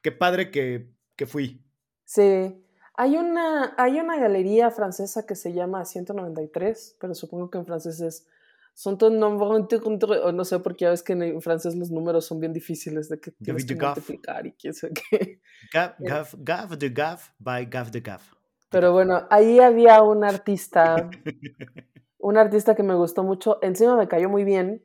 qué 0.00 0.10
padre 0.10 0.50
que, 0.50 0.90
que 1.16 1.26
fui. 1.26 1.62
Sí, 2.06 2.64
hay 3.00 3.16
una, 3.16 3.72
hay 3.78 3.98
una 3.98 4.18
galería 4.18 4.70
francesa 4.70 5.24
que 5.24 5.34
se 5.34 5.54
llama 5.54 5.86
193, 5.86 6.98
pero 7.00 7.14
supongo 7.14 7.48
que 7.48 7.56
en 7.56 7.64
francés 7.64 7.98
es 8.02 8.26
son 8.74 8.98
o 9.00 10.32
no 10.32 10.44
sé, 10.44 10.58
porque 10.58 10.84
ya 10.84 10.90
ves 10.90 11.02
que 11.02 11.14
en 11.14 11.40
francés 11.40 11.76
los 11.76 11.90
números 11.90 12.26
son 12.26 12.40
bien 12.40 12.52
difíciles 12.52 13.08
de 13.08 13.18
que 13.18 13.30
tienes 13.30 13.64
que 13.64 13.74
multiplicar 13.74 14.46
y 14.46 14.52
quién 14.52 14.74
sé 14.74 14.90
qué. 14.92 15.40
Gav, 15.72 16.28
gav, 16.38 16.78
de 16.78 16.90
gav 16.90 17.20
by 17.38 17.64
gav 17.64 17.90
de 17.90 18.00
gav. 18.00 18.20
Pero 18.68 18.92
bueno, 18.92 19.26
ahí 19.30 19.60
había 19.60 20.02
un 20.02 20.22
artista 20.22 21.08
un 22.18 22.36
artista 22.36 22.74
que 22.74 22.82
me 22.82 22.94
gustó 22.94 23.24
mucho, 23.24 23.58
encima 23.62 23.96
me 23.96 24.08
cayó 24.08 24.28
muy 24.28 24.44
bien, 24.44 24.84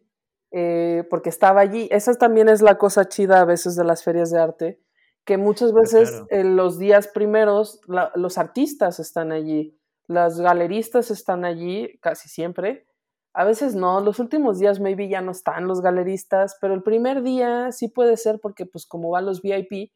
eh, 0.52 1.04
porque 1.10 1.28
estaba 1.28 1.60
allí. 1.60 1.90
Esa 1.92 2.14
también 2.14 2.48
es 2.48 2.62
la 2.62 2.78
cosa 2.78 3.10
chida 3.10 3.42
a 3.42 3.46
veces 3.46 3.76
de 3.76 3.84
las 3.84 4.06
ferias 4.06 4.32
de 4.32 4.40
arte, 4.40 4.80
que 5.26 5.38
muchas 5.38 5.72
ah, 5.72 5.76
veces 5.76 6.24
en 6.30 6.56
los 6.56 6.78
días 6.78 7.08
primeros 7.08 7.82
los 8.16 8.38
artistas 8.38 9.00
están 9.00 9.32
allí, 9.32 9.78
las 10.08 10.40
galeristas 10.40 11.12
están 11.12 11.46
allí 11.46 11.98
casi 12.00 12.30
siempre. 12.30 12.86
A 13.34 13.44
veces 13.44 13.76
no, 13.76 14.00
los 14.00 14.20
últimos 14.20 14.60
días 14.60 14.80
maybe 14.80 15.10
ya 15.10 15.22
no 15.22 15.32
están 15.32 15.68
los 15.68 15.82
galeristas, 15.82 16.58
pero 16.62 16.74
el 16.74 16.84
primer 16.84 17.22
día 17.22 17.72
sí 17.72 17.90
puede 17.90 18.16
ser 18.16 18.40
porque 18.40 18.66
pues 18.66 18.86
como 18.86 19.10
van 19.10 19.26
los 19.26 19.42
VIP, 19.42 19.92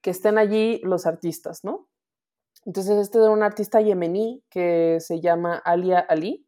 que 0.00 0.10
estén 0.10 0.38
allí 0.38 0.80
los 0.84 1.06
artistas, 1.06 1.64
¿no? 1.64 1.88
Entonces 2.64 2.98
este 2.98 3.18
era 3.18 3.30
un 3.30 3.42
artista 3.42 3.80
yemení 3.80 4.42
que 4.48 4.98
se 5.00 5.20
llama 5.20 5.56
Alia 5.56 5.98
Ali, 5.98 6.46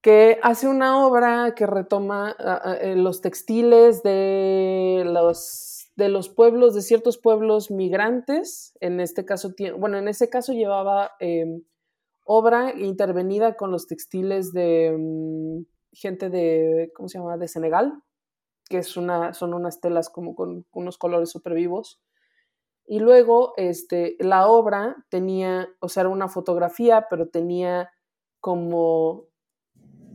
que 0.00 0.38
hace 0.42 0.68
una 0.68 1.06
obra 1.06 1.54
que 1.54 1.66
retoma 1.66 2.36
ah, 2.38 2.60
ah, 2.64 2.74
eh, 2.74 2.94
los 2.94 3.20
textiles 3.20 4.02
de 4.02 5.02
los, 5.06 5.73
de 5.96 6.08
los 6.08 6.28
pueblos, 6.28 6.74
de 6.74 6.82
ciertos 6.82 7.18
pueblos 7.18 7.70
migrantes. 7.70 8.76
En 8.80 9.00
este 9.00 9.24
caso, 9.24 9.54
bueno, 9.78 9.98
en 9.98 10.08
ese 10.08 10.28
caso 10.28 10.52
llevaba 10.52 11.12
em, 11.20 11.62
obra 12.24 12.74
intervenida 12.76 13.56
con 13.56 13.70
los 13.70 13.86
textiles 13.86 14.52
de 14.52 14.94
mm, 14.98 15.64
gente 15.92 16.30
de, 16.30 16.90
¿cómo 16.94 17.08
se 17.08 17.18
llama?, 17.18 17.36
de 17.36 17.48
Senegal, 17.48 18.02
que 18.68 18.78
es 18.78 18.96
una, 18.96 19.34
son 19.34 19.54
unas 19.54 19.80
telas 19.80 20.10
como 20.10 20.34
con, 20.34 20.66
unos 20.72 20.98
colores 20.98 21.30
súper 21.30 21.54
vivos. 21.54 22.00
Y 22.86 22.98
luego, 22.98 23.54
este, 23.56 24.16
la 24.18 24.46
obra 24.48 25.06
tenía, 25.08 25.68
o 25.80 25.88
sea, 25.88 26.02
era 26.02 26.10
una 26.10 26.28
fotografía, 26.28 27.06
pero 27.08 27.28
tenía 27.28 27.90
como 28.40 29.28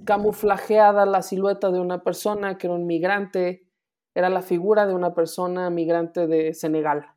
camuflajeada 0.05 1.05
la 1.05 1.21
silueta 1.21 1.71
de 1.71 1.79
una 1.79 2.03
persona 2.03 2.57
que 2.57 2.67
era 2.67 2.75
un 2.75 2.85
migrante, 2.85 3.68
era 4.13 4.29
la 4.29 4.41
figura 4.41 4.85
de 4.85 4.93
una 4.93 5.13
persona 5.13 5.69
migrante 5.69 6.27
de 6.27 6.53
Senegal. 6.53 7.07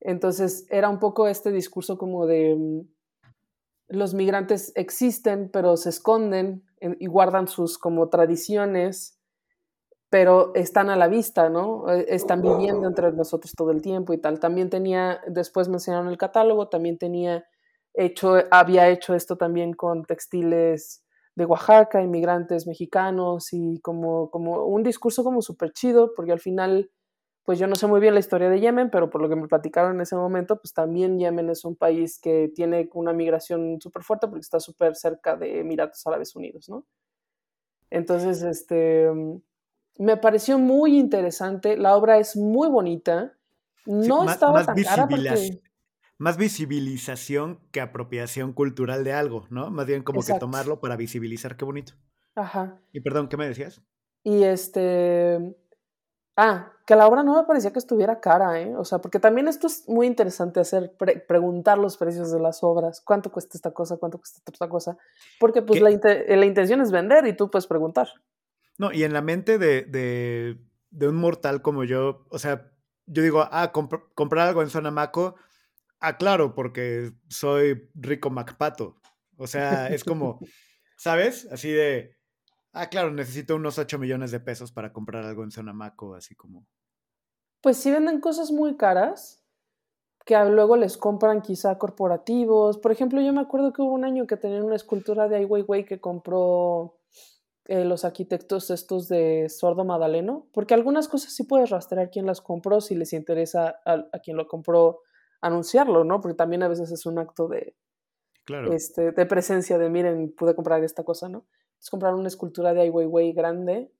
Entonces 0.00 0.66
era 0.70 0.88
un 0.88 0.98
poco 0.98 1.28
este 1.28 1.52
discurso 1.52 1.96
como 1.96 2.26
de 2.26 2.56
mm, 2.56 2.80
los 3.88 4.14
migrantes 4.14 4.72
existen 4.74 5.50
pero 5.52 5.76
se 5.76 5.90
esconden 5.90 6.64
y 6.80 7.06
guardan 7.06 7.46
sus 7.46 7.78
como 7.78 8.08
tradiciones, 8.08 9.18
pero 10.10 10.52
están 10.54 10.90
a 10.90 10.96
la 10.96 11.06
vista, 11.06 11.48
¿no? 11.48 11.88
E, 11.88 12.06
están 12.08 12.42
viviendo 12.42 12.88
entre 12.88 13.12
nosotros 13.12 13.52
todo 13.52 13.70
el 13.70 13.80
tiempo 13.80 14.12
y 14.12 14.18
tal. 14.18 14.40
También 14.40 14.68
tenía, 14.68 15.20
después 15.28 15.68
mencionaron 15.68 16.08
el 16.08 16.18
catálogo, 16.18 16.68
también 16.68 16.98
tenía 16.98 17.44
hecho, 17.94 18.34
había 18.50 18.88
hecho 18.88 19.14
esto 19.14 19.36
también 19.36 19.74
con 19.74 20.04
textiles 20.04 21.01
de 21.34 21.44
Oaxaca, 21.44 22.02
inmigrantes 22.02 22.66
mexicanos 22.66 23.52
y 23.52 23.80
como, 23.80 24.30
como 24.30 24.66
un 24.66 24.82
discurso 24.82 25.24
como 25.24 25.40
súper 25.40 25.72
chido, 25.72 26.12
porque 26.14 26.32
al 26.32 26.40
final, 26.40 26.90
pues 27.44 27.58
yo 27.58 27.66
no 27.66 27.74
sé 27.74 27.86
muy 27.86 28.00
bien 28.00 28.14
la 28.14 28.20
historia 28.20 28.50
de 28.50 28.60
Yemen, 28.60 28.90
pero 28.90 29.08
por 29.08 29.22
lo 29.22 29.28
que 29.28 29.36
me 29.36 29.48
platicaron 29.48 29.94
en 29.94 30.02
ese 30.02 30.16
momento, 30.16 30.56
pues 30.56 30.74
también 30.74 31.18
Yemen 31.18 31.48
es 31.50 31.64
un 31.64 31.74
país 31.74 32.18
que 32.20 32.50
tiene 32.54 32.88
una 32.92 33.12
migración 33.12 33.80
súper 33.80 34.02
fuerte 34.02 34.28
porque 34.28 34.42
está 34.42 34.60
súper 34.60 34.94
cerca 34.94 35.36
de 35.36 35.60
Emiratos 35.60 36.06
Árabes 36.06 36.36
Unidos, 36.36 36.68
¿no? 36.68 36.84
Entonces, 37.88 38.42
este, 38.42 39.10
me 39.98 40.16
pareció 40.16 40.58
muy 40.58 40.98
interesante, 40.98 41.76
la 41.76 41.96
obra 41.96 42.18
es 42.18 42.36
muy 42.36 42.68
bonita, 42.68 43.34
no 43.84 44.30
estaba 44.30 44.64
tan 44.64 44.76
cara 44.82 45.08
porque 45.08 45.60
más 46.22 46.36
visibilización 46.36 47.58
que 47.72 47.80
apropiación 47.80 48.52
cultural 48.52 49.02
de 49.02 49.12
algo, 49.12 49.48
¿no? 49.50 49.72
Más 49.72 49.86
bien 49.86 50.04
como 50.04 50.22
que 50.22 50.34
tomarlo 50.34 50.80
para 50.80 50.94
visibilizar, 50.94 51.56
qué 51.56 51.64
bonito. 51.64 51.94
Ajá. 52.36 52.78
Y 52.92 53.00
perdón, 53.00 53.28
¿qué 53.28 53.36
me 53.36 53.48
decías? 53.48 53.82
Y 54.22 54.44
este... 54.44 55.56
Ah, 56.36 56.70
que 56.86 56.94
la 56.94 57.08
obra 57.08 57.24
no 57.24 57.34
me 57.34 57.42
parecía 57.44 57.72
que 57.72 57.80
estuviera 57.80 58.20
cara, 58.20 58.60
¿eh? 58.60 58.72
O 58.76 58.84
sea, 58.84 59.00
porque 59.00 59.18
también 59.18 59.48
esto 59.48 59.66
es 59.66 59.88
muy 59.88 60.06
interesante 60.06 60.60
hacer, 60.60 60.94
preguntar 61.26 61.76
los 61.78 61.96
precios 61.96 62.30
de 62.30 62.38
las 62.38 62.62
obras, 62.62 63.02
cuánto 63.04 63.32
cuesta 63.32 63.58
esta 63.58 63.72
cosa, 63.72 63.96
cuánto 63.96 64.18
cuesta 64.18 64.40
esta 64.46 64.68
cosa, 64.68 64.96
porque 65.40 65.60
pues 65.60 65.80
la, 65.80 65.90
la, 65.90 66.46
intención 66.46 66.80
es 66.80 66.92
vender 66.92 67.26
y 67.26 67.36
tú 67.36 67.50
puedes 67.50 67.66
preguntar. 67.66 68.08
No, 68.78 68.92
y 68.92 69.02
en 69.02 69.12
la 69.12 69.22
mente 69.22 69.58
de, 69.58 69.82
de, 69.82 70.56
de 70.90 71.08
un 71.08 71.16
mortal 71.16 71.62
como 71.62 71.82
yo, 71.82 72.24
o 72.30 72.38
sea, 72.38 72.70
yo 73.06 73.22
digo, 73.24 73.46
ah, 73.50 73.72
comprar 73.72 74.46
algo 74.46 74.62
en 74.62 74.70
Zona 74.70 74.92
Maco, 76.02 76.14
Ah, 76.14 76.18
claro, 76.18 76.54
porque 76.54 77.12
soy 77.28 77.88
rico 77.94 78.30
Macpato. 78.30 78.96
O 79.36 79.46
sea, 79.46 79.88
es 79.88 80.04
como, 80.04 80.38
¿sabes? 80.96 81.48
Así 81.50 81.70
de, 81.70 82.16
ah, 82.72 82.88
claro, 82.88 83.10
necesito 83.10 83.56
unos 83.56 83.78
8 83.78 83.98
millones 83.98 84.30
de 84.30 84.40
pesos 84.40 84.72
para 84.72 84.92
comprar 84.92 85.24
algo 85.24 85.44
en 85.44 85.50
Sonamaco, 85.50 86.14
así 86.14 86.34
como. 86.34 86.66
Pues 87.60 87.76
sí 87.76 87.90
venden 87.90 88.20
cosas 88.20 88.50
muy 88.50 88.76
caras 88.76 89.38
que 90.24 90.36
luego 90.44 90.76
les 90.76 90.96
compran 90.96 91.42
quizá 91.42 91.78
corporativos. 91.78 92.78
Por 92.78 92.92
ejemplo, 92.92 93.20
yo 93.20 93.32
me 93.32 93.40
acuerdo 93.40 93.72
que 93.72 93.82
hubo 93.82 93.92
un 93.92 94.04
año 94.04 94.26
que 94.26 94.36
tenían 94.36 94.62
una 94.62 94.76
escultura 94.76 95.28
de 95.28 95.36
Ai 95.36 95.44
Weiwei 95.44 95.84
que 95.84 96.00
compró 96.00 96.98
eh, 97.66 97.84
los 97.84 98.04
arquitectos 98.04 98.70
estos 98.70 99.08
de 99.08 99.48
Sordo 99.48 99.84
Madaleno, 99.84 100.46
porque 100.52 100.74
algunas 100.74 101.08
cosas 101.08 101.32
sí 101.32 101.44
puedes 101.44 101.70
rastrear 101.70 102.10
quién 102.10 102.26
las 102.26 102.40
compró 102.40 102.80
si 102.80 102.94
les 102.94 103.12
interesa 103.12 103.80
a, 103.84 104.06
a 104.12 104.18
quien 104.20 104.36
lo 104.36 104.46
compró 104.46 105.02
anunciarlo, 105.42 106.04
¿no? 106.04 106.20
Porque 106.20 106.36
también 106.36 106.62
a 106.62 106.68
veces 106.68 106.90
es 106.90 107.04
un 107.04 107.18
acto 107.18 107.48
de, 107.48 107.74
claro. 108.44 108.72
este, 108.72 109.12
de 109.12 109.26
presencia, 109.26 109.76
de 109.76 109.90
miren, 109.90 110.32
pude 110.32 110.54
comprar 110.54 110.82
esta 110.82 111.04
cosa, 111.04 111.28
¿no? 111.28 111.46
Es 111.80 111.90
comprar 111.90 112.14
una 112.14 112.28
escultura 112.28 112.72
de 112.72 112.82
Ai 112.82 112.90
Weiwei 112.90 113.32
grande, 113.32 113.90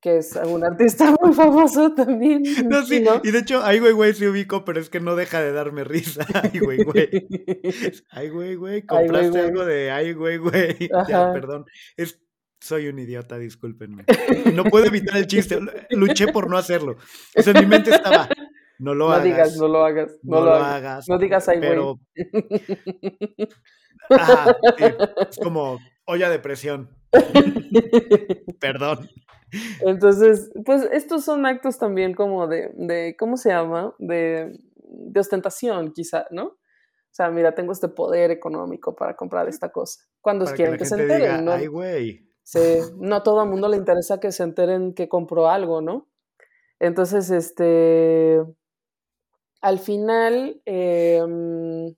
que 0.00 0.18
es 0.18 0.36
un 0.36 0.64
artista 0.64 1.12
muy 1.22 1.32
famoso 1.32 1.94
también. 1.94 2.42
No, 2.68 2.84
sí, 2.84 3.04
y 3.24 3.30
de 3.30 3.38
hecho 3.38 3.62
Ai 3.64 3.80
Weiwei 3.80 4.14
sí 4.14 4.26
ubico, 4.26 4.64
pero 4.64 4.78
es 4.78 4.90
que 4.90 5.00
no 5.00 5.16
deja 5.16 5.40
de 5.40 5.52
darme 5.52 5.84
risa. 5.84 6.26
Ai 6.34 6.60
Weiwei. 6.60 7.26
Ai 8.10 8.30
Weiwei, 8.30 8.82
compraste 8.86 9.38
algo 9.40 9.64
de 9.64 9.90
Ai 9.90 10.12
Weiwei. 10.12 10.90
Ya, 11.08 11.32
perdón. 11.32 11.64
Es, 11.96 12.20
soy 12.60 12.88
un 12.88 12.98
idiota, 12.98 13.38
discúlpenme. 13.38 14.04
No 14.52 14.64
puedo 14.64 14.86
evitar 14.86 15.16
el 15.16 15.26
chiste. 15.26 15.58
Luché 15.90 16.28
por 16.28 16.50
no 16.50 16.58
hacerlo. 16.58 16.96
O 17.36 17.42
sea, 17.42 17.52
en 17.52 17.60
mi 17.60 17.66
mente 17.66 17.90
estaba, 17.90 18.28
no 18.78 18.94
lo 18.94 19.10
hagas. 19.10 19.24
Digas, 19.24 19.56
no 19.56 19.68
lo 19.68 19.84
hagas. 19.84 20.18
No, 20.22 20.40
lo, 20.40 20.54
hagas. 20.54 21.08
No 21.08 21.18
digas 21.18 21.48
ahí, 21.48 21.60
pero... 21.60 21.98
Ajá, 24.10 24.56
es 25.28 25.38
como 25.42 25.78
olla 26.06 26.30
de 26.30 26.38
presión. 26.38 26.88
Perdón. 28.60 29.08
Entonces, 29.80 30.50
pues 30.64 30.88
estos 30.92 31.24
son 31.24 31.46
actos 31.46 31.78
también 31.78 32.14
como 32.14 32.46
de, 32.46 32.70
de 32.74 33.16
¿cómo 33.18 33.36
se 33.36 33.50
llama? 33.50 33.94
De, 33.98 34.58
de, 34.76 35.20
ostentación, 35.20 35.92
quizá, 35.92 36.26
¿no? 36.30 36.44
O 36.46 37.10
sea, 37.10 37.30
mira, 37.30 37.54
tengo 37.54 37.72
este 37.72 37.88
poder 37.88 38.30
económico 38.30 38.94
para 38.94 39.16
comprar 39.16 39.48
esta 39.48 39.70
cosa. 39.70 40.02
Cuando 40.20 40.44
quieren 40.46 40.76
que, 40.76 40.84
se 40.84 41.00
enteren, 41.00 41.44
¿no? 41.44 41.52
Ay, 41.52 41.66
güey. 41.66 42.28
Sí, 42.42 42.78
no 42.98 43.16
a 43.16 43.22
todo 43.22 43.42
el 43.42 43.50
mundo 43.50 43.68
le 43.68 43.76
interesa 43.76 44.20
que 44.20 44.32
se 44.32 44.42
enteren 44.42 44.94
que 44.94 45.08
compró 45.08 45.48
algo, 45.48 45.80
¿no? 45.80 46.08
Entonces, 46.78 47.30
este, 47.30 48.42
al 49.60 49.78
final, 49.78 50.60
em, 50.64 51.94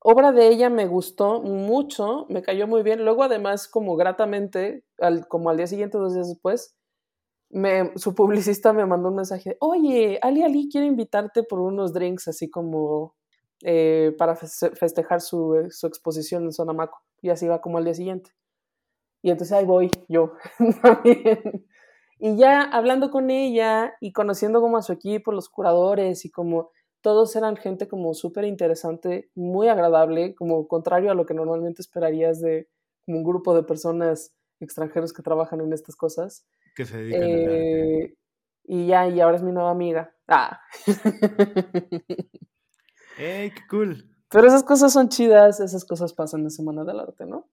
obra 0.00 0.32
de 0.32 0.48
ella 0.48 0.70
me 0.70 0.86
gustó 0.86 1.40
mucho, 1.42 2.26
me 2.28 2.42
cayó 2.42 2.66
muy 2.66 2.82
bien. 2.82 3.04
Luego, 3.04 3.24
además, 3.24 3.68
como 3.68 3.96
gratamente, 3.96 4.84
como 5.28 5.50
al 5.50 5.56
día 5.56 5.66
siguiente, 5.66 5.98
dos 5.98 6.14
días 6.14 6.28
después, 6.28 6.76
me, 7.50 7.92
su 7.96 8.14
publicista 8.14 8.72
me 8.72 8.86
mandó 8.86 9.08
un 9.08 9.16
mensaje, 9.16 9.56
oye, 9.60 10.18
Ali 10.22 10.42
Ali 10.42 10.68
quiere 10.70 10.86
invitarte 10.86 11.42
por 11.42 11.60
unos 11.60 11.92
drinks, 11.92 12.28
así 12.28 12.48
como 12.50 13.16
eh, 13.64 14.14
para 14.18 14.36
festejar 14.36 15.20
su, 15.20 15.66
su, 15.70 15.86
exposición 15.86 16.44
en 16.44 16.52
Sonamaco. 16.52 17.02
Y 17.22 17.30
así 17.30 17.46
va 17.48 17.60
como 17.60 17.78
al 17.78 17.84
día 17.84 17.94
siguiente. 17.94 18.32
Y 19.22 19.30
entonces 19.30 19.56
ahí 19.56 19.64
voy 19.66 19.90
yo 20.08 20.34
también. 20.82 21.66
Y 22.22 22.36
ya 22.36 22.62
hablando 22.62 23.10
con 23.10 23.30
ella 23.30 23.94
y 23.98 24.12
conociendo 24.12 24.60
como 24.60 24.76
a 24.76 24.82
su 24.82 24.92
equipo, 24.92 25.32
los 25.32 25.48
curadores 25.48 26.26
y 26.26 26.30
como 26.30 26.70
todos 27.00 27.34
eran 27.34 27.56
gente 27.56 27.88
como 27.88 28.12
súper 28.12 28.44
interesante, 28.44 29.30
muy 29.34 29.68
agradable, 29.68 30.34
como 30.34 30.68
contrario 30.68 31.10
a 31.10 31.14
lo 31.14 31.24
que 31.24 31.32
normalmente 31.32 31.80
esperarías 31.80 32.42
de 32.42 32.68
un 33.06 33.24
grupo 33.24 33.54
de 33.54 33.62
personas 33.62 34.34
extranjeros 34.60 35.14
que 35.14 35.22
trabajan 35.22 35.62
en 35.62 35.72
estas 35.72 35.96
cosas. 35.96 36.46
Que 36.76 36.84
se 36.84 36.98
dedican 36.98 37.22
eh, 37.22 38.14
Y 38.64 38.86
ya, 38.86 39.08
y 39.08 39.18
ahora 39.20 39.38
es 39.38 39.42
mi 39.42 39.52
nueva 39.52 39.70
amiga. 39.70 40.14
Ah. 40.28 40.60
¡Ey, 43.18 43.50
qué 43.50 43.62
cool! 43.70 44.10
Pero 44.28 44.46
esas 44.46 44.62
cosas 44.62 44.92
son 44.92 45.08
chidas, 45.08 45.58
esas 45.60 45.86
cosas 45.86 46.12
pasan 46.12 46.42
en 46.42 46.50
Semana 46.50 46.84
del 46.84 47.00
Arte, 47.00 47.24
¿no? 47.24 47.48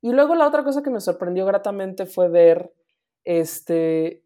Y 0.00 0.12
luego 0.12 0.36
la 0.36 0.46
otra 0.46 0.62
cosa 0.62 0.84
que 0.84 0.90
me 0.90 1.00
sorprendió 1.00 1.44
gratamente 1.46 2.06
fue 2.06 2.28
ver 2.28 2.72
este 3.24 4.24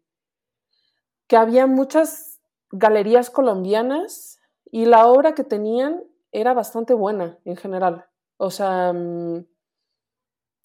que 1.27 1.37
había 1.37 1.67
muchas 1.67 2.41
galerías 2.71 3.29
colombianas 3.29 4.39
y 4.71 4.85
la 4.85 5.07
obra 5.07 5.33
que 5.33 5.43
tenían 5.43 6.03
era 6.31 6.53
bastante 6.53 6.93
buena 6.93 7.39
en 7.45 7.55
general. 7.55 8.05
O 8.37 8.51
sea, 8.51 8.93
mm, 8.93 9.45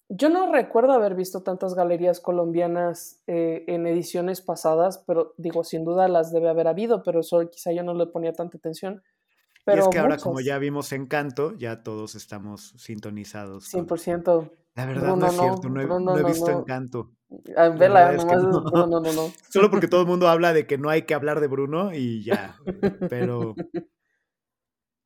yo 0.09 0.29
no 0.29 0.51
recuerdo 0.51 0.93
haber 0.93 1.15
visto 1.15 1.41
tantas 1.41 1.73
galerías 1.73 2.19
colombianas 2.19 3.21
eh, 3.27 3.63
en 3.67 3.87
ediciones 3.87 4.41
pasadas, 4.41 5.03
pero 5.05 5.33
digo, 5.37 5.63
sin 5.63 5.83
duda 5.83 6.07
las 6.07 6.31
debe 6.31 6.49
haber 6.49 6.67
habido, 6.67 7.01
pero 7.03 7.21
eso 7.21 7.47
quizá 7.49 7.71
yo 7.71 7.83
no 7.83 7.93
le 7.93 8.05
ponía 8.07 8.33
tanta 8.33 8.57
atención. 8.57 9.03
Pero 9.65 9.77
y 9.77 9.79
es 9.81 9.87
que 9.89 9.97
ahora, 9.97 10.17
como 10.17 10.41
ya 10.41 10.59
vimos 10.59 10.91
Encanto, 10.91 11.57
ya 11.57 11.81
todos 11.81 12.13
estamos 12.13 12.75
sintonizados. 12.77 13.73
100%. 13.73 14.51
La 14.75 14.85
verdad 14.85 15.15
no, 15.15 15.25
es 15.25 15.33
cierto, 15.33 15.69
no 15.69 16.17
he, 16.17 16.23
visto 16.23 16.51
Encanto. 16.51 17.11
Ah, 17.55 17.69
vela, 17.69 18.11
nomás 18.13 18.43
no. 18.43 18.61
no, 18.61 18.87
no, 18.87 19.13
no. 19.13 19.33
Solo 19.49 19.69
porque 19.69 19.87
todo 19.87 20.01
el 20.01 20.07
mundo 20.07 20.27
habla 20.27 20.53
de 20.53 20.65
que 20.67 20.77
no 20.77 20.89
hay 20.89 21.03
que 21.03 21.13
hablar 21.13 21.39
de 21.39 21.47
Bruno 21.47 21.93
y 21.93 22.23
ya. 22.23 22.57
Pero, 23.09 23.55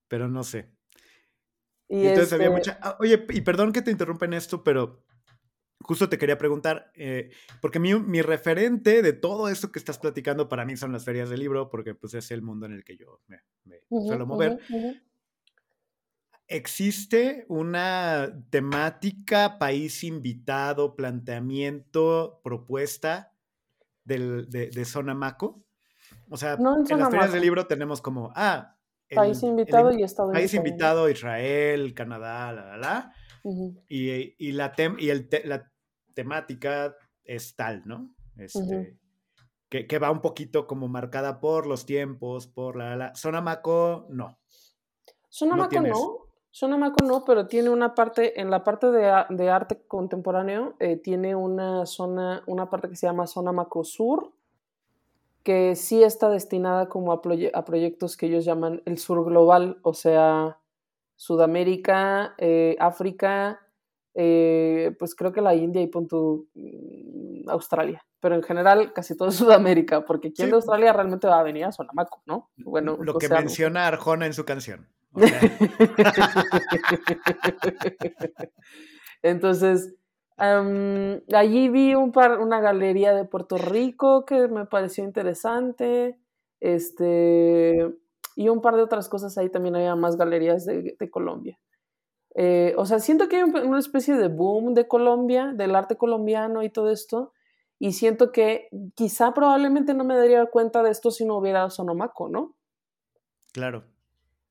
pero 0.07 0.27
no 0.27 0.43
sé. 0.43 0.71
Y, 1.87 2.07
entonces 2.07 2.33
había 2.33 2.47
este 2.47 2.57
mucha. 2.57 2.79
Ah, 2.81 2.97
oye, 2.99 3.25
y 3.29 3.41
perdón 3.41 3.73
que 3.73 3.81
te 3.81 3.91
interrumpa 3.91 4.25
en 4.25 4.33
esto, 4.33 4.63
pero 4.63 5.03
justo 5.81 6.09
te 6.09 6.17
quería 6.17 6.37
preguntar, 6.37 6.91
eh, 6.93 7.31
porque 7.61 7.79
mi, 7.79 7.95
mi, 7.95 8.21
referente 8.21 9.01
de 9.01 9.13
todo 9.13 9.49
esto 9.49 9.71
que 9.71 9.79
estás 9.79 9.97
platicando 9.97 10.49
para 10.49 10.65
mí 10.65 10.77
son 10.77 10.91
las 10.91 11.05
ferias 11.05 11.29
del 11.29 11.39
libro, 11.39 11.69
porque 11.69 11.95
pues 11.95 12.13
es 12.13 12.29
el 12.31 12.41
mundo 12.41 12.65
en 12.65 12.73
el 12.73 12.83
que 12.83 12.97
yo 12.97 13.21
me, 13.27 13.39
suelo 13.89 14.25
mover. 14.27 14.59
¿Existe 16.51 17.45
una 17.47 18.43
temática, 18.49 19.59
país 19.59 20.03
invitado, 20.03 20.95
planteamiento, 20.95 22.41
propuesta 22.43 23.33
del, 24.03 24.49
de, 24.49 24.71
de 24.71 24.85
Sonamaco? 24.85 25.63
O 26.27 26.37
sea, 26.37 26.53
en, 26.53 26.65
en 26.89 26.99
las 26.99 27.09
ferias 27.11 27.33
del 27.33 27.43
libro 27.43 27.67
tenemos 27.67 28.01
como, 28.01 28.31
ah, 28.35 28.75
país 29.15 29.43
invitado 29.43 29.91
y 29.91 30.01
Estados 30.03 30.33
País 30.33 30.53
invitado, 30.55 31.07
Israel, 31.07 31.93
Canadá, 31.93 32.51
la, 32.51 32.65
la, 32.65 32.77
la. 32.77 33.13
y, 33.87 34.51
la, 34.51 34.73
y 34.97 35.09
el 35.09 35.29
la 35.45 35.71
temática 36.15 36.95
es 37.23 37.55
tal, 37.55 37.83
¿no? 37.85 38.15
Este, 38.37 38.97
que, 39.69 39.99
va 39.99 40.09
un 40.09 40.21
poquito 40.21 40.65
como 40.65 40.87
marcada 40.87 41.39
por 41.39 41.67
los 41.67 41.85
tiempos, 41.85 42.47
por 42.47 42.75
la... 42.75 42.95
la. 42.95 43.15
Sonamaco, 43.15 44.07
no. 44.09 44.39
Sonamaco 45.29 45.81
no. 45.81 46.18
Sonamaco 46.51 47.05
no, 47.05 47.23
pero 47.25 47.47
tiene 47.47 47.69
una 47.69 47.93
parte, 47.93 48.41
en 48.41 48.49
la 48.49 48.63
parte 48.63 48.87
de, 48.91 49.25
de 49.29 49.49
arte 49.49 49.81
contemporáneo, 49.87 50.75
eh, 50.79 50.97
tiene 50.97 51.35
una 51.35 51.85
zona, 51.85 52.43
una 52.47 52.69
parte 52.69 52.89
que 52.89 52.95
se 52.95 53.05
llama 53.05 53.27
Sonamaco 53.27 53.83
Sur, 53.83 54.31
que 55.43 55.75
sí 55.75 56.03
está 56.03 56.29
destinada 56.29 56.89
como 56.89 57.11
a, 57.11 57.21
proyectos 57.21 58.17
que 58.17 58.25
ellos 58.25 58.45
llaman 58.45 58.81
el 58.85 58.97
sur 58.97 59.23
global, 59.23 59.77
o 59.83 59.93
sea, 59.93 60.57
Sudamérica, 61.15 62.33
eh, 62.37 62.75
África, 62.79 63.61
eh, 64.15 64.95
pues 64.97 65.15
creo 65.15 65.31
que 65.31 65.41
la 65.41 65.55
India 65.55 65.81
y 65.81 65.87
punto 65.87 66.45
mm, 66.55 67.47
Australia, 67.49 68.03
pero 68.19 68.35
en 68.35 68.43
general 68.43 68.91
casi 68.91 69.15
todo 69.15 69.31
Sudamérica, 69.31 70.03
porque 70.03 70.33
quien 70.33 70.49
de 70.49 70.55
Australia 70.55 70.93
realmente 70.93 71.27
va 71.27 71.39
a 71.39 71.43
venir 71.43 71.65
a 71.65 71.71
Sonamaco, 71.71 72.21
¿no? 72.25 72.49
Bueno, 72.57 72.97
lo 72.99 73.15
que 73.15 73.29
menciona 73.29 73.87
Arjona 73.87 74.25
en 74.25 74.33
su 74.33 74.45
canción. 74.45 74.87
Entonces, 79.23 79.95
allí 80.37 81.69
vi 81.69 81.95
un 81.95 82.11
par, 82.11 82.39
una 82.39 82.61
galería 82.61 83.13
de 83.13 83.25
Puerto 83.25 83.57
Rico 83.57 84.25
que 84.25 84.47
me 84.47 84.65
pareció 84.65 85.03
interesante. 85.03 86.17
Este, 86.59 87.93
y 88.35 88.49
un 88.49 88.61
par 88.61 88.75
de 88.75 88.83
otras 88.83 89.09
cosas 89.09 89.37
ahí 89.37 89.49
también 89.49 89.75
había 89.75 89.95
más 89.95 90.17
galerías 90.17 90.65
de, 90.65 90.95
Colombia. 91.11 91.59
Eh, 92.35 92.73
o 92.77 92.85
sea, 92.85 92.99
siento 92.99 93.27
que 93.27 93.37
hay 93.37 93.43
una 93.43 93.79
especie 93.79 94.15
de 94.15 94.27
boom 94.27 94.73
de 94.73 94.87
Colombia, 94.87 95.51
del 95.55 95.75
arte 95.75 95.97
colombiano 95.97 96.63
y 96.63 96.69
todo 96.69 96.89
esto. 96.89 97.33
Y 97.79 97.93
siento 97.93 98.31
que 98.31 98.69
quizá 98.95 99.33
probablemente 99.33 99.93
no 99.93 100.03
me 100.03 100.15
daría 100.15 100.45
cuenta 100.45 100.83
de 100.83 100.91
esto 100.91 101.11
si 101.11 101.25
no 101.25 101.37
hubiera 101.37 101.69
Sonomaco, 101.69 102.29
¿no? 102.29 102.55
Claro. 103.53 103.85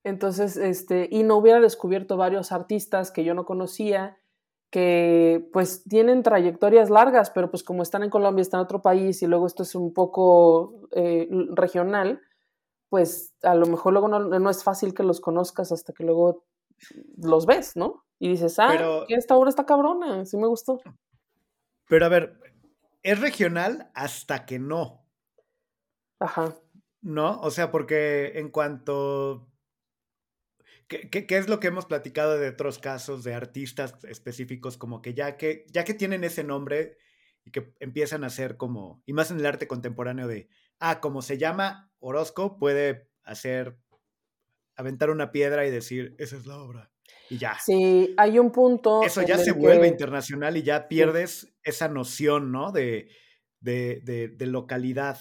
Entonces, 0.05 0.57
este, 0.57 1.09
y 1.11 1.23
no 1.23 1.37
hubiera 1.37 1.61
descubierto 1.61 2.17
varios 2.17 2.53
artistas 2.53 3.11
que 3.11 3.25
yo 3.25 3.35
no 3.35 3.45
conocía 3.45 4.19
que 4.71 5.49
pues 5.53 5.85
tienen 5.85 6.23
trayectorias 6.23 6.91
largas, 6.91 7.31
pero 7.31 7.51
pues 7.51 7.63
como 7.63 7.83
están 7.83 8.03
en 8.03 8.11
Colombia, 8.11 8.43
están 8.43 8.61
en 8.61 8.65
otro 8.65 8.83
país 8.83 9.23
y 9.23 9.27
luego 9.27 9.47
esto 9.47 9.63
es 9.63 9.75
un 9.75 9.95
poco 9.95 10.89
eh, 10.93 11.27
regional, 11.55 12.21
pues 12.91 13.35
a 13.43 13.55
lo 13.55 13.67
mejor 13.67 13.93
luego 13.93 14.09
no, 14.09 14.51
es 14.51 14.63
fácil 14.63 14.95
que 14.95 15.03
los 15.03 15.21
conozcas 15.21 15.73
hasta 15.73 15.93
que 15.93 16.05
luego 16.05 16.45
los 17.17 17.47
ves, 17.47 17.77
¿no? 17.77 18.05
Y 18.19 18.29
dices, 18.29 18.59
ah, 18.59 19.05
esta 19.09 19.37
obra 19.37 19.49
está 19.49 19.65
cabrona, 19.65 20.27
sí 20.27 20.37
me 20.37 20.47
gustó. 20.47 20.81
Pero 21.89 22.05
a 22.05 22.09
ver, 22.09 22.39
es 23.03 23.21
regional 23.21 23.91
hasta 23.95 24.45
que 24.45 24.59
no. 24.59 25.07
Ajá. 26.19 26.57
¿No? 27.01 27.41
O 27.41 27.51
sea, 27.51 27.71
porque 27.71 28.39
en 28.39 28.51
cuanto 28.51 29.48
¿Qué, 30.89 31.27
es 31.29 31.49
lo 31.49 31.61
que 31.61 31.69
hemos 31.69 31.85
platicado 31.85 32.39
de 32.39 32.49
otros 32.49 32.79
casos 32.79 33.23
de 33.23 33.35
artistas 33.35 33.95
específicos 34.05 34.79
como 34.79 35.03
que 35.03 35.13
ya 35.13 35.37
que 35.37 35.67
ya 35.71 35.85
que 35.85 35.93
tienen 35.93 36.25
ese 36.25 36.45
nombre 36.45 36.97
y 37.45 37.51
que 37.51 37.75
empiezan 37.79 38.25
a 38.25 38.31
ser 38.31 38.57
como 38.57 39.03
y 39.05 39.13
más 39.13 39.31
en 39.31 39.39
el 39.39 39.45
arte 39.45 39.69
contemporáneo 39.69 40.27
de 40.27 40.49
ah 40.79 41.01
como 41.01 41.21
se 41.21 41.37
llama 41.37 41.93
Orozco 41.99 42.57
puede 42.57 43.11
hacer 43.23 43.77
aventar 44.77 45.11
una 45.11 45.31
piedra 45.31 45.67
y 45.67 45.71
decir 45.71 46.17
esa 46.19 46.37
es 46.37 46.47
la 46.47 46.57
obra 46.57 46.91
y 47.29 47.37
ya. 47.37 47.59
Sí 47.63 48.15
hay 48.17 48.39
un 48.39 48.51
punto 48.51 49.03
eso 49.03 49.21
ya 49.21 49.37
se 49.37 49.53
vuelve 49.53 49.89
internacional 49.89 50.57
y 50.57 50.63
ya 50.63 50.89
pierdes 50.89 51.53
esa 51.63 51.89
noción 51.89 52.51
no 52.51 52.73
de, 52.73 53.11
de, 53.61 54.01
de, 54.35 54.47
localidad 54.47 55.19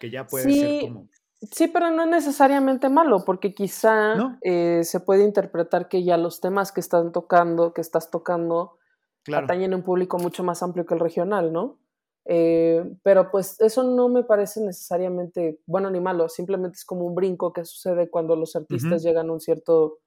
que 0.00 0.10
ya 0.10 0.26
puede 0.26 0.52
ser 0.52 0.80
como 0.80 1.08
Sí, 1.50 1.66
pero 1.66 1.90
no 1.90 2.04
es 2.04 2.08
necesariamente 2.08 2.88
malo, 2.88 3.24
porque 3.24 3.52
quizá 3.52 4.38
eh, 4.42 4.84
se 4.84 5.00
puede 5.00 5.24
interpretar 5.24 5.88
que 5.88 6.04
ya 6.04 6.16
los 6.16 6.40
temas 6.40 6.70
que 6.70 6.80
están 6.80 7.10
tocando, 7.10 7.72
que 7.72 7.80
estás 7.80 8.10
tocando, 8.10 8.78
claro. 9.24 9.44
atañen 9.44 9.72
a 9.72 9.76
un 9.76 9.82
público 9.82 10.18
mucho 10.18 10.44
más 10.44 10.62
amplio 10.62 10.86
que 10.86 10.94
el 10.94 11.00
regional, 11.00 11.52
¿no? 11.52 11.80
Eh, 12.26 12.84
pero 13.02 13.32
pues 13.32 13.60
eso 13.60 13.82
no 13.82 14.08
me 14.08 14.22
parece 14.22 14.60
necesariamente 14.60 15.58
bueno 15.66 15.90
ni 15.90 15.98
malo, 15.98 16.28
simplemente 16.28 16.76
es 16.76 16.84
como 16.84 17.04
un 17.04 17.16
brinco 17.16 17.52
que 17.52 17.64
sucede 17.64 18.08
cuando 18.08 18.36
los 18.36 18.54
artistas 18.54 19.02
llegan 19.02 19.28
a 19.28 19.32
un 19.32 19.40
cierto 19.40 19.98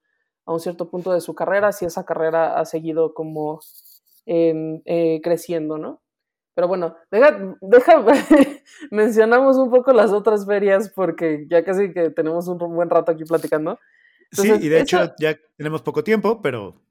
a 0.45 0.53
un 0.53 0.61
cierto 0.61 0.89
punto 0.89 1.11
de 1.11 1.19
su 1.19 1.35
carrera, 1.35 1.73
si 1.73 1.83
esa 1.83 2.05
carrera 2.05 2.57
ha 2.57 2.63
seguido 2.63 3.13
como 3.13 3.59
eh, 4.25 5.19
creciendo, 5.21 5.77
¿no? 5.77 6.01
Pero 6.55 6.69
bueno, 6.69 6.95
deja, 7.11 7.37
deja 7.61 8.03
mencionamos 8.91 9.57
un 9.57 9.69
poco 9.69 9.91
las 9.91 10.11
otras 10.11 10.45
ferias 10.45 10.89
porque 10.89 11.45
ya 11.49 11.63
casi 11.63 11.91
que 11.91 12.09
tenemos 12.09 12.47
un 12.47 12.57
buen 12.57 12.89
rato 12.89 13.11
aquí 13.11 13.25
platicando. 13.25 13.77
sí, 14.31 14.51
y 14.61 14.69
de 14.69 14.79
hecho 14.79 15.13
ya 15.19 15.37
tenemos 15.57 15.81
poco 15.81 16.03
tiempo, 16.03 16.41
pero... 16.41 16.81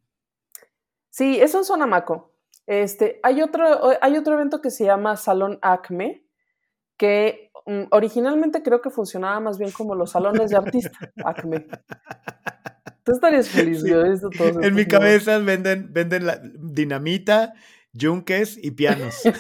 Sí, 1.09 1.41
eso 1.41 1.61
es 1.61 1.67
Sonamaco. 1.67 2.35
Este, 2.67 3.21
hay, 3.23 3.41
otro, 3.41 3.65
hay 4.01 4.17
otro 4.17 4.35
evento 4.35 4.61
que 4.61 4.71
se 4.71 4.85
llama 4.85 5.17
Salón 5.17 5.59
Acme, 5.63 6.27
que 6.97 7.51
mm, 7.67 7.85
originalmente 7.91 8.63
creo 8.63 8.81
que 8.81 8.91
funcionaba 8.91 9.39
más 9.41 9.59
bien 9.59 9.71
como 9.71 9.95
los 9.95 10.11
salones 10.11 10.51
de 10.51 10.57
artista, 10.57 10.99
Acme. 11.25 11.67
Tú 13.05 13.13
estarías 13.13 13.49
feliz, 13.49 13.83
Sí. 13.83 13.91
yo 13.91 14.01
he 14.01 14.11
visto 14.11 14.31
todos 14.31 14.63
En 14.63 14.75
mi 14.75 14.87
cabeza 14.87 15.39
venden, 15.39 15.93
venden 15.93 16.27
la 16.27 16.41
dinamita, 16.43 17.55
yunques 17.95 18.59
y 18.63 18.73
pianos. 18.73 19.23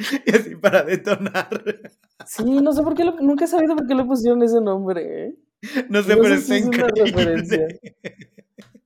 y 0.26 0.30
así 0.34 0.56
para 0.56 0.82
detonar. 0.84 1.48
Sí, 2.26 2.60
no 2.60 2.72
sé 2.72 2.82
por 2.82 2.94
qué, 2.94 3.04
le- 3.04 3.14
nunca 3.20 3.44
he 3.44 3.48
sabido 3.48 3.76
por 3.76 3.86
qué 3.86 3.94
le 3.94 4.04
pusieron 4.04 4.42
ese 4.42 4.60
nombre, 4.60 5.26
¿eh? 5.26 5.34
No 5.88 6.02
sé, 6.02 6.16
No 6.16 6.22
pero 6.22 6.34
está 6.34 6.54
si 6.54 6.60
es 6.60 6.66
una 6.66 6.86
referencia. 6.88 7.66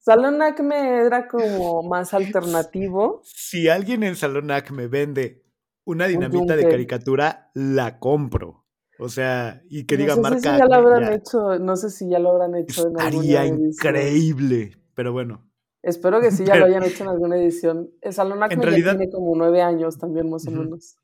Salón 0.00 0.42
Acme 0.42 1.00
era 1.06 1.28
como 1.28 1.82
más 1.82 2.12
alternativo. 2.14 3.22
Si 3.24 3.68
alguien 3.68 4.02
en 4.02 4.16
Salón 4.16 4.50
Acme 4.50 4.86
vende 4.88 5.42
una 5.84 6.06
dinamita 6.06 6.56
de 6.56 6.68
caricatura, 6.68 7.50
la 7.54 7.98
compro. 7.98 8.64
O 8.98 9.08
sea, 9.08 9.62
y 9.68 9.86
que 9.86 9.96
no 9.96 10.00
diga 10.02 10.14
sé 10.14 10.20
marca 10.20 10.52
si 10.52 10.58
ya 10.58 10.66
lo 10.66 10.74
habrán 10.74 11.04
ya. 11.04 11.14
hecho, 11.14 11.58
no 11.58 11.76
sé 11.76 11.90
si 11.90 12.08
ya 12.08 12.18
lo 12.18 12.30
habrán 12.30 12.54
hecho 12.56 12.88
en 12.88 13.00
alguna 13.00 13.24
Estaría 13.24 13.46
increíble. 13.46 14.76
Pero 14.94 15.12
bueno, 15.12 15.50
Espero 15.82 16.18
que 16.22 16.30
sí 16.30 16.46
ya 16.46 16.54
Pero- 16.54 16.66
lo 16.66 16.70
hayan 16.74 16.84
hecho 16.84 17.04
en 17.04 17.10
alguna 17.10 17.36
edición. 17.36 17.90
El 18.00 18.14
Salón 18.14 18.42
Acme 18.42 18.56
ya 18.56 18.62
realidad- 18.70 18.96
tiene 18.96 19.12
como 19.12 19.36
nueve 19.36 19.60
años 19.60 19.98
también, 19.98 20.30
más 20.30 20.46
o 20.46 20.50
menos. 20.50 20.96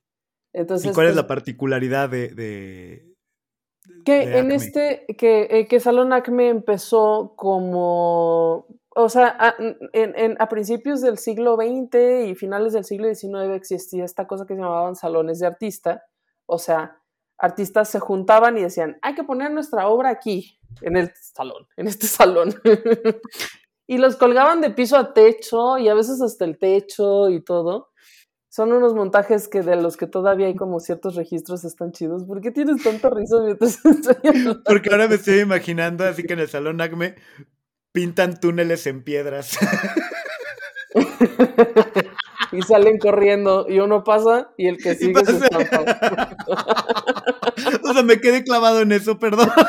Entonces, 0.54 0.90
¿y 0.90 0.94
cuál 0.94 1.08
es 1.08 1.12
pues, 1.12 1.22
la 1.22 1.26
particularidad 1.26 2.08
de, 2.08 2.28
de- 2.28 3.14
Que 4.06 4.38
en 4.38 4.52
este, 4.52 5.04
que, 5.18 5.48
eh, 5.50 5.66
que 5.68 5.80
Salón 5.80 6.14
Acme 6.14 6.48
empezó 6.48 7.34
como, 7.36 8.66
o 8.96 9.08
sea, 9.10 9.36
a, 9.38 9.54
en- 9.58 10.14
en- 10.16 10.36
a 10.40 10.48
principios 10.48 11.02
del 11.02 11.18
siglo 11.18 11.56
XX 11.56 12.26
y 12.28 12.34
finales 12.34 12.72
del 12.72 12.84
siglo 12.84 13.14
XIX 13.14 13.54
existía 13.54 14.06
esta 14.06 14.26
cosa 14.26 14.46
que 14.46 14.54
se 14.54 14.60
llamaban 14.62 14.96
salones 14.96 15.40
de 15.40 15.46
artista, 15.46 16.04
o 16.46 16.56
sea, 16.56 16.96
artistas 17.36 17.90
se 17.90 18.00
juntaban 18.00 18.56
y 18.56 18.62
decían, 18.62 18.98
hay 19.02 19.14
que 19.14 19.24
poner 19.24 19.50
nuestra 19.50 19.88
obra 19.88 20.08
aquí, 20.08 20.58
en 20.80 20.96
el 20.96 21.10
salón, 21.14 21.66
en 21.76 21.86
este 21.86 22.06
salón. 22.06 22.54
y 23.90 23.98
los 23.98 24.14
colgaban 24.14 24.60
de 24.60 24.70
piso 24.70 24.96
a 24.96 25.12
techo 25.12 25.76
y 25.76 25.88
a 25.88 25.94
veces 25.94 26.22
hasta 26.22 26.44
el 26.44 26.58
techo 26.58 27.28
y 27.28 27.42
todo. 27.42 27.90
Son 28.48 28.72
unos 28.72 28.94
montajes 28.94 29.48
que 29.48 29.62
de 29.62 29.74
los 29.74 29.96
que 29.96 30.06
todavía 30.06 30.46
hay 30.46 30.54
como 30.54 30.78
ciertos 30.78 31.16
registros 31.16 31.64
están 31.64 31.90
chidos. 31.90 32.24
¿Por 32.24 32.40
qué 32.40 32.52
tienes 32.52 32.84
tanta 32.84 33.10
risa 33.10 33.40
mientras 33.42 33.84
estoy? 33.84 34.60
Porque 34.64 34.90
ahora 34.92 35.08
me 35.08 35.16
estoy 35.16 35.40
imaginando 35.40 36.04
así 36.04 36.22
que 36.22 36.34
en 36.34 36.38
el 36.38 36.48
Salón 36.48 36.80
Acme 36.80 37.16
pintan 37.90 38.38
túneles 38.38 38.86
en 38.86 39.02
piedras. 39.02 39.58
y 42.52 42.62
salen 42.62 42.96
corriendo 42.96 43.66
y 43.68 43.80
uno 43.80 44.04
pasa 44.04 44.52
y 44.56 44.68
el 44.68 44.76
que 44.76 44.94
sigue 44.94 45.24
se 45.24 45.32
estampa. 45.32 47.19
o 47.84 47.92
sea, 47.92 48.02
me 48.02 48.20
quedé 48.20 48.44
clavado 48.44 48.80
en 48.80 48.92
eso, 48.92 49.18
perdón. 49.18 49.48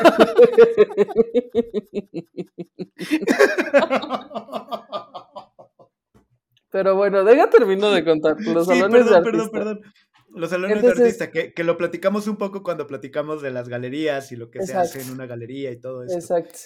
Pero 6.70 6.96
bueno, 6.96 7.22
deja 7.24 7.50
termino 7.50 7.90
de 7.90 8.04
contar. 8.04 8.36
Los 8.40 8.66
Sí, 8.66 8.74
salones 8.78 9.04
perdón, 9.04 9.22
de 9.24 9.30
perdón, 9.30 9.40
artista. 9.40 9.58
perdón. 9.58 9.80
Los 10.34 10.50
salones 10.50 10.76
Entonces- 10.76 10.98
de 10.98 11.04
artista, 11.04 11.30
que, 11.30 11.52
que 11.52 11.64
lo 11.64 11.76
platicamos 11.76 12.26
un 12.26 12.36
poco 12.36 12.62
cuando 12.62 12.86
platicamos 12.86 13.42
de 13.42 13.50
las 13.50 13.68
galerías 13.68 14.32
y 14.32 14.36
lo 14.36 14.50
que 14.50 14.64
se 14.64 14.74
hace 14.74 15.02
en 15.02 15.10
una 15.10 15.26
galería 15.26 15.70
y 15.70 15.78
todo 15.78 16.04
eso. 16.04 16.14
Exacto. 16.14 16.58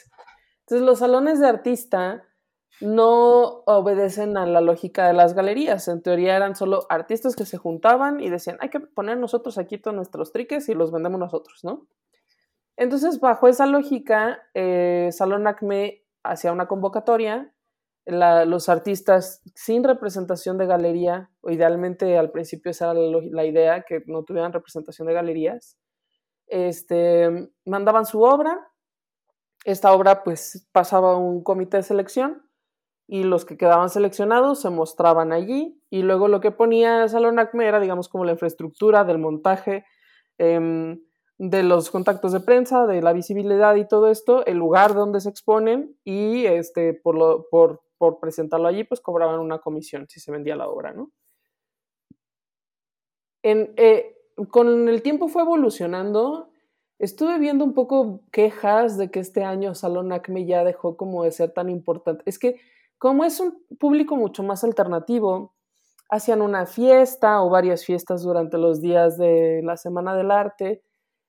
Entonces 0.61 0.87
los 0.87 1.01
salones 1.01 1.41
de 1.41 1.49
artista 1.49 2.23
no 2.81 3.63
obedecen 3.67 4.37
a 4.37 4.47
la 4.47 4.61
lógica 4.61 5.07
de 5.07 5.15
las 5.15 5.35
galerías. 5.35 5.89
En 5.89 6.03
teoría 6.03 6.37
eran 6.37 6.57
solo 6.57 6.87
artistas 6.89 7.37
que 7.37 7.47
se 7.47 7.57
juntaban 7.57 8.21
y 8.21 8.29
decían, 8.29 8.59
hay 8.61 8.69
que 8.69 8.81
poner 8.81 9.19
nosotros 9.19 9.59
aquí 9.59 9.79
todos 9.79 9.97
nuestros 9.97 10.33
triques 10.33 10.69
y 10.69 10.75
los 10.75 10.93
vendemos 10.93 11.19
nosotros, 11.19 11.61
¿no? 11.65 11.87
Entonces, 12.77 13.21
bajo 13.21 13.49
esa 13.49 13.65
lógica, 13.67 14.43
eh, 14.53 15.09
Salón 15.11 15.47
Acme 15.47 16.05
hacía 16.23 16.53
una 16.53 16.67
convocatoria. 16.67 17.53
los 18.07 18.69
artistas 18.69 19.43
sin 19.57 19.83
representación 19.83 20.59
de 20.59 20.67
galería, 20.67 21.31
o 21.41 21.51
idealmente 21.51 22.17
al 22.17 22.31
principio 22.31 22.71
esa 22.71 22.93
era 22.93 22.95
la, 22.95 23.19
la 23.33 23.45
idea, 23.45 23.83
que 23.83 24.03
no 24.07 24.23
tuvieran 24.23 24.53
representación 24.53 25.09
de 25.09 25.15
galerías, 25.15 25.77
este, 26.47 27.51
mandaban 27.65 28.07
su 28.07 28.23
obra, 28.23 28.71
esta 29.65 29.93
obra 29.93 30.23
pues 30.23 30.69
pasaba 30.71 31.15
a 31.15 31.17
un 31.17 31.43
comité 31.43 31.79
de 31.79 31.83
selección 31.83 32.46
y 33.09 33.23
los 33.23 33.45
que 33.45 33.57
quedaban 33.57 33.91
seleccionados 33.91 34.61
se 34.61 34.71
mostraban 34.71 35.33
allí 35.33 35.81
y 35.91 36.03
luego 36.03 36.29
lo 36.29 36.41
que 36.41 36.51
ponía 36.51 37.09
Salón 37.09 37.39
Acme 37.39 37.67
era 37.67 37.81
digamos 37.81 38.09
como 38.09 38.25
la 38.25 38.33
infraestructura 38.33 39.05
del 39.05 39.19
montaje, 39.19 39.85
em, 40.39 41.01
de 41.39 41.63
los 41.63 41.91
contactos 41.91 42.33
de 42.33 42.41
prensa, 42.41 42.87
de 42.87 43.03
la 43.03 43.13
visibilidad 43.13 43.77
y 43.77 43.87
todo 43.87 44.11
esto, 44.11 44.45
el 44.47 44.57
lugar 44.59 44.95
donde 44.95 45.21
se 45.21 45.29
exponen 45.29 45.97
y 46.05 46.47
este, 46.47 46.95
por, 46.95 47.17
lo, 47.17 47.47
por, 47.51 47.83
por 47.99 48.19
presentarlo 48.21 48.69
allí 48.69 48.85
pues 48.85 49.01
cobraban 49.01 49.41
una 49.41 49.59
comisión 49.59 50.07
si 50.09 50.19
se 50.21 50.33
vendía 50.33 50.57
la 50.57 50.69
obra, 50.69 50.93
¿no? 50.93 51.11
Eh, 53.49 54.17
con 54.51 54.89
el 54.89 55.03
tiempo 55.03 55.29
fue 55.29 55.43
evolucionando. 55.43 56.51
Estuve 56.99 57.39
viendo 57.39 57.65
un 57.65 57.75
poco 57.75 58.23
quejas 58.33 58.99
de 58.99 59.11
que 59.11 59.21
este 59.21 59.45
año 59.45 59.75
Salón 59.75 60.13
Acme 60.13 60.47
ya 60.47 60.65
dejó 60.65 60.97
como 60.97 61.23
de 61.23 61.31
ser 61.31 61.53
tan 61.53 61.69
importante. 61.69 62.23
Es 62.27 62.39
que 62.39 62.61
como 62.99 63.25
es 63.25 63.41
un 63.41 63.65
público 63.79 64.17
mucho 64.17 64.43
más 64.43 64.65
alternativo, 64.65 65.55
hacían 66.09 66.41
una 66.43 66.67
fiesta 66.67 67.43
o 67.43 67.51
varias 67.51 67.85
fiestas 67.85 68.23
durante 68.23 68.59
los 68.59 68.81
días 68.81 69.19
de 69.19 69.61
la 69.65 69.77
Semana 69.77 70.15
del 70.15 70.31
Arte 70.31 70.83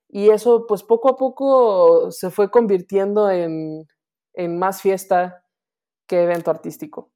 y 0.10 0.30
eso 0.30 0.66
pues 0.68 0.84
poco 0.84 1.10
a 1.10 1.18
poco 1.18 2.12
se 2.12 2.30
fue 2.30 2.50
convirtiendo 2.52 3.30
en, 3.30 3.88
en 4.34 4.60
más 4.60 4.82
fiesta 4.82 5.44
que 6.06 6.24
evento 6.24 6.52
artístico. 6.52 7.10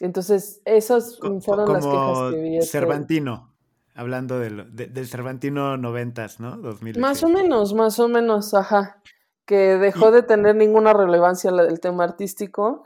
Entonces 0.00 0.62
esas 0.64 1.18
fueron 1.44 1.72
las 1.72 1.84
quejas 1.84 2.30
que 2.32 2.40
vi. 2.40 2.62
Cervantino, 2.62 3.52
hablando 3.94 4.38
de 4.38 4.50
lo- 4.50 4.64
de- 4.64 4.86
del 4.86 5.08
Cervantino 5.08 5.76
noventas, 5.76 6.38
¿no? 6.38 6.56
2000 6.56 6.98
Más 7.00 7.22
o 7.24 7.28
menos, 7.28 7.74
más 7.74 7.98
o 7.98 8.08
menos, 8.08 8.54
ajá. 8.54 9.02
Que 9.44 9.76
dejó 9.76 10.10
Y- 10.10 10.12
de 10.12 10.22
tener 10.22 10.54
ninguna 10.54 10.92
relevancia 10.92 11.50
la 11.50 11.64
del 11.64 11.80
tema 11.80 12.04
artístico. 12.04 12.84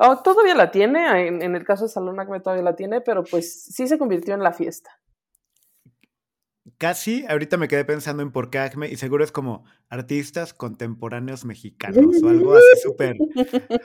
Oh, 0.00 0.16
todavía 0.22 0.54
la 0.54 0.70
tiene, 0.70 1.26
en, 1.26 1.42
en 1.42 1.56
el 1.56 1.64
caso 1.64 1.84
de 1.84 1.90
Salón 1.90 2.20
Acme 2.20 2.38
todavía 2.38 2.62
la 2.62 2.76
tiene, 2.76 3.00
pero 3.00 3.24
pues 3.24 3.64
sí 3.64 3.88
se 3.88 3.98
convirtió 3.98 4.32
en 4.32 4.44
la 4.44 4.52
fiesta. 4.52 4.90
Casi, 6.78 7.26
ahorita 7.26 7.56
me 7.56 7.66
quedé 7.66 7.84
pensando 7.84 8.22
en 8.22 8.30
por 8.30 8.50
qué 8.50 8.60
Acme 8.60 8.88
y 8.88 8.96
seguro 8.96 9.24
es 9.24 9.32
como 9.32 9.64
artistas 9.88 10.54
contemporáneos 10.54 11.44
mexicanos 11.44 12.22
o 12.22 12.28
algo 12.28 12.54
así 12.54 12.80
súper. 12.80 13.16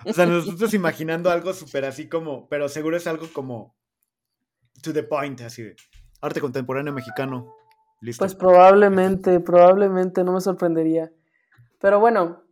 O 0.05 0.14
sea, 0.14 0.28
nosotros 0.28 0.76
imaginando 0.76 1.32
algo 1.32 1.51
súper 1.53 1.86
así 1.86 2.07
como, 2.07 2.47
pero 2.47 2.70
seguro 2.70 2.95
es 2.95 3.07
algo 3.07 3.28
como 3.34 3.76
to 4.84 4.93
the 4.93 5.01
point, 5.01 5.41
así 5.41 5.64
de 5.64 5.76
arte 6.22 6.39
contemporáneo 6.41 6.93
mexicano. 6.93 7.55
Listo. 8.01 8.24
Pues 8.24 8.36
probablemente, 8.36 9.39
probablemente, 9.39 10.24
no 10.24 10.34
me 10.34 10.41
sorprendería. 10.41 11.11
Pero 11.80 11.99
bueno, 11.99 12.42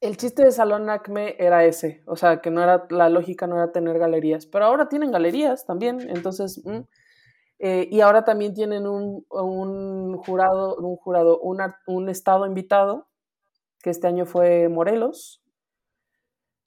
el 0.00 0.16
chiste 0.16 0.44
de 0.44 0.52
Salón 0.52 0.90
Acme 0.90 1.36
era 1.38 1.64
ese, 1.64 2.02
o 2.06 2.16
sea, 2.16 2.40
que 2.40 2.50
no 2.50 2.62
era, 2.62 2.86
la 2.90 3.08
lógica 3.08 3.46
no 3.46 3.56
era 3.56 3.72
tener 3.72 3.98
galerías, 3.98 4.46
pero 4.46 4.66
ahora 4.66 4.88
tienen 4.88 5.10
galerías 5.10 5.64
también, 5.66 6.00
entonces, 6.08 6.62
mm, 6.64 6.80
eh, 7.58 7.88
y 7.90 8.00
ahora 8.00 8.24
también 8.24 8.54
tienen 8.54 8.86
un, 8.86 9.24
jurado, 10.18 10.76
un 10.76 10.96
jurado, 10.96 11.40
un 11.40 12.08
estado 12.08 12.46
invitado, 12.46 13.08
que 13.82 13.90
este 13.90 14.06
año 14.06 14.26
fue 14.26 14.68
Morelos, 14.68 15.42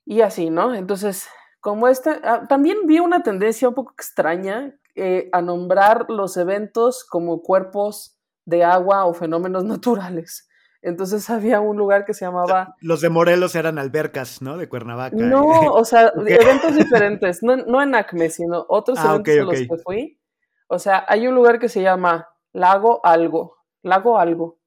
y 0.09 0.21
así, 0.21 0.49
¿no? 0.49 0.73
Entonces, 0.73 1.27
como 1.59 1.87
este, 1.87 2.09
ah, 2.23 2.47
también 2.49 2.87
vi 2.87 2.99
una 2.99 3.21
tendencia 3.21 3.69
un 3.69 3.75
poco 3.75 3.93
extraña 3.93 4.75
eh, 4.95 5.29
a 5.31 5.41
nombrar 5.43 6.09
los 6.09 6.35
eventos 6.35 7.05
como 7.05 7.43
cuerpos 7.43 8.17
de 8.43 8.63
agua 8.63 9.05
o 9.05 9.13
fenómenos 9.13 9.63
naturales. 9.65 10.48
Entonces 10.81 11.29
había 11.29 11.59
un 11.59 11.77
lugar 11.77 12.05
que 12.05 12.13
se 12.13 12.25
llamaba... 12.25 12.75
Los 12.81 13.01
de 13.01 13.09
Morelos 13.09 13.55
eran 13.55 13.77
albercas, 13.77 14.41
¿no? 14.41 14.57
De 14.57 14.69
Cuernavaca. 14.69 15.15
No, 15.15 15.73
o 15.73 15.85
sea, 15.85 16.11
eventos 16.27 16.75
diferentes, 16.75 17.43
no, 17.43 17.57
no 17.57 17.81
en 17.81 17.95
Acme, 17.95 18.29
sino 18.29 18.65
otros 18.69 18.99
Ah, 18.99 19.15
eventos 19.15 19.37
a 19.37 19.43
los 19.43 19.67
que 19.67 19.83
fui. 19.83 20.19
O 20.67 20.79
sea, 20.79 21.03
hay 21.07 21.27
un 21.27 21.35
lugar 21.35 21.59
que 21.59 21.69
se 21.69 21.81
llama 21.81 22.29
Lago 22.53 23.01
Algo, 23.03 23.57
Lago 23.81 24.19
Algo. 24.19 24.59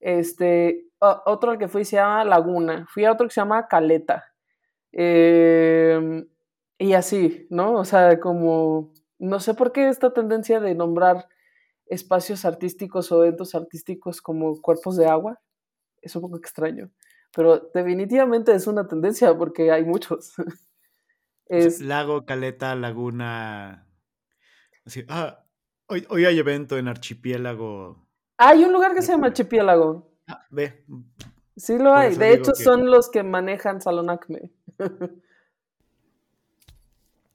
Este, 0.00 0.86
otro 0.98 1.50
al 1.50 1.58
que 1.58 1.68
fui 1.68 1.84
se 1.84 1.96
llama 1.96 2.24
Laguna. 2.24 2.86
Fui 2.88 3.04
a 3.04 3.12
otro 3.12 3.26
que 3.26 3.34
se 3.34 3.40
llama 3.40 3.68
Caleta. 3.68 4.24
Em, 4.92 6.26
y 6.78 6.92
así, 6.94 7.46
¿no? 7.50 7.74
O 7.74 7.84
sea, 7.84 8.18
como, 8.18 8.92
no 9.18 9.40
sé 9.40 9.54
por 9.54 9.72
qué 9.72 9.88
esta 9.88 10.12
tendencia 10.12 10.60
de 10.60 10.74
nombrar 10.74 11.28
espacios 11.86 12.44
artísticos 12.44 13.10
o 13.12 13.24
eventos 13.24 13.54
artísticos 13.54 14.20
como 14.20 14.60
cuerpos 14.60 14.96
de 14.96 15.06
agua 15.06 15.40
es 16.02 16.14
un 16.16 16.22
poco 16.22 16.36
extraño. 16.36 16.90
Pero 17.34 17.70
definitivamente 17.74 18.54
es 18.54 18.66
una 18.66 18.86
tendencia 18.86 19.36
porque 19.36 19.70
hay 19.70 19.84
muchos. 19.84 20.32
Es, 21.48 21.80
Lago, 21.80 22.26
Caleta, 22.26 22.74
Laguna. 22.74 23.86
Así, 24.84 25.04
ah, 25.08 25.44
hoy, 25.86 26.04
hoy 26.10 26.24
hay 26.24 26.40
evento 26.40 26.76
en 26.76 26.88
Archipiélago. 26.88 28.04
hay 28.36 28.64
un 28.64 28.72
lugar 28.72 28.94
que 28.94 29.02
se 29.02 29.12
llama 29.12 29.28
Archipiélago. 29.28 30.10
Ah, 30.26 30.44
ve. 30.50 30.84
Sí 31.56 31.78
lo 31.78 31.94
hay. 31.94 32.16
De 32.16 32.32
hecho, 32.32 32.52
son 32.52 32.90
los 32.90 33.08
que 33.08 33.22
manejan 33.22 33.80
Salón 33.80 34.10
Acme. 34.10 34.50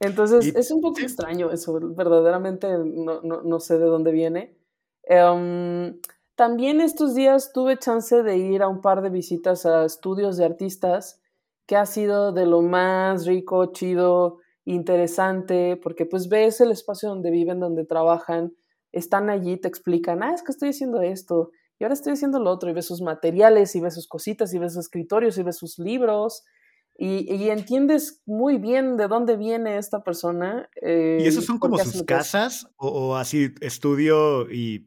Entonces, 0.02 0.54
es 0.56 0.70
un 0.72 0.80
poco 0.80 1.00
extraño 1.00 1.50
eso. 1.52 1.78
Verdaderamente 1.94 2.68
no, 2.76 3.60
sé 3.60 3.78
de 3.78 3.84
dónde 3.84 4.10
viene. 4.10 4.58
Em, 5.04 6.00
también 6.34 6.80
estos 6.80 7.14
días 7.14 7.52
tuve 7.52 7.78
chance 7.78 8.22
de 8.22 8.36
ir 8.36 8.62
a 8.62 8.68
un 8.68 8.80
par 8.80 9.00
de 9.02 9.10
visitas 9.10 9.64
a 9.64 9.84
estudios 9.84 10.36
de 10.36 10.44
artistas, 10.44 11.20
que 11.66 11.76
ha 11.76 11.86
sido 11.86 12.32
de 12.32 12.46
lo 12.46 12.62
más 12.62 13.26
rico, 13.26 13.66
chido, 13.66 14.38
interesante, 14.64 15.78
porque 15.80 16.04
pues 16.04 16.28
ves 16.28 16.60
el 16.60 16.72
espacio 16.72 17.08
donde 17.08 17.30
viven, 17.30 17.60
donde 17.60 17.84
trabajan, 17.84 18.52
están 18.90 19.30
allí, 19.30 19.56
te 19.56 19.68
explican, 19.68 20.22
ah, 20.22 20.34
es 20.34 20.42
que 20.42 20.52
estoy 20.52 20.70
haciendo 20.70 21.00
esto, 21.00 21.50
y 21.78 21.84
ahora 21.84 21.94
estoy 21.94 22.14
haciendo 22.14 22.40
lo 22.40 22.50
otro, 22.50 22.68
y 22.70 22.72
ves 22.72 22.86
sus 22.86 23.02
materiales, 23.02 23.74
y 23.76 23.80
ves 23.80 23.94
sus 23.94 24.08
cositas, 24.08 24.52
y 24.52 24.58
ves 24.58 24.74
sus 24.74 24.86
escritorios, 24.86 25.38
y 25.38 25.42
ves 25.42 25.56
sus 25.56 25.78
libros, 25.78 26.44
y, 26.96 27.48
entiendes 27.48 28.22
muy 28.26 28.58
bien 28.58 28.96
de 28.96 29.08
dónde 29.08 29.36
viene 29.36 29.78
esta 29.78 30.04
persona. 30.04 30.68
¿Y 30.80 31.26
esos 31.26 31.44
son 31.44 31.58
como 31.58 31.78
sus 31.78 32.02
casas? 32.04 32.68
O, 32.76 33.16
así 33.16 33.54
estudio 33.60 34.50
y, 34.50 34.86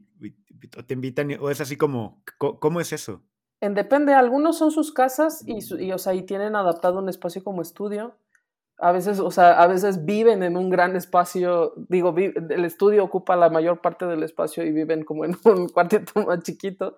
te 0.87 0.93
invitan? 0.93 1.31
¿O 1.39 1.49
es 1.49 1.61
así 1.61 1.75
como, 1.75 2.23
cómo 2.37 2.79
es 2.79 2.93
eso? 2.93 3.23
En 3.61 3.73
depende, 3.73 4.13
algunos 4.13 4.57
son 4.57 4.71
sus 4.71 4.93
casas 4.93 5.43
y, 5.45 5.59
y, 5.83 5.91
o 5.91 5.97
sea, 5.97 6.13
y 6.13 6.23
tienen 6.23 6.55
adaptado 6.55 6.99
un 6.99 7.09
espacio 7.09 7.43
como 7.43 7.61
estudio 7.61 8.17
a 8.77 8.91
veces, 8.91 9.19
o 9.19 9.31
sea, 9.31 9.61
a 9.61 9.67
veces 9.67 10.05
viven 10.05 10.43
en 10.43 10.57
un 10.57 10.69
gran 10.69 10.95
espacio, 10.95 11.73
digo, 11.87 12.13
el 12.17 12.65
estudio 12.65 13.03
ocupa 13.03 13.35
la 13.35 13.49
mayor 13.49 13.79
parte 13.81 14.05
del 14.05 14.23
espacio 14.23 14.65
y 14.65 14.71
viven 14.71 15.03
como 15.03 15.25
en 15.25 15.35
un 15.45 15.69
cuartito 15.73 16.25
más 16.25 16.43
chiquito. 16.43 16.97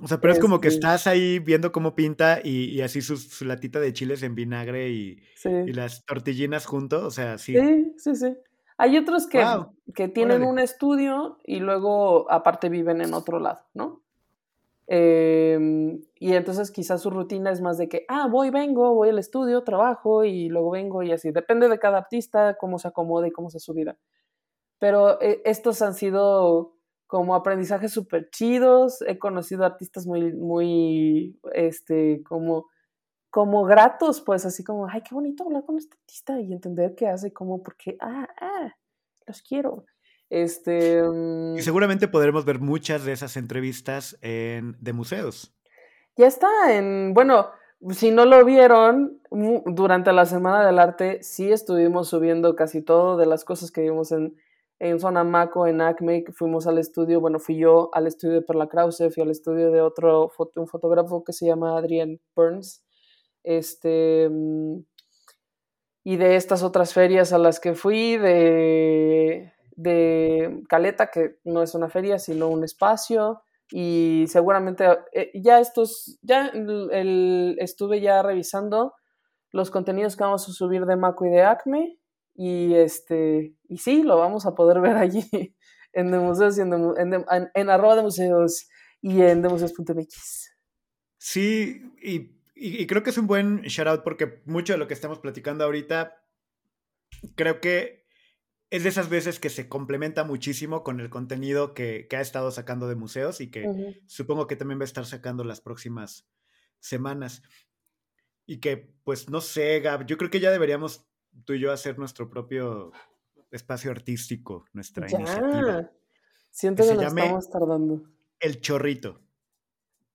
O 0.00 0.06
sea, 0.06 0.20
pero 0.20 0.32
es 0.32 0.38
como 0.38 0.60
que 0.60 0.68
este 0.68 0.78
estás 0.78 1.06
ahí 1.06 1.40
viendo 1.40 1.72
cómo 1.72 1.94
pinta 1.96 2.40
y, 2.42 2.80
así 2.82 3.02
su, 3.02 3.44
latita 3.44 3.80
de 3.80 3.92
chiles 3.92 4.22
en 4.22 4.34
vinagre 4.34 4.90
y, 4.90 5.22
las 5.44 6.04
tortillinas 6.04 6.66
juntos, 6.66 7.02
o 7.02 7.10
sea, 7.10 7.38
sí. 7.38 7.54
Sí, 7.54 7.94
sí, 7.96 8.14
sí. 8.14 8.36
Hay 8.76 8.96
otros 8.96 9.26
que, 9.26 9.44
que 9.94 10.06
tienen 10.06 10.44
un 10.44 10.60
estudio 10.60 11.38
y 11.44 11.58
luego 11.58 12.30
aparte 12.30 12.68
viven 12.68 13.00
en 13.00 13.12
otro 13.12 13.40
lado, 13.40 13.66
¿no? 13.74 14.02
Em, 14.90 16.00
y 16.14 16.32
entonces 16.32 16.70
quizás 16.70 17.02
su 17.02 17.10
rutina 17.10 17.50
es 17.50 17.60
más 17.60 17.76
de 17.76 17.90
que, 17.90 18.06
ah, 18.08 18.26
voy, 18.26 18.48
vengo, 18.48 18.94
voy 18.94 19.10
al 19.10 19.18
estudio, 19.18 19.62
trabajo 19.62 20.24
y 20.24 20.48
luego 20.48 20.70
vengo 20.70 21.02
y 21.02 21.12
así. 21.12 21.30
Depende 21.30 21.68
de 21.68 21.78
cada 21.78 21.98
artista, 21.98 22.56
cómo 22.58 22.78
se 22.78 22.88
acomode 22.88 23.28
y 23.28 23.30
cómo 23.30 23.50
sea 23.50 23.60
su 23.60 23.74
vida. 23.74 23.98
Pero 24.78 25.20
eh, 25.20 25.42
estos 25.44 25.82
han 25.82 25.92
sido 25.94 26.77
como 27.08 27.34
aprendizajes 27.34 27.90
súper 27.90 28.30
chidos. 28.30 29.02
He 29.02 29.18
conocido 29.18 29.64
artistas 29.64 30.06
muy, 30.06 30.32
muy, 30.34 31.40
este, 31.54 32.22
como, 32.22 32.66
como 33.30 33.64
gratos, 33.64 34.20
pues 34.20 34.44
así 34.44 34.62
como, 34.62 34.86
ay, 34.86 35.02
qué 35.02 35.14
bonito 35.14 35.42
hablar 35.42 35.64
con 35.64 35.78
este 35.78 35.96
artista 35.96 36.38
y 36.40 36.52
entender 36.52 36.94
qué 36.94 37.08
hace, 37.08 37.32
como, 37.32 37.62
porque, 37.62 37.96
ah, 38.00 38.28
ah, 38.40 38.74
los 39.26 39.42
quiero. 39.42 39.86
Este, 40.30 41.02
mm 41.02 41.56
y 41.56 41.62
seguramente 41.62 42.06
podremos 42.06 42.44
ver 42.44 42.60
muchas 42.60 43.04
de 43.04 43.12
esas 43.12 43.38
entrevistas 43.38 44.18
en, 44.20 44.76
de 44.78 44.92
museos. 44.92 45.56
Ya 46.14 46.26
está 46.26 46.76
en, 46.76 47.14
bueno, 47.14 47.48
si 47.90 48.10
no 48.10 48.26
lo 48.26 48.44
vieron, 48.44 49.22
durante 49.64 50.12
la 50.12 50.26
Semana 50.26 50.66
del 50.66 50.78
Arte 50.78 51.22
sí 51.22 51.50
estuvimos 51.50 52.08
subiendo 52.08 52.54
casi 52.54 52.82
todo 52.82 53.16
de 53.16 53.24
las 53.24 53.46
cosas 53.46 53.70
que 53.70 53.80
vimos 53.80 54.12
en, 54.12 54.36
en 54.78 55.00
Zona 55.00 55.24
Maco, 55.24 55.66
en 55.66 55.80
ACME, 55.80 56.24
fuimos 56.32 56.66
al 56.66 56.78
estudio, 56.78 57.20
bueno, 57.20 57.38
fui 57.38 57.58
yo 57.58 57.90
al 57.92 58.06
estudio 58.06 58.34
de 58.34 58.42
Perla 58.42 58.68
Krause, 58.68 59.12
fui 59.12 59.22
al 59.22 59.30
estudio 59.30 59.70
de 59.70 59.80
otro 59.80 60.30
un 60.54 60.66
fotógrafo 60.68 61.24
que 61.24 61.32
se 61.32 61.46
llama 61.46 61.76
Adrian 61.76 62.20
Burns, 62.36 62.84
este, 63.42 64.30
y 66.04 66.16
de 66.16 66.36
estas 66.36 66.62
otras 66.62 66.94
ferias 66.94 67.32
a 67.32 67.38
las 67.38 67.60
que 67.60 67.74
fui, 67.74 68.16
de 68.16 69.52
de 69.78 70.64
Caleta, 70.68 71.06
que 71.06 71.38
no 71.44 71.62
es 71.62 71.74
una 71.74 71.88
feria, 71.88 72.18
sino 72.18 72.48
un 72.48 72.64
espacio. 72.64 73.42
Y 73.70 74.24
seguramente 74.28 74.84
eh, 75.12 75.30
ya 75.34 75.60
estos, 75.60 76.18
ya 76.20 76.48
el, 76.48 77.56
estuve 77.60 78.00
ya 78.00 78.22
revisando 78.22 78.94
los 79.52 79.70
contenidos 79.70 80.16
que 80.16 80.24
vamos 80.24 80.48
a 80.48 80.52
subir 80.52 80.84
de 80.84 80.96
Maco 80.96 81.26
y 81.26 81.30
de 81.30 81.42
Acme. 81.42 81.97
Y 82.40 82.74
este, 82.74 83.56
y 83.68 83.78
sí, 83.78 84.04
lo 84.04 84.16
vamos 84.16 84.46
a 84.46 84.54
poder 84.54 84.80
ver 84.80 84.96
allí 84.96 85.28
en 85.92 86.12
de 86.12 86.20
museos 86.20 86.56
y 86.56 86.60
en, 86.60 87.26
en, 87.52 87.68
arroba 87.68 87.96
de 87.96 88.02
museos 88.02 88.68
y 89.00 89.22
en 89.22 89.42
demuseos.mx. 89.42 90.56
Sí, 91.18 91.82
y, 92.00 92.38
y, 92.54 92.86
creo 92.86 93.02
que 93.02 93.10
es 93.10 93.18
un 93.18 93.26
buen 93.26 93.62
shout 93.62 93.88
out 93.88 94.04
porque 94.04 94.40
mucho 94.44 94.72
de 94.72 94.78
lo 94.78 94.86
que 94.86 94.94
estamos 94.94 95.18
platicando 95.18 95.64
ahorita, 95.64 96.14
creo 97.34 97.60
que 97.60 98.06
es 98.70 98.84
de 98.84 98.90
esas 98.90 99.08
veces 99.08 99.40
que 99.40 99.50
se 99.50 99.68
complementa 99.68 100.22
muchísimo 100.22 100.84
con 100.84 101.00
el 101.00 101.10
contenido 101.10 101.74
que, 101.74 102.06
ha 102.12 102.20
estado 102.20 102.52
sacando 102.52 102.86
de 102.86 102.94
museos 102.94 103.40
y 103.40 103.50
que 103.50 103.98
supongo 104.06 104.46
que 104.46 104.54
también 104.54 104.78
va 104.78 104.84
a 104.84 104.84
estar 104.84 105.06
sacando 105.06 105.42
las 105.42 105.60
próximas 105.60 106.28
semanas. 106.78 107.42
Y 108.46 108.60
que, 108.60 108.94
pues, 109.02 109.28
no 109.28 109.40
sé, 109.40 109.80
Gab, 109.80 110.06
yo 110.06 110.16
creo 110.16 110.30
que 110.30 110.38
ya 110.38 110.52
deberíamos 110.52 111.07
tú 111.44 111.52
y 111.54 111.60
yo 111.60 111.72
hacer 111.72 111.98
nuestro 111.98 112.28
propio 112.28 112.92
espacio 113.50 113.90
artístico, 113.90 114.66
nuestra 114.72 115.08
iniciativa. 115.10 115.90
Siento 116.50 116.82
que, 116.82 116.94
nos 116.94 117.04
estamos 117.04 117.50
tardando. 117.50 118.02
El 118.40 118.60
chorrito. 118.60 119.20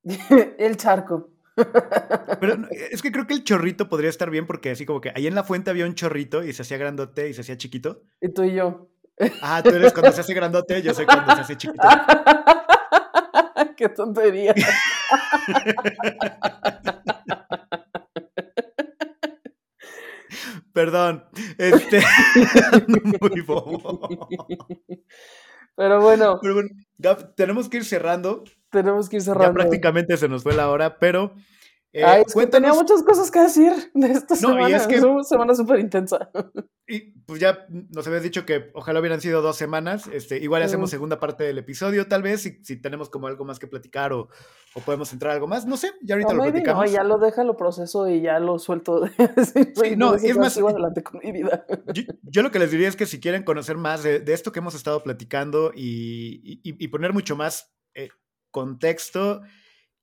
el 0.57 0.77
charco. 0.77 1.29
Pero 2.39 2.67
es 2.71 3.01
que 3.01 3.11
creo 3.11 3.27
que 3.27 3.35
el 3.35 3.43
chorrito 3.43 3.87
podría 3.87 4.09
estar 4.09 4.29
bien 4.29 4.47
porque 4.47 4.71
así 4.71 4.85
como 4.85 5.01
que 5.01 5.11
ahí 5.15 5.27
en 5.27 5.35
la 5.35 5.43
fuente 5.43 5.69
había 5.69 5.85
un 5.85 5.93
chorrito 5.93 6.43
y 6.43 6.51
se 6.51 6.63
hacía 6.63 6.77
grandote 6.77 7.29
y 7.29 7.33
se 7.33 7.41
hacía 7.41 7.57
chiquito. 7.57 8.01
Y 8.19 8.29
tú 8.29 8.43
y 8.43 8.55
yo. 8.55 8.89
Ah, 9.41 9.61
tú 9.63 9.69
eres 9.69 9.93
cuando 9.93 10.11
se 10.11 10.21
hace 10.21 10.33
grandote, 10.33 10.81
yo 10.81 10.93
soy 10.93 11.05
cuando 11.05 11.35
se 11.35 11.41
hace 11.41 11.57
chiquito. 11.57 11.87
Qué 13.77 13.89
tontería. 13.89 14.53
Perdón, 20.73 21.23
este 21.59 22.01
muy 23.21 23.41
bobo. 23.41 23.99
Pero 25.75 26.01
bueno. 26.01 26.39
Pero 26.41 26.53
bueno, 26.55 26.69
tenemos 27.35 27.69
que 27.69 27.77
ir 27.77 27.85
cerrando. 27.85 28.43
Tenemos 28.69 29.07
que 29.07 29.17
ir 29.17 29.21
cerrando. 29.21 29.49
Ya 29.49 29.53
prácticamente 29.53 30.17
se 30.17 30.27
nos 30.27 30.43
fue 30.43 30.55
la 30.55 30.69
hora, 30.69 30.97
pero. 30.97 31.35
Eh, 31.95 32.03
Ay, 32.03 32.23
tenía 32.49 32.73
muchas 32.73 33.03
cosas 33.03 33.29
que 33.29 33.39
decir 33.39 33.71
de 33.93 34.11
esta 34.11 34.35
semana. 34.35 34.67
Y 34.67 34.73
es 34.73 34.87
que, 34.87 34.95
es 34.95 35.03
una 35.03 35.23
semana 35.23 35.53
súper 35.53 35.79
intensa. 35.79 36.31
Y 36.87 37.11
pues 37.21 37.39
ya 37.39 37.67
nos 37.69 38.07
habías 38.07 38.23
dicho 38.23 38.47
que 38.47 38.71
ojalá 38.73 38.99
hubieran 38.99 39.21
sido 39.21 39.43
dos 39.43 39.55
semanas. 39.57 40.07
Este, 40.07 40.39
igual 40.39 40.63
hacemos 40.63 40.89
segunda 40.89 41.19
parte 41.19 41.43
del 41.43 41.59
episodio, 41.59 42.07
tal 42.07 42.23
vez, 42.23 42.41
si, 42.41 42.63
si 42.63 42.81
tenemos 42.81 43.09
como 43.09 43.27
algo 43.27 43.45
más 43.45 43.59
que 43.59 43.67
platicar 43.67 44.11
o, 44.11 44.27
o, 44.73 44.81
podemos 44.81 45.13
entrar 45.13 45.33
algo 45.33 45.47
más. 45.47 45.67
No 45.67 45.77
sé, 45.77 45.91
ya 46.01 46.15
ahorita 46.15 46.33
lo 46.33 46.43
platicamos. 46.43 46.85
No, 46.85 46.91
ya 46.91 47.03
lo 47.03 47.19
deja, 47.19 47.43
lo 47.43 47.55
proceso 47.55 48.09
y 48.09 48.21
ya 48.21 48.39
lo 48.39 48.57
suelto. 48.57 49.05
sí, 49.75 49.95
no, 49.95 50.15
es 50.15 50.35
más. 50.35 50.57
adelante 50.57 51.03
con 51.03 51.21
mi 51.23 51.31
vida. 51.31 51.63
Yo, 52.23 52.41
lo 52.41 52.49
que 52.49 52.57
les 52.57 52.71
diría 52.71 52.89
es 52.89 52.95
que 52.95 53.05
si 53.05 53.19
quieren 53.19 53.43
conocer 53.43 53.77
más 53.77 54.01
de, 54.01 54.19
de 54.19 54.33
esto 54.33 54.51
que 54.51 54.59
hemos 54.59 54.73
estado 54.73 55.03
platicando 55.03 55.71
y, 55.75 56.59
y, 56.63 56.83
y 56.83 56.87
poner 56.87 57.13
mucho 57.13 57.35
más 57.35 57.71
eh, 57.93 58.09
contexto. 58.49 59.43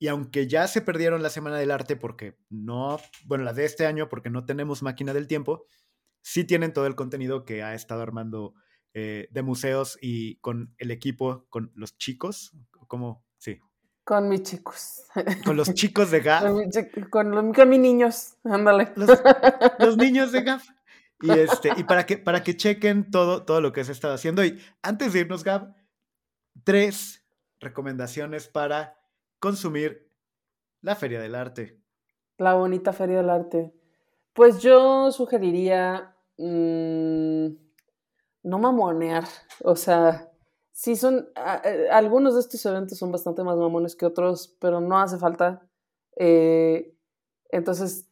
Y 0.00 0.08
aunque 0.08 0.48
ya 0.48 0.66
se 0.66 0.80
perdieron 0.80 1.22
la 1.22 1.28
Semana 1.28 1.58
del 1.58 1.70
Arte 1.70 1.94
porque 1.94 2.38
no, 2.48 2.98
bueno, 3.26 3.44
la 3.44 3.52
de 3.52 3.66
este 3.66 3.84
año 3.84 4.08
porque 4.08 4.30
no 4.30 4.46
tenemos 4.46 4.82
máquina 4.82 5.12
del 5.12 5.28
tiempo, 5.28 5.66
sí 6.22 6.44
tienen 6.44 6.72
todo 6.72 6.86
el 6.86 6.96
contenido 6.96 7.44
que 7.44 7.62
ha 7.62 7.74
estado 7.74 8.00
armando 8.00 8.54
eh, 8.94 9.28
de 9.30 9.42
museos 9.42 9.98
y 10.00 10.36
con 10.36 10.74
el 10.78 10.90
equipo, 10.90 11.44
con 11.50 11.70
los 11.74 11.98
chicos, 11.98 12.56
¿cómo? 12.88 13.26
Sí. 13.36 13.60
Con 14.02 14.30
mis 14.30 14.42
chicos. 14.42 15.02
Con 15.44 15.58
los 15.58 15.72
chicos 15.74 16.10
de 16.10 16.20
GAF. 16.20 16.44
Con, 17.10 17.30
los, 17.30 17.44
mis 17.68 17.78
niños, 17.78 18.38
ándale. 18.42 18.94
Los, 19.78 19.98
niños 19.98 20.32
de 20.32 20.42
GAF. 20.44 20.66
Y, 21.20 21.30
este, 21.30 21.72
y 21.76 21.84
para, 21.84 22.06
que, 22.06 22.16
para 22.16 22.42
que 22.42 22.56
chequen 22.56 23.10
todo, 23.10 23.44
todo 23.44 23.60
lo 23.60 23.74
que 23.74 23.84
se 23.84 23.92
estado 23.92 24.14
haciendo. 24.14 24.42
Y 24.42 24.58
antes 24.80 25.12
de 25.12 25.20
irnos, 25.20 25.44
Gab, 25.44 25.74
tres 26.64 27.22
recomendaciones 27.60 28.48
para 28.48 28.99
consumir 29.40 30.08
la 30.82 30.94
Feria 30.94 31.20
del 31.20 31.34
Arte. 31.34 31.80
La 32.38 32.54
bonita 32.54 32.92
Feria 32.92 33.18
del 33.18 33.30
Arte. 33.30 33.72
Pues 34.32 34.60
yo 34.62 35.10
sugeriría 35.10 36.14
mm, 36.38 37.48
no 38.44 38.58
mamonear. 38.58 39.24
O 39.64 39.74
sea, 39.76 40.30
sí 40.72 40.96
son. 40.96 41.28
Algunos 41.90 42.34
de 42.34 42.40
estos 42.40 42.64
eventos 42.66 42.98
son 42.98 43.10
bastante 43.10 43.42
más 43.42 43.56
mamones 43.56 43.96
que 43.96 44.06
otros, 44.06 44.56
pero 44.60 44.80
no 44.80 44.98
hace 44.98 45.18
falta. 45.18 45.66
Eh, 46.16 46.94
entonces, 47.50 48.08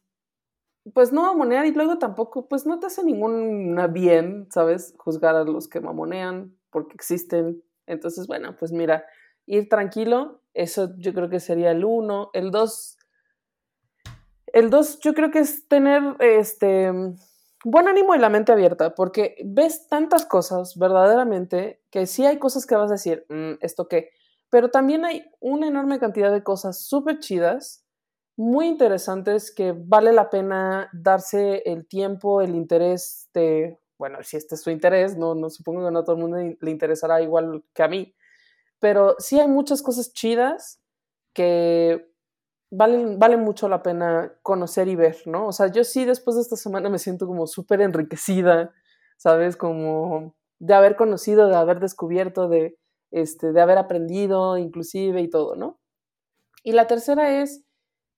pues 0.93 1.11
no 1.11 1.23
mamonear 1.23 1.65
y 1.65 1.71
luego 1.71 1.97
tampoco, 1.97 2.47
pues 2.47 2.65
no 2.65 2.79
te 2.79 2.87
hace 2.87 3.03
ningún 3.03 3.77
bien, 3.91 4.47
¿sabes? 4.51 4.93
Juzgar 4.97 5.35
a 5.35 5.43
los 5.43 5.67
que 5.67 5.79
mamonean 5.79 6.55
porque 6.69 6.95
existen. 6.95 7.63
Entonces, 7.87 8.27
bueno, 8.27 8.55
pues 8.57 8.71
mira, 8.71 9.05
ir 9.45 9.67
tranquilo, 9.69 10.41
eso 10.59 10.93
yo 10.97 11.13
creo 11.13 11.29
que 11.29 11.39
sería 11.39 11.71
el 11.71 11.85
uno. 11.85 12.31
El 12.33 12.51
dos, 12.51 12.97
El 14.47 14.69
dos, 14.69 14.99
yo 14.99 15.13
creo 15.13 15.31
que 15.31 15.39
es 15.39 15.67
tener 15.67 16.01
este 16.19 16.91
buen 17.63 17.87
ánimo 17.87 18.15
y 18.15 18.19
la 18.19 18.29
mente 18.29 18.51
abierta, 18.51 18.95
porque 18.95 19.35
ves 19.45 19.87
tantas 19.87 20.25
cosas 20.25 20.77
verdaderamente 20.77 21.81
que 21.89 22.05
sí 22.07 22.25
hay 22.25 22.39
cosas 22.39 22.65
que 22.65 22.75
vas 22.75 22.89
a 22.89 22.95
decir, 22.95 23.25
mm, 23.29 23.53
¿esto 23.61 23.87
qué? 23.87 24.11
Pero 24.49 24.69
también 24.69 25.05
hay 25.05 25.25
una 25.39 25.67
enorme 25.67 25.99
cantidad 25.99 26.31
de 26.31 26.43
cosas 26.43 26.81
súper 26.85 27.19
chidas, 27.19 27.85
muy 28.35 28.67
interesantes, 28.67 29.53
que 29.53 29.73
vale 29.73 30.13
la 30.13 30.29
pena 30.29 30.89
darse 30.93 31.61
el 31.65 31.87
tiempo, 31.87 32.41
el 32.41 32.55
interés 32.55 33.29
de, 33.33 33.77
bueno, 33.97 34.23
si 34.23 34.37
este 34.37 34.55
es 34.55 34.61
su 34.61 34.71
interés, 34.71 35.17
no, 35.17 35.35
no 35.35 35.49
supongo 35.49 35.85
que 35.85 35.91
no 35.91 35.99
a 35.99 36.03
todo 36.03 36.15
el 36.15 36.21
mundo 36.21 36.37
le 36.37 36.71
interesará 36.71 37.21
igual 37.21 37.63
que 37.73 37.83
a 37.83 37.87
mí, 37.89 38.15
pero 38.79 39.15
sí 39.19 39.39
hay 39.39 39.47
muchas 39.47 39.81
cosas 39.81 40.13
chidas 40.13 40.81
que 41.33 42.09
valen, 42.71 43.19
vale 43.19 43.37
mucho 43.37 43.69
la 43.69 43.83
pena 43.83 44.33
conocer 44.41 44.87
y 44.87 44.95
ver, 44.95 45.17
¿no? 45.25 45.47
O 45.47 45.51
sea, 45.51 45.67
yo 45.67 45.83
sí 45.83 46.05
después 46.05 46.35
de 46.35 46.41
esta 46.41 46.55
semana 46.55 46.89
me 46.89 46.99
siento 46.99 47.27
como 47.27 47.47
súper 47.47 47.81
enriquecida, 47.81 48.73
¿sabes? 49.17 49.57
Como 49.57 50.35
de 50.59 50.73
haber 50.73 50.95
conocido, 50.95 51.47
de 51.47 51.55
haber 51.55 51.79
descubierto, 51.79 52.47
de 52.47 52.77
este, 53.11 53.53
de 53.53 53.61
haber 53.61 53.77
aprendido 53.77 54.57
inclusive 54.57 55.21
y 55.21 55.29
todo, 55.29 55.55
¿no? 55.55 55.79
Y 56.63 56.73
la 56.73 56.87
tercera 56.87 57.41
es 57.41 57.63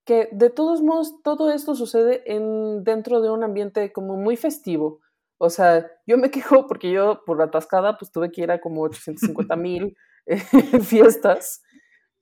que 0.06 0.30
de 0.32 0.50
todos 0.50 0.82
modos 0.82 1.22
todo 1.24 1.52
esto 1.52 1.76
sucede 1.76 2.24
en, 2.26 2.84
dentro 2.84 3.22
de 3.22 3.30
un 3.30 3.44
ambiente 3.44 3.92
como 3.94 4.18
muy 4.18 4.36
festivo. 4.36 5.00
O 5.38 5.50
sea, 5.50 5.90
yo 6.06 6.18
me 6.18 6.32
quejo 6.32 6.68
porque 6.68 6.92
yo 6.92 7.24
por 7.26 7.38
la 7.38 7.46
atascada 7.46 7.98
pues 7.98 8.12
tuve 8.12 8.32
que 8.32 8.42
ir 8.42 8.52
a 8.52 8.60
como 8.62 8.82
850 8.84 9.56
mil 9.56 9.96
fiestas, 10.84 11.62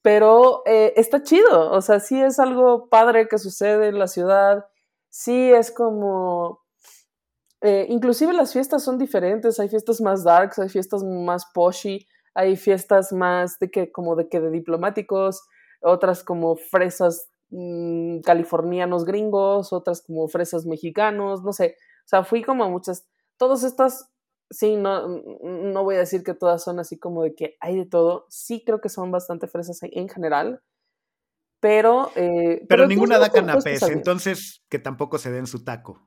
pero 0.02 0.64
eh, 0.66 0.93
está 0.95 1.24
chido, 1.24 1.72
o 1.72 1.82
sea, 1.82 2.00
sí 2.00 2.22
es 2.22 2.39
algo 2.39 2.89
padre 2.89 3.28
que 3.28 3.38
sucede 3.38 3.88
en 3.88 4.00
la 4.00 4.08
ciudad, 4.08 4.66
sí 5.10 5.52
es 5.52 5.72
como... 5.72 6.62
Eh, 7.62 7.88
inclusive 7.89 8.32
las 8.32 8.54
fiestas 8.54 8.84
son 8.84 8.97
diferentes, 8.97 9.60
hay 9.60 9.68
fiestas 9.68 10.00
más 10.00 10.24
darks, 10.24 10.60
hay 10.60 10.70
fiestas 10.70 11.04
más 11.04 11.45
poshy, 11.54 12.08
hay 12.34 12.56
fiestas 12.56 13.12
más 13.12 13.60
de 13.60 13.70
que 13.70 13.91
como 13.91 14.16
de 14.16 14.30
que 14.30 14.39
de 14.39 14.50
diplomáticos, 14.50 15.41
otras 15.82 16.24
como 16.24 16.56
fresas 16.56 17.30
mm, 17.50 18.20
californianos 18.22 19.04
gringos, 19.04 19.74
otras 19.74 20.02
como 20.02 20.30
fresas 20.30 20.66
mexicanos, 20.66 21.43
no 21.43 21.52
sé, 21.52 21.76
o 22.06 22.08
sea, 22.10 22.24
fui 22.24 22.43
como 22.43 22.64
a 22.64 22.70
muchas, 22.70 23.08
todas 23.38 23.64
estas, 23.64 24.10
sí, 24.50 24.76
no, 24.76 25.08
no 25.08 25.84
voy 25.84 25.95
a 25.95 26.00
decir 26.00 26.24
que 26.24 26.34
todas 26.34 26.64
son 26.64 26.80
así 26.80 26.97
como 26.97 27.24
de 27.24 27.36
que 27.36 27.58
hay 27.60 27.78
de 27.78 27.86
todo, 27.86 28.26
sí 28.30 28.64
creo 28.66 28.82
que 28.82 28.89
son 28.89 29.12
bastante 29.12 29.47
fresas 29.47 29.80
en 29.82 30.10
general, 30.10 30.62
pero... 31.60 32.12
Eh, 32.16 32.66
pero, 32.68 32.88
ninguna 32.88 33.20
da 33.20 33.30
canapés, 33.30 33.82
entonces 33.84 34.64
que 34.70 34.80
tampoco 34.80 35.18
se 35.18 35.32
den 35.32 35.47
su 35.47 35.64
taco. 35.64 36.02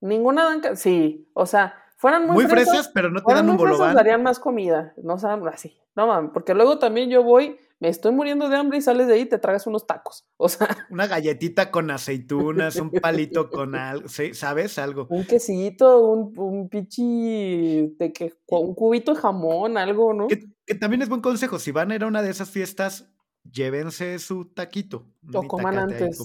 Ninguna 0.00 0.44
dan, 0.44 0.76
sí, 0.76 1.30
o 1.34 1.46
sea, 1.46 1.74
fueran 1.96 2.26
muy, 2.26 2.46
fresas, 2.46 2.90
pero 2.92 3.10
no 3.10 3.22
te 3.22 3.34
dan 3.34 3.48
un 3.48 3.56
bolobán. 3.56 3.94
darían 3.94 4.22
más 4.22 4.38
comida, 4.38 4.94
no 4.96 5.18
saben 5.18 5.46
así. 5.48 5.78
No 5.96 6.06
mames, 6.06 6.30
porque 6.32 6.54
luego 6.54 6.78
también 6.78 7.08
yo 7.08 7.22
voy, 7.22 7.58
me 7.80 7.88
estoy 7.88 8.12
muriendo 8.12 8.50
de 8.50 8.56
hambre 8.56 8.76
y 8.76 8.82
sales 8.82 9.06
de 9.06 9.14
ahí 9.14 9.20
y 9.22 9.26
te 9.26 9.38
tragas 9.38 9.66
unos 9.66 9.86
tacos. 9.86 10.26
O 10.36 10.48
sea, 10.48 10.86
una 10.90 11.06
galletita 11.06 11.70
con 11.70 11.90
aceitunas, 11.90 12.76
un 12.76 12.90
palito 12.90 13.48
con 13.50 13.74
algo, 13.74 14.06
¿sabes? 14.08 14.78
Algo. 14.78 15.06
Un 15.08 15.24
quesito, 15.24 16.06
un, 16.06 16.38
un 16.38 16.68
pichi 16.68 17.94
de 17.98 18.12
que 18.12 18.34
un 18.48 18.74
cubito 18.74 19.14
de 19.14 19.20
jamón, 19.20 19.78
algo, 19.78 20.12
¿no? 20.12 20.28
Que, 20.28 20.74
también 20.74 21.00
es 21.00 21.08
buen 21.08 21.22
consejo, 21.22 21.58
si 21.58 21.70
van 21.70 21.90
a 21.90 21.94
ir 21.94 22.04
a 22.04 22.06
una 22.06 22.22
de 22.22 22.30
esas 22.30 22.50
fiestas, 22.50 23.08
llévense 23.50 24.18
su 24.18 24.44
taquito. 24.46 25.06
O 25.32 25.46
coman 25.46 25.78
antes. 25.78 26.20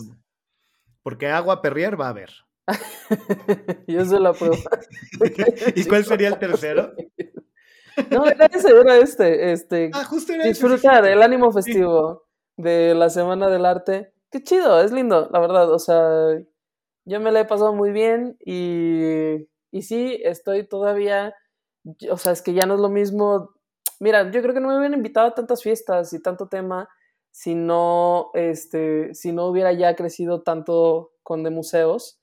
Porque 1.03 1.27
agua 1.27 1.61
perrier 1.61 1.99
va 1.99 2.07
a 2.07 2.09
haber. 2.09 2.31
Yo 3.87 4.05
se 4.05 4.19
la 4.19 4.33
prueba. 4.33 4.57
¿Y 5.75 5.85
cuál 5.85 6.05
sería 6.05 6.27
el 6.27 6.39
tercero? 6.39 6.93
No, 8.09 8.25
era 8.25 8.45
ese, 8.45 8.69
era 8.69 8.97
este. 8.97 9.51
este 9.51 9.91
ah, 9.93 10.05
justo 10.05 10.33
era 10.33 10.45
disfrutar 10.45 11.05
el 11.05 11.21
ánimo 11.21 11.51
festivo 11.51 12.23
de 12.57 12.95
la 12.95 13.09
Semana 13.09 13.49
del 13.49 13.65
Arte. 13.65 14.13
Qué 14.31 14.43
chido, 14.43 14.81
es 14.81 14.91
lindo, 14.91 15.29
la 15.31 15.39
verdad. 15.39 15.71
O 15.71 15.79
sea, 15.79 16.39
yo 17.05 17.19
me 17.19 17.31
la 17.31 17.41
he 17.41 17.45
pasado 17.45 17.73
muy 17.73 17.91
bien 17.91 18.37
y, 18.39 19.47
y 19.71 19.81
sí, 19.81 20.19
estoy 20.23 20.67
todavía. 20.67 21.33
O 22.09 22.17
sea, 22.17 22.31
es 22.31 22.41
que 22.41 22.53
ya 22.53 22.65
no 22.65 22.75
es 22.75 22.79
lo 22.79 22.89
mismo. 22.89 23.51
Mira, 23.99 24.31
yo 24.31 24.41
creo 24.41 24.53
que 24.53 24.59
no 24.59 24.69
me 24.69 24.77
hubieran 24.77 24.97
invitado 24.97 25.27
a 25.27 25.35
tantas 25.35 25.61
fiestas 25.61 26.13
y 26.13 26.21
tanto 26.21 26.47
tema 26.47 26.89
si 27.31 27.55
no, 27.55 28.29
este, 28.33 29.13
si 29.13 29.31
no 29.31 29.47
hubiera 29.47 29.71
ya 29.71 29.95
crecido 29.95 30.41
tanto 30.41 31.13
con 31.23 31.43
de 31.43 31.49
museos. 31.49 32.19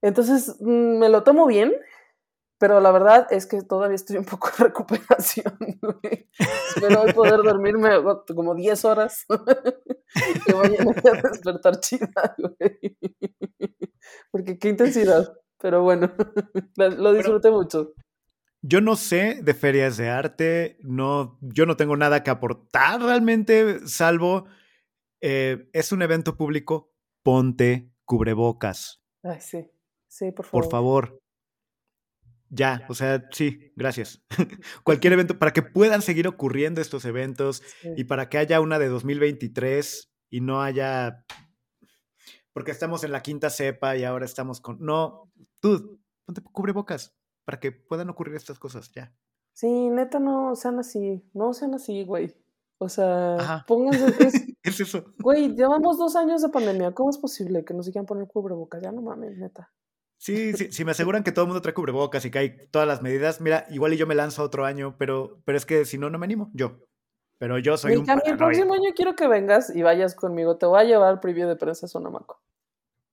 Entonces, 0.00 0.56
mm, 0.60 0.98
me 0.98 1.08
lo 1.08 1.22
tomo 1.22 1.46
bien, 1.46 1.72
pero 2.62 2.78
la 2.78 2.92
verdad 2.92 3.26
es 3.30 3.46
que 3.46 3.60
todavía 3.62 3.96
estoy 3.96 4.18
un 4.18 4.24
poco 4.24 4.48
en 4.56 4.64
recuperación. 4.66 5.52
Espero 6.68 7.06
poder 7.12 7.42
dormirme 7.42 7.90
como 8.32 8.54
10 8.54 8.84
horas. 8.84 9.26
que 10.46 10.54
mañana 10.54 10.84
voy 10.84 10.94
a 10.94 11.28
despertar 11.28 11.80
chida, 11.80 12.36
güey. 12.38 12.96
Porque 14.30 14.60
qué 14.60 14.68
intensidad. 14.68 15.32
Pero 15.58 15.82
bueno, 15.82 16.12
lo 16.76 17.12
disfruté 17.12 17.50
mucho. 17.50 17.94
Yo 18.60 18.80
no 18.80 18.94
sé 18.94 19.40
de 19.42 19.54
ferias 19.54 19.96
de 19.96 20.08
arte, 20.08 20.78
no, 20.82 21.40
yo 21.40 21.66
no 21.66 21.76
tengo 21.76 21.96
nada 21.96 22.22
que 22.22 22.30
aportar 22.30 23.02
realmente, 23.02 23.88
salvo 23.88 24.44
eh, 25.20 25.68
es 25.72 25.90
un 25.90 26.02
evento 26.02 26.36
público, 26.36 26.92
ponte 27.24 27.90
cubrebocas. 28.04 29.02
Ay, 29.24 29.40
sí. 29.40 29.68
Sí, 30.06 30.30
por 30.30 30.44
favor. 30.44 30.62
Por 30.62 30.70
favor. 30.70 31.21
Ya, 32.54 32.84
o 32.90 32.94
sea, 32.94 33.26
sí, 33.30 33.72
gracias. 33.76 34.22
Cualquier 34.84 35.14
evento, 35.14 35.38
para 35.38 35.54
que 35.54 35.62
puedan 35.62 36.02
seguir 36.02 36.28
ocurriendo 36.28 36.82
estos 36.82 37.06
eventos 37.06 37.62
y 37.96 38.04
para 38.04 38.28
que 38.28 38.36
haya 38.36 38.60
una 38.60 38.78
de 38.78 38.88
2023 38.88 40.12
y 40.28 40.40
no 40.42 40.62
haya, 40.62 41.24
porque 42.52 42.70
estamos 42.70 43.04
en 43.04 43.12
la 43.12 43.22
quinta 43.22 43.48
cepa 43.48 43.96
y 43.96 44.04
ahora 44.04 44.26
estamos 44.26 44.60
con, 44.60 44.76
no, 44.80 45.32
tú, 45.60 45.98
ponte 46.26 46.42
cubrebocas 46.42 47.16
para 47.46 47.58
que 47.58 47.72
puedan 47.72 48.10
ocurrir 48.10 48.34
estas 48.36 48.58
cosas, 48.58 48.92
ya. 48.92 49.14
Sí, 49.54 49.88
neta, 49.88 50.18
no 50.18 50.54
sean 50.54 50.78
así, 50.78 51.24
no 51.32 51.54
sean 51.54 51.74
así, 51.74 52.04
güey. 52.04 52.36
O 52.76 52.88
sea, 52.88 53.64
pónganse. 53.66 54.04
Es, 54.64 54.78
eso. 54.78 55.04
Güey, 55.18 55.56
llevamos 55.56 55.98
dos 55.98 56.14
años 56.14 56.40
de 56.40 56.48
pandemia. 56.48 56.92
¿Cómo 56.92 57.10
es 57.10 57.18
posible 57.18 57.64
que 57.64 57.74
no 57.74 57.82
se 57.82 57.90
quieran 57.90 58.06
poner 58.06 58.28
cubrebocas? 58.28 58.80
Ya 58.80 58.92
no 58.92 59.02
mames, 59.02 59.36
neta. 59.36 59.72
Sí, 60.22 60.52
sí, 60.52 60.70
si 60.70 60.84
me 60.84 60.92
aseguran 60.92 61.24
que 61.24 61.32
todo 61.32 61.46
el 61.46 61.48
mundo 61.48 61.62
trae 61.62 61.74
cubrebocas 61.74 62.24
y 62.24 62.30
que 62.30 62.38
hay 62.38 62.56
todas 62.70 62.86
las 62.86 63.02
medidas, 63.02 63.40
mira, 63.40 63.66
igual 63.70 63.92
y 63.92 63.96
yo 63.96 64.06
me 64.06 64.14
lanzo 64.14 64.44
otro 64.44 64.64
año, 64.64 64.94
pero, 64.96 65.42
pero 65.44 65.58
es 65.58 65.66
que 65.66 65.84
si 65.84 65.98
no, 65.98 66.10
no 66.10 66.18
me 66.20 66.26
animo, 66.26 66.48
yo. 66.54 66.78
Pero 67.38 67.58
yo 67.58 67.76
soy 67.76 67.96
un 67.96 68.08
El 68.08 68.36
próximo 68.36 68.72
año 68.74 68.90
quiero 68.94 69.16
que 69.16 69.26
vengas 69.26 69.74
y 69.74 69.82
vayas 69.82 70.14
conmigo. 70.14 70.58
Te 70.58 70.66
voy 70.66 70.78
a 70.78 70.84
llevar 70.84 71.08
al 71.08 71.18
preview 71.18 71.48
de 71.48 71.56
prensa 71.56 71.88
Sonamaco. 71.88 72.40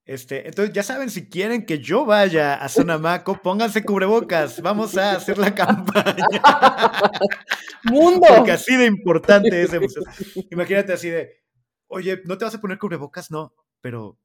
Este, 0.05 0.47
entonces 0.47 0.71
ya 0.71 0.83
saben, 0.83 1.09
si 1.09 1.27
quieren 1.27 1.65
que 1.65 1.79
yo 1.79 2.05
vaya 2.05 2.53
a 2.53 2.69
Sonamaco, 2.69 3.41
pónganse 3.41 3.83
cubrebocas. 3.83 4.61
Vamos 4.61 4.95
a 4.95 5.13
hacer 5.13 5.39
la 5.39 5.55
campaña. 5.55 6.13
¡Mundo! 7.85 8.27
Porque 8.35 8.51
así 8.51 8.77
de 8.77 8.85
importante 8.85 9.63
es. 9.63 9.71
Imagínate 10.51 10.93
así 10.93 11.09
de, 11.09 11.41
oye, 11.87 12.21
¿no 12.25 12.37
te 12.37 12.45
vas 12.45 12.53
a 12.53 12.61
poner 12.61 12.77
cubrebocas? 12.77 13.31
No, 13.31 13.55
pero 13.81 14.19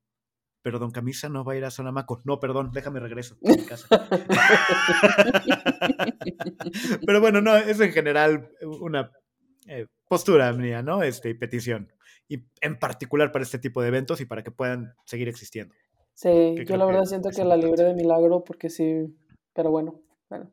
pero 0.65 0.79
Don 0.79 0.91
Camisa 0.91 1.29
no 1.29 1.45
va 1.45 1.53
a 1.53 1.57
ir 1.57 1.65
a 1.67 1.71
Sonamaco. 1.71 2.23
No, 2.25 2.41
perdón, 2.41 2.71
déjame 2.73 2.99
regreso 2.99 3.37
a 3.45 3.51
mi 3.51 3.67
casa. 3.67 3.87
pero 7.07 7.21
bueno, 7.21 7.43
no, 7.43 7.55
es 7.55 7.79
en 7.81 7.93
general 7.93 8.49
una 8.81 9.13
eh, 9.67 9.89
postura 10.09 10.51
mía, 10.55 10.81
¿no? 10.81 11.03
Este, 11.03 11.35
petición. 11.35 11.93
Y 12.29 12.47
en 12.63 12.79
particular 12.79 13.31
para 13.31 13.43
este 13.43 13.59
tipo 13.59 13.83
de 13.83 13.89
eventos 13.89 14.23
y 14.23 14.25
para 14.25 14.43
que 14.43 14.53
puedan 14.53 14.95
seguir 15.05 15.29
existiendo. 15.29 15.75
Sí, 16.15 16.55
yo 16.67 16.79
la 16.79 16.87
verdad 16.87 17.05
siento 17.05 17.29
que 17.29 17.45
la 17.45 17.59
libré 17.59 17.85
de 17.85 17.93
milagro 17.93 18.43
porque 18.43 18.71
sí, 18.71 19.15
pero 19.53 19.71
bueno, 19.71 20.01
bueno, 20.31 20.51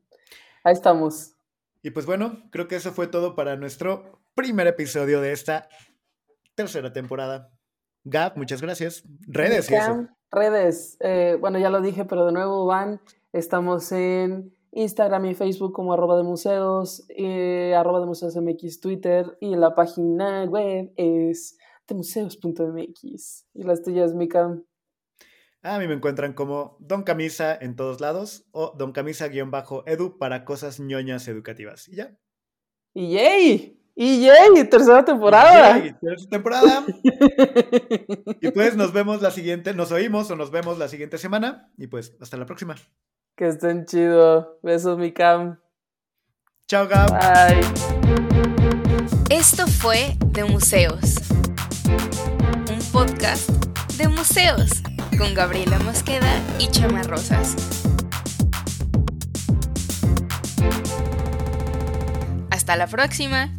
ahí 0.62 0.74
estamos. 0.74 1.36
Y 1.82 1.90
pues 1.90 2.04
bueno, 2.04 2.50
creo 2.50 2.68
que 2.68 2.76
eso 2.76 2.92
fue 2.92 3.06
todo 3.06 3.34
para 3.34 3.56
nuestro 3.56 4.20
primer 4.34 4.66
episodio 4.66 5.22
de 5.22 5.32
esta 5.32 5.70
tercera 6.54 6.92
temporada. 6.92 7.50
Gab, 8.04 8.36
muchas 8.36 8.60
gracias. 8.60 9.04
Redes. 9.26 9.70
Redes. 10.30 10.96
Eh, 11.00 11.36
bueno, 11.40 11.58
ya 11.58 11.70
lo 11.70 11.80
dije, 11.80 12.04
pero 12.04 12.26
de 12.26 12.32
nuevo 12.32 12.66
van. 12.66 13.00
Estamos 13.32 13.92
en 13.92 14.54
Instagram 14.72 15.26
y 15.26 15.34
Facebook 15.34 15.72
como 15.72 15.92
arroba 15.92 16.16
de 16.16 16.22
museos, 16.22 17.04
eh, 17.10 17.74
arroba 17.76 18.00
de 18.00 18.06
museos 18.06 18.36
MX 18.36 18.80
Twitter 18.80 19.36
y 19.40 19.54
la 19.54 19.74
página 19.74 20.44
web 20.44 20.92
es 20.96 21.58
demuseos.mx. 21.86 23.46
Y 23.54 23.62
las 23.62 23.82
tuyas, 23.82 24.14
Mika. 24.14 24.58
A 25.62 25.78
mí 25.78 25.86
me 25.86 25.94
encuentran 25.94 26.32
como 26.32 26.76
Don 26.80 27.04
Camisa 27.04 27.54
en 27.54 27.76
todos 27.76 28.00
lados 28.00 28.46
o 28.50 28.74
Don 28.76 28.92
Camisa-edu 28.92 30.18
para 30.18 30.44
cosas 30.44 30.80
ñoñas 30.80 31.28
educativas. 31.28 31.88
Y 31.88 31.96
ya. 31.96 32.18
¡Y 32.94 33.12
yay! 33.12 33.81
Y 33.94 34.24
yay, 34.24 34.64
tercera 34.70 35.04
temporada. 35.04 35.78
Yay, 35.78 35.94
tercera 36.00 36.30
temporada. 36.30 36.84
y 38.40 38.50
pues 38.50 38.76
nos 38.76 38.92
vemos 38.92 39.20
la 39.20 39.30
siguiente, 39.30 39.74
nos 39.74 39.92
oímos 39.92 40.30
o 40.30 40.36
nos 40.36 40.50
vemos 40.50 40.78
la 40.78 40.88
siguiente 40.88 41.18
semana. 41.18 41.70
Y 41.76 41.88
pues 41.88 42.16
hasta 42.20 42.36
la 42.36 42.46
próxima. 42.46 42.74
Que 43.36 43.48
estén 43.48 43.84
chido. 43.84 44.58
Besos, 44.62 44.98
mi 44.98 45.12
cam. 45.12 45.58
Chao, 46.68 46.88
Gab. 46.88 47.10
Bye. 47.10 47.60
Esto 49.28 49.66
fue 49.66 50.16
De 50.26 50.44
Museos. 50.44 51.16
Un 52.70 52.78
podcast 52.92 53.50
de 53.98 54.08
museos 54.08 54.82
con 55.18 55.34
Gabriela 55.34 55.78
Mosqueda 55.80 56.40
y 56.58 56.68
Chama 56.68 57.02
Rosas. 57.02 57.56
Hasta 62.50 62.76
la 62.76 62.86
próxima. 62.86 63.50